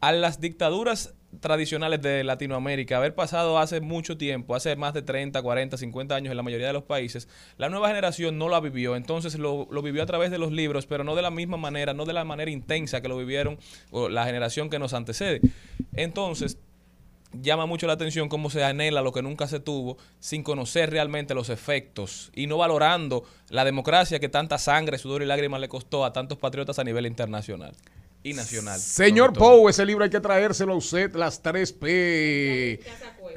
[0.00, 5.42] a las dictaduras tradicionales de Latinoamérica, haber pasado hace mucho tiempo, hace más de 30,
[5.42, 7.26] 40, 50 años en la mayoría de los países,
[7.56, 10.86] la nueva generación no la vivió, entonces lo, lo vivió a través de los libros,
[10.86, 13.58] pero no de la misma manera, no de la manera intensa que lo vivieron
[13.90, 15.40] o la generación que nos antecede.
[15.94, 16.58] Entonces,
[17.40, 21.34] llama mucho la atención cómo se anhela lo que nunca se tuvo sin conocer realmente
[21.34, 26.04] los efectos y no valorando la democracia que tanta sangre, sudor y lágrimas le costó
[26.04, 27.74] a tantos patriotas a nivel internacional
[28.22, 28.80] y nacional.
[28.80, 29.32] Señor.
[29.34, 32.80] Pou, ese libro hay que traérselo a usted, las 3P.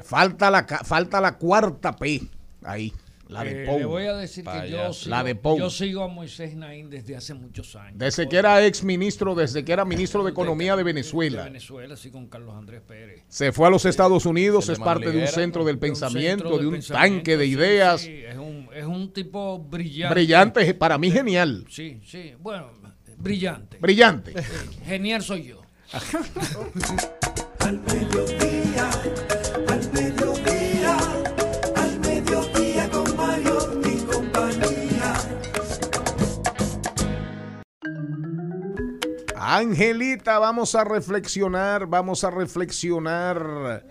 [0.02, 2.22] Falta la, ca- falta la cuarta P.
[2.64, 2.92] Ahí,
[3.28, 3.78] la de Eh, Pou.
[3.78, 4.92] le voy a decir que yo Payaso.
[4.94, 7.98] sigo, La de yo sigo a Moisés Naín desde hace muchos años.
[7.98, 11.44] Desde que era ex ministro, desde que era ministro de Economía de De Venezuela.
[11.44, 13.24] Venezuela, sí, con Carlos Andrés Pérez.
[13.28, 16.72] Se fue a los Estados Unidos, es parte de un centro del pensamiento, de un
[16.74, 18.00] pensamiento, tanque de ideas.
[18.00, 20.14] sí, es, un, es un tipo brillante.
[20.14, 21.64] Brillante, para mí genial.
[21.68, 22.70] Sí, sí, bueno,
[23.16, 23.78] brillante.
[23.78, 24.34] Brillante.
[24.86, 25.60] Genial soy yo.
[27.60, 27.80] Al
[39.50, 43.82] Angelita, vamos a reflexionar, vamos a reflexionar.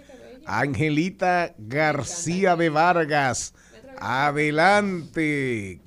[0.46, 3.56] Angelita García de Vargas,
[3.98, 5.82] adelante.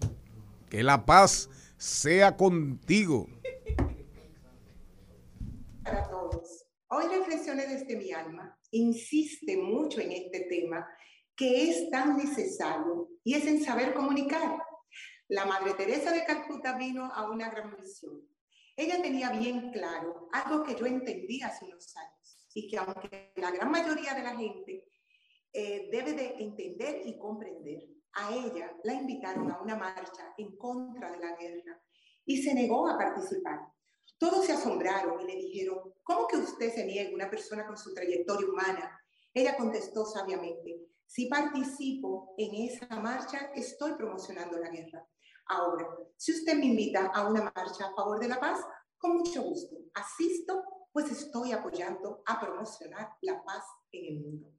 [0.68, 3.28] Que la paz sea contigo.
[5.84, 6.66] para todos.
[6.88, 8.58] Hoy reflexiones desde mi alma.
[8.72, 10.84] Insiste mucho en este tema
[11.36, 14.58] que es tan necesario y es en saber comunicar.
[15.28, 18.29] La Madre Teresa de Calcuta vino a una gran misión.
[18.80, 23.50] Ella tenía bien claro algo que yo entendí hace unos años y que aunque la
[23.50, 24.88] gran mayoría de la gente
[25.52, 27.82] eh, debe de entender y comprender,
[28.14, 31.78] a ella la invitaron a una marcha en contra de la guerra
[32.24, 33.60] y se negó a participar.
[34.16, 37.92] Todos se asombraron y le dijeron, ¿cómo que usted se niega una persona con su
[37.92, 38.98] trayectoria humana?
[39.34, 45.06] Ella contestó sabiamente, si participo en esa marcha, estoy promocionando la guerra.
[45.50, 45.84] Ahora,
[46.16, 48.64] si usted me invita a una marcha a favor de la paz,
[48.96, 50.62] con mucho gusto, asisto,
[50.92, 54.52] pues estoy apoyando a promocionar la paz en el mundo.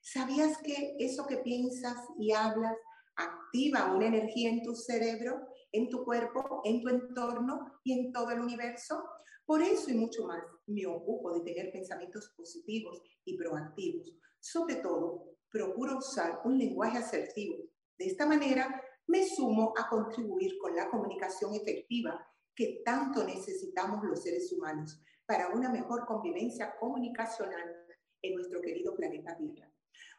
[0.00, 2.76] ¿Sabías que eso que piensas y hablas
[3.16, 8.30] activa una energía en tu cerebro, en tu cuerpo, en tu entorno y en todo
[8.30, 9.02] el universo?
[9.44, 14.16] Por eso y mucho más me ocupo de tener pensamientos positivos y proactivos.
[14.38, 17.56] Sobre todo, procuro usar un lenguaje asertivo.
[17.98, 24.22] De esta manera, me sumo a contribuir con la comunicación efectiva que tanto necesitamos los
[24.22, 27.86] seres humanos para una mejor convivencia comunicacional
[28.22, 29.70] en nuestro querido planeta Tierra.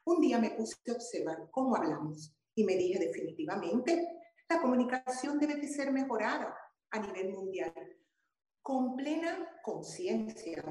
[0.06, 4.08] Un día me puse a observar cómo hablamos y me dije definitivamente,
[4.50, 6.56] la comunicación debe de ser mejorada
[6.92, 7.74] a nivel mundial,
[8.62, 10.64] con plena conciencia.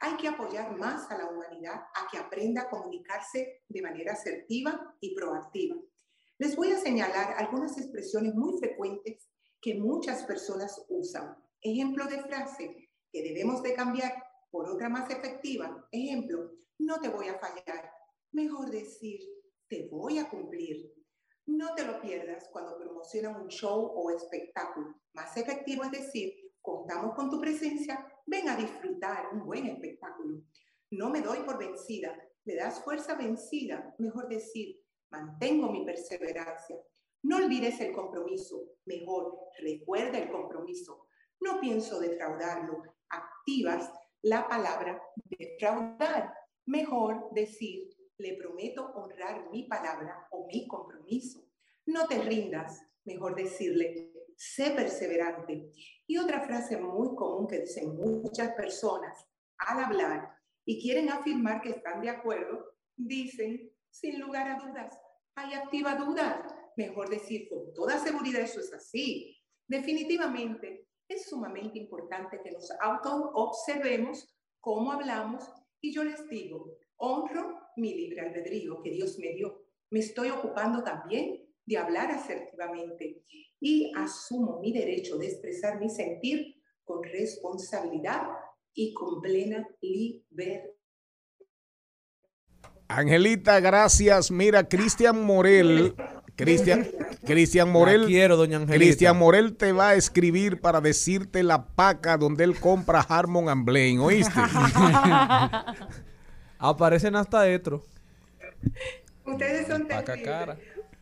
[0.00, 4.96] Hay que apoyar más a la humanidad a que aprenda a comunicarse de manera asertiva
[5.00, 5.76] y proactiva.
[6.40, 9.28] Les voy a señalar algunas expresiones muy frecuentes
[9.60, 11.36] que muchas personas usan.
[11.60, 14.12] Ejemplo de frase que debemos de cambiar
[14.48, 15.88] por otra más efectiva.
[15.90, 17.90] Ejemplo, no te voy a fallar.
[18.30, 19.18] Mejor decir,
[19.66, 20.94] te voy a cumplir.
[21.46, 24.94] No te lo pierdas cuando promocionan un show o espectáculo.
[25.14, 30.42] Más efectivo es decir, contamos con tu presencia, ven a disfrutar un buen espectáculo.
[30.92, 32.16] No me doy por vencida.
[32.44, 33.92] Le das fuerza vencida.
[33.98, 36.76] Mejor decir, mantengo mi perseverancia.
[37.22, 38.62] No olvides el compromiso.
[38.86, 41.06] Mejor, recuerda el compromiso.
[41.40, 42.82] No pienso defraudarlo.
[43.08, 43.90] Activas
[44.22, 46.32] la palabra defraudar.
[46.66, 51.44] Mejor decir, le prometo honrar mi palabra o mi compromiso.
[51.86, 55.70] No te rindas, mejor decirle, sé perseverante.
[56.06, 59.26] Y otra frase muy común que dicen muchas personas
[59.58, 60.30] al hablar
[60.64, 64.98] y quieren afirmar que están de acuerdo, dicen, sin lugar a dudas,
[65.34, 66.46] hay activa duda.
[66.76, 69.36] Mejor decir, con toda seguridad eso es así.
[69.66, 75.44] Definitivamente, es sumamente importante que nos auto-observemos cómo hablamos
[75.80, 79.64] y yo les digo, honro mi libre albedrío que Dios me dio.
[79.90, 83.24] Me estoy ocupando también de hablar asertivamente
[83.60, 88.22] y asumo mi derecho de expresar mi sentir con responsabilidad
[88.74, 90.77] y con plena libertad.
[92.88, 94.30] Angelita, gracias.
[94.30, 95.94] Mira, Cristian Morel,
[96.36, 96.88] Cristian,
[97.26, 98.78] Cristian Morel, quiero, doña Angelita.
[98.78, 103.64] Cristian Morel te va a escribir para decirte la paca donde él compra Harmon and
[103.64, 104.40] Blaine, ¿oíste?
[106.58, 107.82] Aparecen hasta etro.
[109.24, 110.24] Ustedes son Paca terribles.
[110.26, 110.56] cara.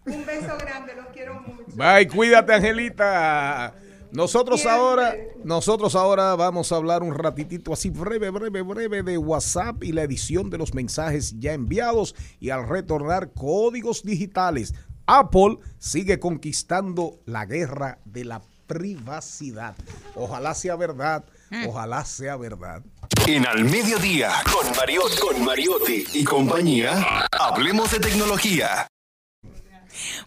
[0.06, 1.64] Un beso grande, los quiero mucho.
[1.74, 3.74] Bye, cuídate, Angelita.
[4.16, 4.80] Nosotros Siempre.
[4.80, 5.14] ahora,
[5.44, 10.04] nosotros ahora vamos a hablar un ratitito así breve, breve, breve de WhatsApp y la
[10.04, 14.72] edición de los mensajes ya enviados y al retornar códigos digitales.
[15.04, 19.76] Apple sigue conquistando la guerra de la privacidad.
[20.14, 21.26] Ojalá sea verdad,
[21.68, 22.82] ojalá sea verdad.
[23.26, 28.86] En Al Mediodía, con, Mariot, con Mariotti y compañía, hablemos de tecnología.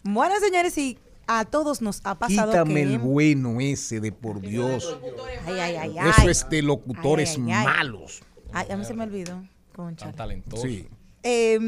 [0.04, 1.00] Bueno, señores, y
[1.32, 2.82] a todos nos ha pasado Quítame que...
[2.82, 4.98] el bueno ese de por Dios.
[5.46, 7.66] Ay, ay, ay, Eso es de locutores Ay, ay, ay.
[7.66, 8.24] malos.
[8.52, 9.44] Ay, a mí se me olvidó.
[9.76, 10.08] Concha.
[10.08, 10.64] Tan talentoso.
[10.64, 10.90] Sí.
[11.22, 11.60] Eh,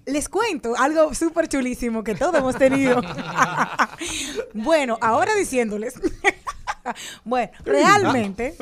[0.06, 3.00] les cuento algo súper chulísimo que todos hemos tenido.
[4.52, 5.94] bueno, ahora diciéndoles.
[7.24, 8.56] bueno, realmente.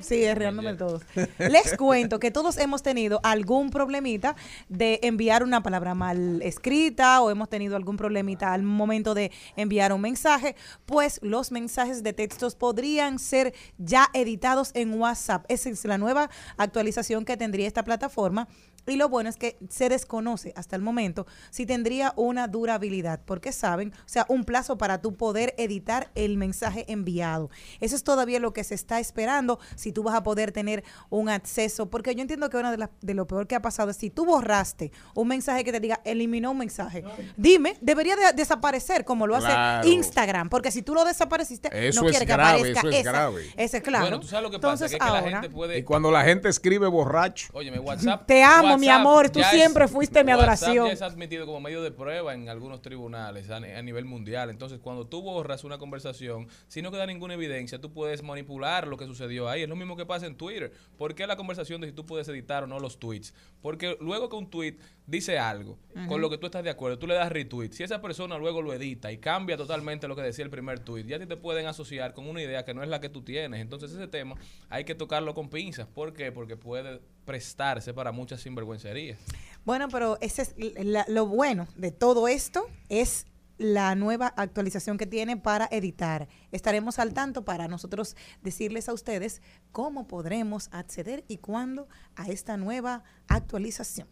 [0.00, 1.02] Sí, riéndome todos.
[1.38, 4.34] Les cuento que todos hemos tenido algún problemita
[4.68, 9.92] de enviar una palabra mal escrita o hemos tenido algún problemita al momento de enviar
[9.92, 15.44] un mensaje, pues los mensajes de textos podrían ser ya editados en WhatsApp.
[15.48, 18.48] Esa es la nueva actualización que tendría esta plataforma.
[18.86, 23.52] Y lo bueno es que se desconoce hasta el momento si tendría una durabilidad, porque
[23.52, 27.50] saben, o sea, un plazo para tú poder editar el mensaje enviado.
[27.80, 31.28] Eso es todavía lo que se está esperando, si tú vas a poder tener un
[31.28, 33.96] acceso, porque yo entiendo que una de, las de lo peor que ha pasado es
[33.96, 37.04] si tú borraste un mensaje que te diga, eliminó un mensaje,
[37.36, 39.88] dime, debería de desaparecer como lo hace Claro.
[39.88, 42.94] Instagram, porque si tú lo desapareciste, Eso no es quiere que grave, aparezca eso es
[42.96, 43.10] esa.
[43.12, 43.42] grave.
[43.56, 44.04] Ese es claro.
[44.04, 45.78] Bueno, tú sabes lo que pasa, Entonces, que, es que la ahora, gente puede...
[45.78, 47.48] Y cuando la gente escribe borracho.
[47.52, 48.26] Óyeme, WhatsApp.
[48.26, 50.86] Te amo, mi WhatsApp amor, tú siempre fuiste mi WhatsApp adoración.
[50.86, 54.50] ya es admitido como medio de prueba en algunos tribunales a, a nivel mundial.
[54.50, 58.96] Entonces, cuando tú borras una conversación, si no queda ninguna evidencia, tú puedes manipular lo
[58.96, 59.62] que sucedió ahí.
[59.62, 60.72] Es lo mismo que pasa en Twitter.
[60.96, 63.34] ¿Por qué la conversación de si tú puedes editar o no los tweets?
[63.60, 64.76] Porque luego que un tweet
[65.06, 65.78] dice algo
[66.08, 67.70] con lo que tú estás de acuerdo, tú le das retweet.
[67.72, 71.04] Si esa persona luego lo edita y cambia totalmente lo que decía el primer tweet,
[71.04, 73.60] ya te pueden asociar con una idea que no es la que tú tienes.
[73.60, 74.34] Entonces, ese tema
[74.70, 75.86] hay que tocarlo con pinzas.
[75.86, 76.32] ¿Por qué?
[76.32, 79.18] Porque puede prestarse para muchas sinvergüencerías.
[79.64, 80.54] Bueno, pero ese es
[80.84, 83.26] la- lo bueno de todo esto es
[83.56, 86.26] la nueva actualización que tiene para editar.
[86.50, 92.56] Estaremos al tanto para nosotros decirles a ustedes cómo podremos acceder y cuándo a esta
[92.56, 94.08] nueva actualización.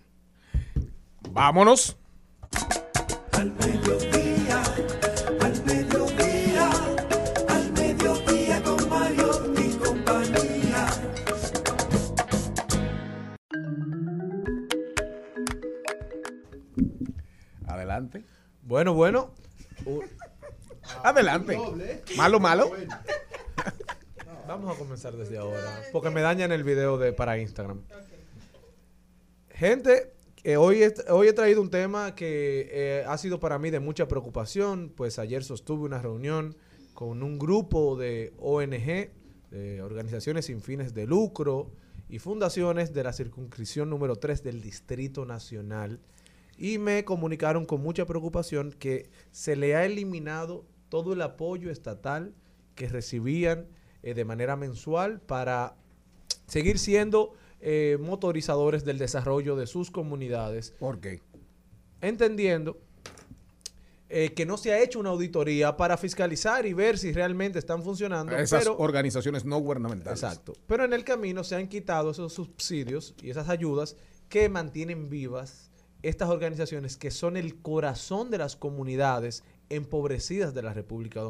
[1.30, 1.96] Vámonos.
[3.32, 4.62] Al mediodía,
[5.40, 6.70] al mediodía,
[7.48, 10.86] al mediodía con Mario y compañía.
[17.66, 18.24] Adelante.
[18.62, 19.34] Bueno, bueno.
[21.02, 21.58] Adelante.
[22.16, 22.70] Malo, malo.
[24.46, 27.82] Vamos a comenzar desde ahora, porque me dañan el video de para Instagram.
[29.50, 30.11] Gente,
[30.44, 33.80] eh, hoy, he, hoy he traído un tema que eh, ha sido para mí de
[33.80, 36.56] mucha preocupación, pues ayer sostuve una reunión
[36.94, 39.10] con un grupo de ONG,
[39.82, 41.70] organizaciones sin fines de lucro
[42.08, 45.98] y fundaciones de la circunscripción número 3 del Distrito Nacional.
[46.58, 52.34] Y me comunicaron con mucha preocupación que se le ha eliminado todo el apoyo estatal
[52.74, 53.66] que recibían
[54.02, 55.74] eh, de manera mensual para
[56.46, 57.32] seguir siendo
[57.62, 60.74] eh, motorizadores del desarrollo de sus comunidades.
[60.78, 61.20] ¿Por qué?
[62.00, 62.80] Entendiendo
[64.08, 67.82] eh, que no se ha hecho una auditoría para fiscalizar y ver si realmente están
[67.82, 68.36] funcionando.
[68.36, 70.22] Esas pero- organizaciones no gubernamentales.
[70.22, 70.52] Exacto.
[70.66, 73.96] Pero en el camino se han quitado esos subsidios y esas ayudas
[74.28, 75.70] que mantienen vivas
[76.02, 81.20] estas organizaciones que son el corazón de las comunidades empobrecidas de la República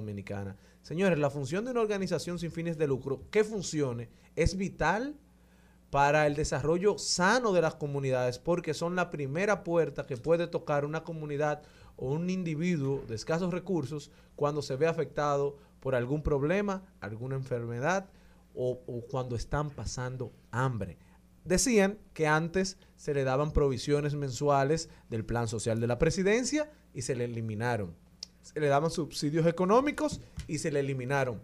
[5.92, 10.86] para el desarrollo sano de las comunidades, porque son la primera puerta que puede tocar
[10.86, 11.60] una comunidad
[11.96, 18.08] o un individuo de escasos recursos cuando se ve afectado por algún problema, alguna enfermedad
[18.54, 20.96] o, cuando están pasando hambre.
[21.44, 27.02] Decían que antes se le daban provisiones mensuales del plan social de la presidencia y
[27.02, 27.94] se le eliminaron.
[28.40, 31.42] Se le daban subsidios económicos y se le eliminaron.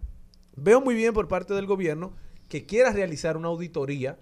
[0.57, 2.15] Veo muy bien por parte del gobierno
[2.49, 4.19] que quiera realizar una auditoría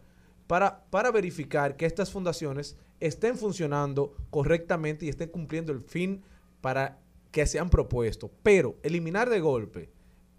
[0.46, 6.22] para, para verificar que estas fundaciones estén funcionando correctamente y estén cumpliendo el fin
[6.60, 6.98] para
[7.30, 8.30] que se han propuesto.
[8.42, 9.90] Pero eliminar de golpe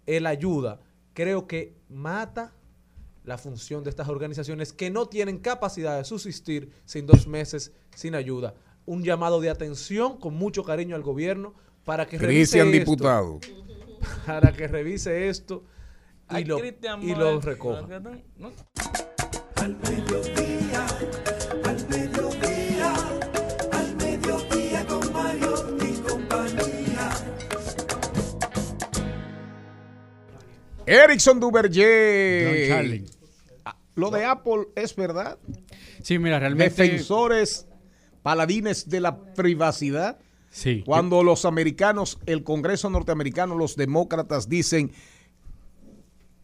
[0.06, 0.80] el ayuda
[1.12, 2.52] creo que mata
[3.24, 8.14] la función de estas organizaciones que no tienen capacidad de subsistir sin dos meses sin
[8.14, 8.54] ayuda.
[8.86, 11.54] Un llamado de atención con mucho cariño al gobierno
[11.84, 13.40] para que revise esto, diputado.
[14.26, 15.64] para que revise esto
[16.30, 17.86] y Ay, lo, y lo recoja.
[19.60, 20.86] Al mediodía,
[21.64, 22.94] al mediodía,
[23.72, 27.10] al mediodía con Mario y compañía.
[30.86, 33.04] Erickson Duverger.
[33.64, 35.38] Ah, Lo de Apple es verdad.
[36.02, 36.82] Sí, mira, realmente.
[36.82, 37.66] Defensores,
[38.22, 40.18] paladines de la privacidad.
[40.50, 40.82] Sí.
[40.86, 44.92] Cuando los americanos, el Congreso norteamericano, los demócratas dicen,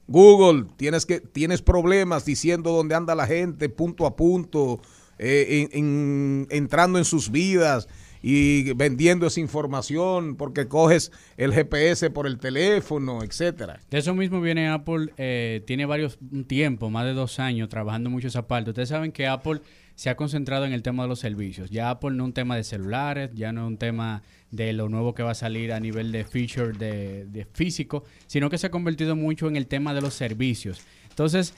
[0.06, 4.80] Google, tienes que tienes problemas diciendo dónde anda la gente punto a punto,
[5.18, 7.88] eh, en- en- entrando en sus vidas
[8.26, 13.80] y vendiendo esa información porque coges el GPS por el teléfono, etcétera.
[13.90, 18.08] De eso mismo viene Apple, eh, tiene varios un tiempo, más de dos años, trabajando
[18.10, 18.70] mucho esa parte.
[18.70, 19.60] Ustedes saben que Apple
[19.94, 21.70] se ha concentrado en el tema de los servicios.
[21.70, 24.88] Ya Apple no es un tema de celulares, ya no es un tema de lo
[24.88, 28.70] nuevo que va a salir a nivel de feature de, físico, sino que se ha
[28.70, 30.80] convertido mucho en el tema de los servicios.
[31.10, 31.54] Entonces,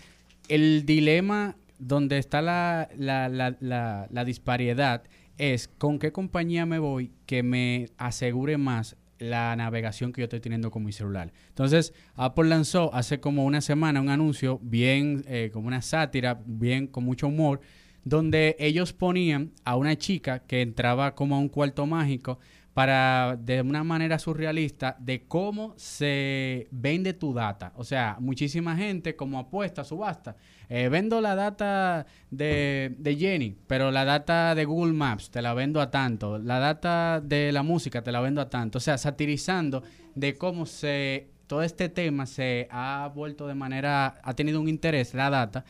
[0.49, 5.03] el dilema donde está la disparidad
[5.39, 10.41] es con qué compañía me voy que me asegure más la navegación que yo estoy
[10.41, 11.33] teniendo con mi celular.
[11.49, 16.87] Entonces, Apple lanzó hace como una semana un anuncio bien, eh, como una sátira, bien
[16.87, 17.61] con mucho humor,
[18.07, 22.39] donde ellos ponían a una chica que entraba como a un cuarto mágico
[22.73, 27.73] para, de una manera surrealista, de cómo se vende tu data.
[27.75, 30.37] O sea, muchísima gente como apuesta, subasta.
[30.69, 35.53] Eh, vendo la data de, de Jenny, pero la data de Google Maps te la
[35.53, 36.39] vendo a tanto.
[36.39, 38.79] La data de la música te la vendo a tanto.
[38.79, 39.83] O sea, satirizando
[40.15, 45.13] de cómo se todo este tema se ha vuelto de manera, ha tenido un interés,
[45.15, 45.65] la data.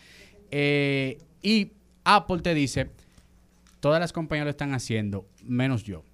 [0.51, 1.76] eh, y
[2.09, 2.91] Apple te dice,
[3.81, 6.05] todas las compañías lo están haciendo, menos yo.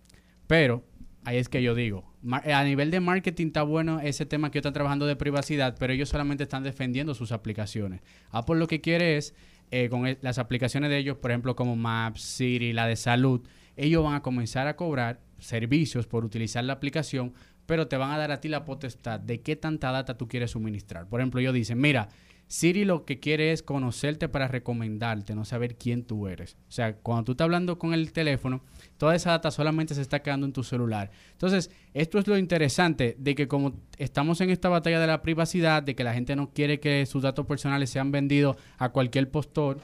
[0.47, 0.83] Pero
[1.25, 4.59] ahí es que yo digo, ma- a nivel de marketing está bueno ese tema que
[4.59, 8.01] están trabajando de privacidad, pero ellos solamente están defendiendo sus aplicaciones.
[8.31, 9.35] Apple lo que quiere es,
[9.71, 13.43] eh, con el- las aplicaciones de ellos, por ejemplo, como Maps, Siri, la de salud,
[13.77, 17.35] ellos van a comenzar a cobrar servicios por utilizar la aplicación,
[17.67, 20.53] pero te van a dar a ti la potestad de qué tanta data tú quieres
[20.53, 21.07] suministrar.
[21.07, 22.09] Por ejemplo, ellos dicen, mira,
[22.53, 26.59] Siri lo que quiere es conocerte para recomendarte, no saber quién tú eres.
[26.69, 28.61] O sea, cuando tú estás hablando con el teléfono,
[28.99, 31.11] toda esa data solamente se está quedando en tu celular.
[31.31, 35.83] Entonces, esto es lo interesante de que como estamos en esta batalla de la privacidad,
[35.83, 39.81] de que la gente no quiere que sus datos personales sean vendidos a cualquier postor,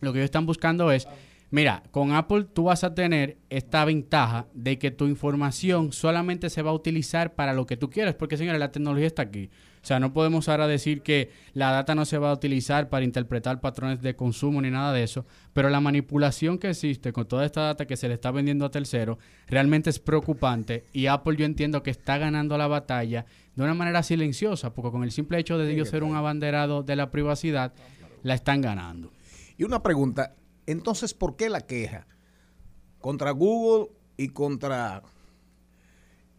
[0.00, 1.06] lo que ellos están buscando es,
[1.50, 6.62] mira, con Apple tú vas a tener esta ventaja de que tu información solamente se
[6.62, 9.50] va a utilizar para lo que tú quieres, porque señores, la tecnología está aquí.
[9.84, 13.04] O sea, no podemos ahora decir que la data no se va a utilizar para
[13.04, 17.44] interpretar patrones de consumo ni nada de eso, pero la manipulación que existe con toda
[17.44, 21.44] esta data que se le está vendiendo a terceros realmente es preocupante y Apple yo
[21.44, 25.58] entiendo que está ganando la batalla de una manera silenciosa, porque con el simple hecho
[25.58, 27.74] de ellos ser un abanderado de la privacidad,
[28.22, 29.12] la están ganando.
[29.58, 30.34] Y una pregunta,
[30.64, 32.06] entonces, ¿por qué la queja?
[33.00, 35.02] Contra Google y contra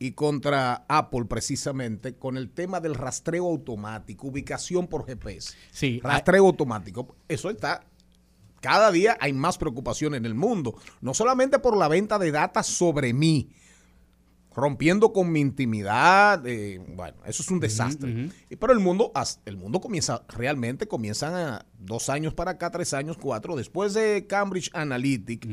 [0.06, 5.56] y contra Apple precisamente con el tema del rastreo automático, ubicación por GPS.
[5.72, 7.15] Sí, rastreo automático.
[7.27, 7.84] Eso está
[8.61, 12.65] cada día hay más preocupación en el mundo, no solamente por la venta de datos
[12.65, 13.49] sobre mí,
[14.56, 18.30] rompiendo con mi intimidad, eh, bueno, eso es un desastre.
[18.49, 19.11] Y Pero el mundo,
[19.45, 24.26] el mundo comienza, realmente comienzan a dos años para acá, tres años, cuatro, después de
[24.27, 25.47] Cambridge Analytic,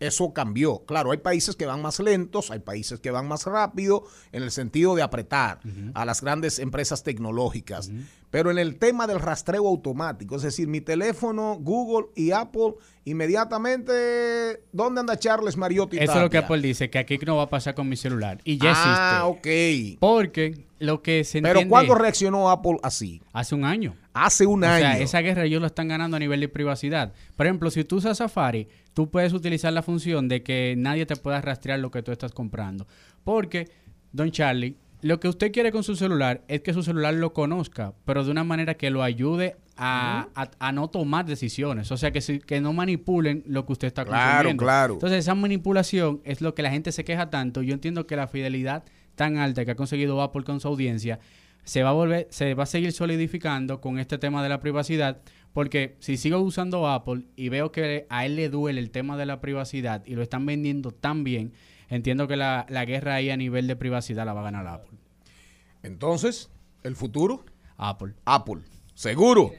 [0.00, 0.84] eso cambió.
[0.86, 4.50] Claro, hay países que van más lentos, hay países que van más rápido en el
[4.50, 5.60] sentido de apretar
[5.94, 7.90] a las grandes empresas tecnológicas.
[8.30, 12.74] Pero en el tema del rastreo automático, es decir, mi teléfono, Google y Apple,
[13.04, 15.98] inmediatamente, ¿dónde anda Charles Mariotti?
[15.98, 16.38] Eso es lo que?
[16.38, 18.40] Apple dice, que aquí no va a pasar con mi celular.
[18.44, 19.96] Y ya Ah, existe.
[20.00, 23.20] Porque lo que se Pero ¿cuándo reaccionó Apple así?
[23.32, 23.94] Hace un año.
[24.14, 24.80] Hace un O año.
[24.80, 27.12] sea, esa guerra ellos lo están ganando a nivel de privacidad.
[27.36, 31.16] Por ejemplo, si tú usas Safari, tú puedes utilizar la función de que nadie te
[31.16, 32.86] pueda rastrear lo que tú estás comprando.
[33.24, 33.68] Porque,
[34.12, 37.92] don Charlie, lo que usted quiere con su celular es que su celular lo conozca,
[38.04, 41.92] pero de una manera que lo ayude a, a- a no tomar decisiones.
[41.92, 44.64] O sea, que, si- que no manipulen lo que usted está Claro, consumiendo.
[44.64, 44.94] claro.
[44.94, 47.62] Entonces, esa manipulación es lo que la gente se queja tanto.
[47.62, 48.82] Yo entiendo que la fidelidad
[49.18, 51.20] tan alta que ha conseguido Apple con su audiencia
[51.68, 55.20] se va a volver, se va a seguir solidificando con este tema de la privacidad,
[55.52, 59.26] porque si sigo usando Apple y veo que a él le duele el tema de
[59.26, 61.52] la privacidad y lo están vendiendo tan bien,
[61.90, 64.96] entiendo que la, la guerra ahí a nivel de privacidad la va a ganar Apple.
[65.82, 66.48] Entonces,
[66.84, 67.44] ¿el futuro?
[67.76, 68.14] Apple.
[68.24, 68.62] Apple.
[68.94, 69.52] ¿Seguro?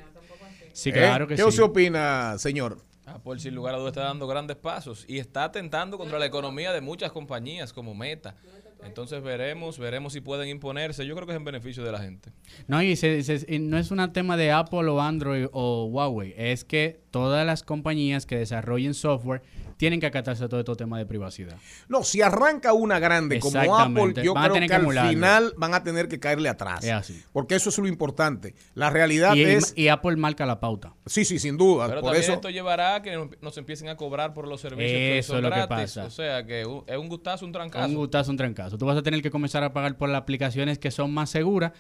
[0.74, 0.94] Sí, ¿Eh?
[0.94, 1.48] claro que ¿Qué sí.
[1.48, 2.84] usted opina, señor?
[3.06, 6.72] Apple sin lugar a dudas está dando grandes pasos y está atentando contra la economía
[6.72, 8.36] de muchas compañías como Meta.
[8.84, 11.06] Entonces veremos, veremos si pueden imponerse.
[11.06, 12.32] Yo creo que es en beneficio de la gente.
[12.68, 16.34] No, y, se- se- y no es un tema de Apple o Android o Huawei,
[16.38, 19.42] es que todas las compañías que desarrollen software
[19.80, 21.56] tienen que acatarse a todo este tema de privacidad.
[21.88, 25.08] No, si arranca una grande como Apple, yo Van a creo tener que, que al
[25.08, 26.84] final van a tener que caerle atrás.
[26.84, 27.24] Es así.
[27.32, 28.56] Porque eso es lo importante.
[28.76, 29.72] La realidad Y, es...
[29.78, 30.96] y Apple marca la pauta.
[31.06, 31.88] Sí, sí, sin duda.
[31.88, 32.34] Pero por también eso...
[32.34, 35.44] esto llevará a que nos empiecen a cobrar por los servicios que Eso son es
[35.44, 35.94] lo que gratis.
[35.94, 36.04] pasa.
[36.04, 37.88] O sea que es un gustazo, un trancazo.
[37.88, 38.78] Un gustazo, un trancazo.
[38.78, 41.72] Tú vas a tener que comenzar a pagar por las aplicaciones que son más seguras,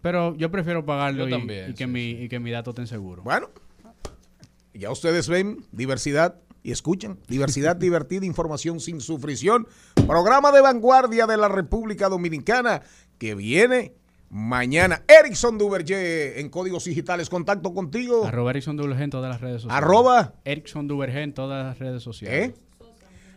[0.00, 2.86] pero yo prefiero pagarlo Yo y, también, y que mi, y que mi dato esté
[2.86, 3.24] seguro.
[3.24, 3.50] Bueno,
[4.74, 7.18] ya ustedes ven diversidad y escuchan.
[7.28, 9.66] Diversidad divertida, información sin sufrición.
[10.06, 12.82] Programa de vanguardia de la República Dominicana
[13.18, 13.94] que viene
[14.30, 15.02] mañana.
[15.08, 17.28] Erickson Duverger en códigos digitales.
[17.30, 18.26] Contacto contigo.
[18.26, 19.82] Arroba Erickson Duverger en todas las redes sociales.
[19.84, 20.34] Arroba.
[20.44, 22.50] Erickson Duverger en todas las redes sociales.
[22.50, 22.54] ¿Eh?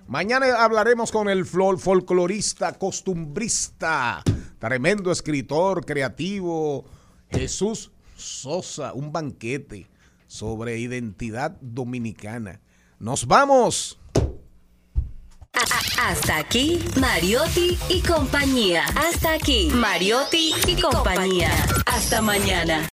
[0.07, 4.23] Mañana hablaremos con el flor- folclorista, costumbrista,
[4.59, 6.83] tremendo escritor, creativo,
[7.29, 9.87] Jesús Sosa, un banquete
[10.27, 12.59] sobre identidad dominicana.
[13.01, 13.97] Nos vamos.
[15.99, 18.85] Hasta aquí, Mariotti y compañía.
[18.95, 21.49] Hasta aquí, Mariotti y compañía.
[21.87, 22.87] Hasta mañana.